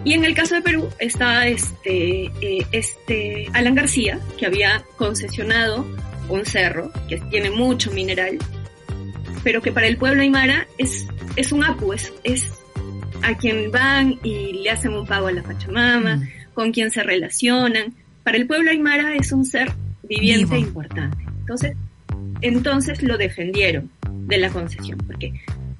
Y 0.04 0.14
en 0.14 0.24
el 0.24 0.34
caso 0.34 0.54
de 0.54 0.62
Perú 0.62 0.88
está 0.98 1.46
este, 1.48 2.30
eh, 2.40 2.66
este 2.72 3.48
Alan 3.52 3.74
García, 3.74 4.18
que 4.38 4.46
había 4.46 4.82
concesionado 4.96 5.86
un 6.28 6.46
cerro 6.46 6.90
que 7.08 7.18
tiene 7.30 7.50
mucho 7.50 7.90
mineral 7.90 8.38
pero 9.42 9.62
que 9.62 9.72
para 9.72 9.86
el 9.86 9.96
pueblo 9.96 10.22
aymara 10.22 10.66
es, 10.78 11.06
es 11.36 11.52
un 11.52 11.64
apu, 11.64 11.92
es, 11.92 12.12
a 13.22 13.34
quien 13.36 13.70
van 13.70 14.18
y 14.22 14.62
le 14.62 14.70
hacen 14.70 14.92
un 14.92 15.06
pago 15.06 15.28
a 15.28 15.32
la 15.32 15.42
Pachamama, 15.42 16.16
mm. 16.16 16.28
con 16.54 16.72
quien 16.72 16.90
se 16.90 17.02
relacionan. 17.02 17.94
Para 18.22 18.36
el 18.36 18.46
pueblo 18.46 18.70
aymara 18.70 19.14
es 19.14 19.32
un 19.32 19.44
ser 19.44 19.72
viviente 20.02 20.58
importante. 20.58 21.24
Entonces, 21.40 21.76
entonces 22.40 23.02
lo 23.02 23.16
defendieron 23.16 23.90
de 24.26 24.38
la 24.38 24.50
concesión, 24.50 24.98
porque 25.06 25.32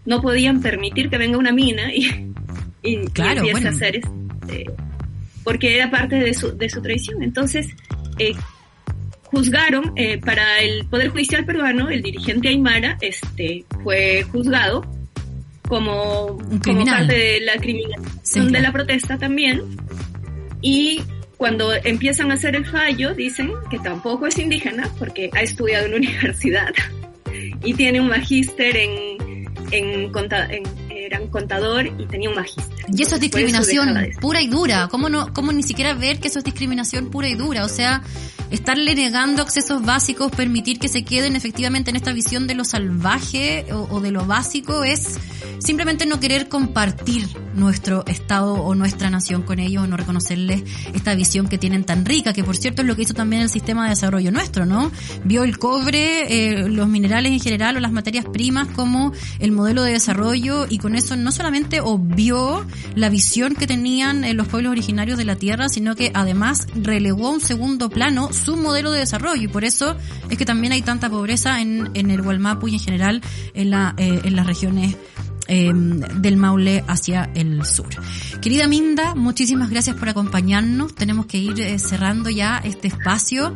no 0.06 0.22
podían 0.22 0.60
permitir 0.60 1.10
que 1.10 1.18
venga 1.18 1.38
una 1.38 1.52
mina 1.52 1.92
y, 1.94 2.32
y, 2.82 2.94
empiece 2.96 3.66
a 3.66 3.70
hacer 3.70 3.96
este, 3.96 4.72
porque 5.44 5.76
era 5.76 5.90
parte 5.90 6.16
de 6.16 6.34
su, 6.34 6.56
de 6.56 6.68
su 6.68 6.82
tradición. 6.82 7.22
Entonces, 7.22 7.68
eh, 8.18 8.32
juzgaron 9.30 9.92
eh, 9.96 10.18
para 10.18 10.60
el 10.60 10.86
Poder 10.86 11.10
Judicial 11.10 11.44
peruano, 11.44 11.90
el 11.90 12.02
dirigente 12.02 12.48
Aymara 12.48 12.96
este, 13.00 13.64
fue 13.82 14.24
juzgado 14.24 14.86
como, 15.68 16.38
como 16.64 16.84
parte 16.84 17.14
de 17.14 17.40
la 17.42 17.56
criminalización 17.58 18.52
de 18.52 18.60
la 18.60 18.72
protesta 18.72 19.18
también. 19.18 19.62
Y 20.62 21.02
cuando 21.36 21.72
empiezan 21.84 22.30
a 22.30 22.34
hacer 22.34 22.56
el 22.56 22.64
fallo, 22.64 23.14
dicen 23.14 23.52
que 23.70 23.78
tampoco 23.78 24.26
es 24.26 24.38
indígena 24.38 24.90
porque 24.98 25.30
ha 25.34 25.42
estudiado 25.42 25.86
en 25.86 25.92
la 25.92 25.96
universidad 25.98 26.72
y 27.62 27.74
tiene 27.74 28.00
un 28.00 28.08
magíster 28.08 28.76
en, 28.76 29.46
en, 29.70 30.10
en 30.50 30.62
era 31.08 31.20
un 31.20 31.28
contador 31.28 31.86
y 31.86 32.06
tenía 32.06 32.28
un 32.28 32.36
magíster. 32.36 32.86
Y 32.92 33.02
eso 33.02 33.16
es 33.16 33.20
discriminación 33.20 33.88
pura 34.20 34.40
y 34.40 34.46
dura. 34.46 34.88
¿Cómo, 34.88 35.08
no, 35.08 35.32
¿Cómo 35.32 35.52
ni 35.52 35.62
siquiera 35.62 35.94
ver 35.94 36.20
que 36.20 36.28
eso 36.28 36.38
es 36.38 36.44
discriminación 36.44 37.10
pura 37.10 37.28
y 37.28 37.34
dura? 37.34 37.64
O 37.64 37.68
sea, 37.68 38.02
estarle 38.50 38.94
negando 38.94 39.42
accesos 39.42 39.82
básicos, 39.82 40.30
permitir 40.32 40.78
que 40.78 40.88
se 40.88 41.04
queden 41.04 41.36
efectivamente 41.36 41.90
en 41.90 41.96
esta 41.96 42.12
visión 42.12 42.46
de 42.46 42.54
lo 42.54 42.64
salvaje 42.64 43.66
o, 43.72 44.00
de 44.00 44.10
lo 44.10 44.24
básico 44.24 44.84
es 44.84 45.18
simplemente 45.58 46.06
no 46.06 46.20
querer 46.20 46.48
compartir 46.48 47.26
nuestro 47.54 48.04
estado 48.06 48.54
o 48.54 48.74
nuestra 48.74 49.10
nación 49.10 49.42
con 49.42 49.58
ellos 49.58 49.84
o 49.84 49.86
no 49.86 49.96
reconocerles 49.96 50.62
esta 50.94 51.14
visión 51.14 51.48
que 51.48 51.58
tienen 51.58 51.84
tan 51.84 52.04
rica, 52.04 52.32
que 52.32 52.44
por 52.44 52.56
cierto 52.56 52.82
es 52.82 52.88
lo 52.88 52.96
que 52.96 53.02
hizo 53.02 53.14
también 53.14 53.42
el 53.42 53.50
sistema 53.50 53.84
de 53.84 53.90
desarrollo 53.90 54.30
nuestro, 54.30 54.64
¿no? 54.64 54.92
Vio 55.24 55.42
el 55.42 55.58
cobre, 55.58 56.52
eh, 56.52 56.68
los 56.68 56.88
minerales 56.88 57.32
en 57.32 57.40
general 57.40 57.76
o 57.76 57.80
las 57.80 57.92
materias 57.92 58.24
primas 58.32 58.68
como 58.68 59.12
el 59.40 59.52
modelo 59.52 59.82
de 59.82 59.92
desarrollo 59.92 60.66
y 60.68 60.78
con 60.78 60.94
eso 60.98 61.16
no 61.16 61.32
solamente 61.32 61.80
obvió 61.80 62.66
la 62.94 63.08
visión 63.08 63.54
que 63.54 63.66
tenían 63.66 64.24
eh, 64.24 64.34
los 64.34 64.48
pueblos 64.48 64.72
originarios 64.72 65.16
de 65.16 65.24
la 65.24 65.36
Tierra, 65.36 65.68
sino 65.68 65.96
que 65.96 66.10
además 66.14 66.66
relegó 66.74 67.28
a 67.28 67.30
un 67.30 67.40
segundo 67.40 67.88
plano 67.88 68.32
su 68.32 68.56
modelo 68.56 68.92
de 68.92 69.00
desarrollo 69.00 69.42
y 69.42 69.48
por 69.48 69.64
eso 69.64 69.96
es 70.30 70.36
que 70.36 70.44
también 70.44 70.72
hay 70.72 70.82
tanta 70.82 71.08
pobreza 71.08 71.60
en, 71.60 71.90
en 71.94 72.10
el 72.10 72.22
Gualmapu 72.22 72.68
y 72.68 72.74
en 72.74 72.80
general 72.80 73.22
en, 73.54 73.70
la, 73.70 73.94
eh, 73.96 74.20
en 74.24 74.36
las 74.36 74.46
regiones 74.46 74.96
em, 75.46 76.00
del 76.00 76.36
Maule 76.36 76.84
hacia 76.86 77.30
el 77.34 77.64
sur. 77.64 77.88
Querida 78.40 78.68
Minda, 78.68 79.14
muchísimas 79.14 79.70
gracias 79.70 79.96
por 79.96 80.08
acompañarnos. 80.08 80.94
Tenemos 80.94 81.26
que 81.26 81.38
ir 81.38 81.60
eh, 81.60 81.78
cerrando 81.78 82.30
ya 82.30 82.58
este 82.58 82.88
espacio. 82.88 83.54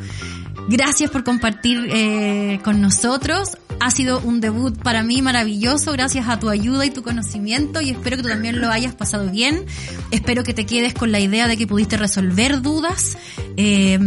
Gracias 0.69 1.11
por 1.11 1.25
compartir 1.25 1.89
eh, 1.91 2.61
con 2.63 2.81
nosotros. 2.81 3.57
Ha 3.81 3.91
sido 3.91 4.21
un 4.21 4.41
debut 4.41 4.81
para 4.81 5.03
mí 5.03 5.21
maravilloso 5.21 5.91
gracias 5.93 6.29
a 6.29 6.39
tu 6.39 6.49
ayuda 6.49 6.87
y 6.87 6.91
tu 6.91 7.03
conocimiento 7.03 7.81
y 7.81 7.91
espero 7.91 8.17
que 8.17 8.23
tú 8.23 8.29
también 8.29 8.61
lo 8.61 8.71
hayas 8.71 8.95
pasado 8.95 9.29
bien. 9.29 9.67
Espero 10.13 10.45
que 10.45 10.55
te 10.55 10.65
quedes 10.65 10.95
con 10.95 11.11
la 11.11 11.19
idea 11.19 11.49
de 11.49 11.57
que 11.57 11.67
pudiste 11.67 11.97
resolver 11.97 12.63
dudas. 12.63 13.19
Eh, 13.57 13.99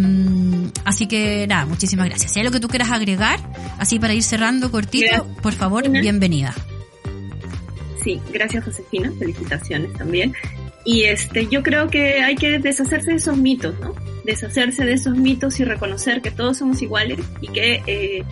así 0.86 1.08
que 1.08 1.46
nada, 1.48 1.66
muchísimas 1.66 2.08
gracias. 2.08 2.32
Si 2.32 2.40
hay 2.40 2.46
algo 2.46 2.54
que 2.54 2.62
tú 2.62 2.70
quieras 2.70 2.92
agregar, 2.92 3.40
así 3.78 4.00
para 4.00 4.14
ir 4.14 4.24
cerrando 4.24 4.72
cortito, 4.72 5.28
por 5.42 5.54
favor, 5.54 5.90
bienvenida. 5.90 6.56
Sí, 8.02 8.22
gracias 8.32 8.64
Josefina, 8.64 9.12
felicitaciones 9.20 9.92
también. 9.94 10.34
Y 10.86 11.04
este, 11.04 11.48
yo 11.48 11.64
creo 11.64 11.90
que 11.90 12.22
hay 12.22 12.36
que 12.36 12.60
deshacerse 12.60 13.12
de 13.12 13.18
esos 13.18 13.38
mitos, 13.38 13.78
¿no? 13.80 13.96
deshacerse 14.26 14.84
de 14.84 14.94
esos 14.94 15.16
mitos 15.16 15.60
y 15.60 15.64
reconocer 15.64 16.22
que 16.22 16.32
todos 16.32 16.58
somos 16.58 16.82
iguales 16.82 17.20
y 17.42 17.48
que, 17.48 17.82
eh, 17.86 18.24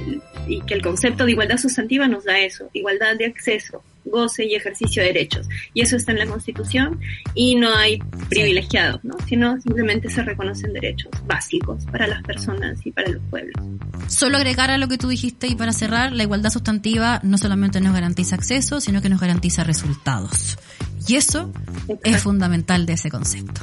y 0.48 0.62
que 0.62 0.74
el 0.74 0.82
concepto 0.82 1.26
de 1.26 1.32
igualdad 1.32 1.58
sustantiva 1.58 2.08
nos 2.08 2.26
da 2.26 2.40
eso, 2.40 2.70
igualdad 2.74 3.16
de 3.18 3.28
acceso, 3.28 3.84
goce 4.04 4.46
y 4.46 4.56
ejercicio 4.56 5.02
de 5.02 5.10
derechos. 5.10 5.48
Y 5.74 5.82
eso 5.82 5.96
está 5.96 6.12
en 6.12 6.20
la 6.20 6.26
Constitución 6.26 7.00
y 7.34 7.56
no 7.56 7.74
hay 7.74 8.00
privilegiados, 8.30 9.04
¿no? 9.04 9.16
Sino 9.28 9.62
simplemente 9.62 10.10
se 10.10 10.24
reconocen 10.24 10.74
derechos 10.74 11.12
básicos 11.26 11.86
para 11.86 12.08
las 12.08 12.22
personas 12.24 12.86
y 12.86 12.92
para 12.92 13.10
los 13.10 13.22
pueblos. 13.30 13.56
Solo 14.08 14.38
agregar 14.38 14.72
a 14.72 14.78
lo 14.78 14.88
que 14.88 14.98
tú 14.98 15.08
dijiste 15.08 15.48
y 15.48 15.56
para 15.56 15.72
cerrar, 15.72 16.12
la 16.12 16.24
igualdad 16.24 16.50
sustantiva 16.50 17.22
no 17.24 17.38
solamente 17.38 17.80
nos 17.80 17.94
garantiza 17.94 18.36
acceso, 18.36 18.82
sino 18.82 19.02
que 19.02 19.10
nos 19.10 19.22
garantiza 19.22 19.64
resultados. 19.64 20.58
Y 21.08 21.16
eso 21.16 21.52
es 22.04 22.22
fundamental 22.22 22.86
de 22.86 22.94
ese 22.94 23.10
concepto. 23.10 23.62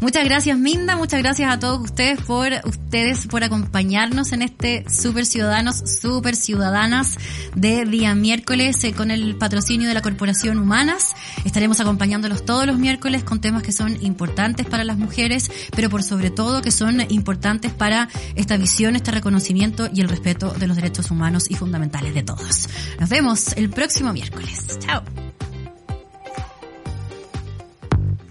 Muchas 0.00 0.24
gracias 0.24 0.58
Minda, 0.58 0.96
muchas 0.96 1.20
gracias 1.20 1.52
a 1.52 1.58
todos 1.58 1.78
ustedes 1.78 2.18
por 2.22 2.50
ustedes 2.64 3.26
por 3.26 3.44
acompañarnos 3.44 4.32
en 4.32 4.40
este 4.40 4.88
Super 4.88 5.26
Ciudadanos, 5.26 5.76
Super 6.00 6.36
Ciudadanas 6.36 7.18
de 7.54 7.84
día 7.84 8.14
miércoles 8.14 8.82
eh, 8.84 8.94
con 8.94 9.10
el 9.10 9.36
patrocinio 9.36 9.88
de 9.88 9.94
la 9.94 10.00
Corporación 10.00 10.58
Humanas. 10.58 11.14
Estaremos 11.44 11.80
acompañándolos 11.80 12.46
todos 12.46 12.66
los 12.66 12.78
miércoles 12.78 13.24
con 13.24 13.42
temas 13.42 13.62
que 13.62 13.72
son 13.72 14.02
importantes 14.02 14.64
para 14.64 14.84
las 14.84 14.96
mujeres, 14.96 15.50
pero 15.76 15.90
por 15.90 16.02
sobre 16.02 16.30
todo 16.30 16.62
que 16.62 16.70
son 16.70 17.02
importantes 17.10 17.70
para 17.70 18.08
esta 18.36 18.56
visión, 18.56 18.96
este 18.96 19.10
reconocimiento 19.10 19.90
y 19.92 20.00
el 20.00 20.08
respeto 20.08 20.52
de 20.52 20.66
los 20.66 20.76
derechos 20.76 21.10
humanos 21.10 21.50
y 21.50 21.56
fundamentales 21.56 22.14
de 22.14 22.22
todos. 22.22 22.68
Nos 22.98 23.10
vemos 23.10 23.52
el 23.54 23.68
próximo 23.68 24.14
miércoles. 24.14 24.78
Chao. 24.78 25.02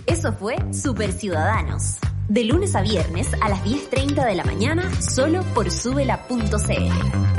Eso 0.09 0.33
fue 0.33 0.55
Super 0.73 1.11
Ciudadanos. 1.11 1.97
De 2.27 2.43
lunes 2.43 2.75
a 2.75 2.81
viernes 2.81 3.27
a 3.41 3.47
las 3.47 3.63
10.30 3.63 4.25
de 4.25 4.35
la 4.35 4.43
mañana, 4.43 4.89
solo 5.01 5.43
por 5.53 5.69
subela.cl. 5.69 7.38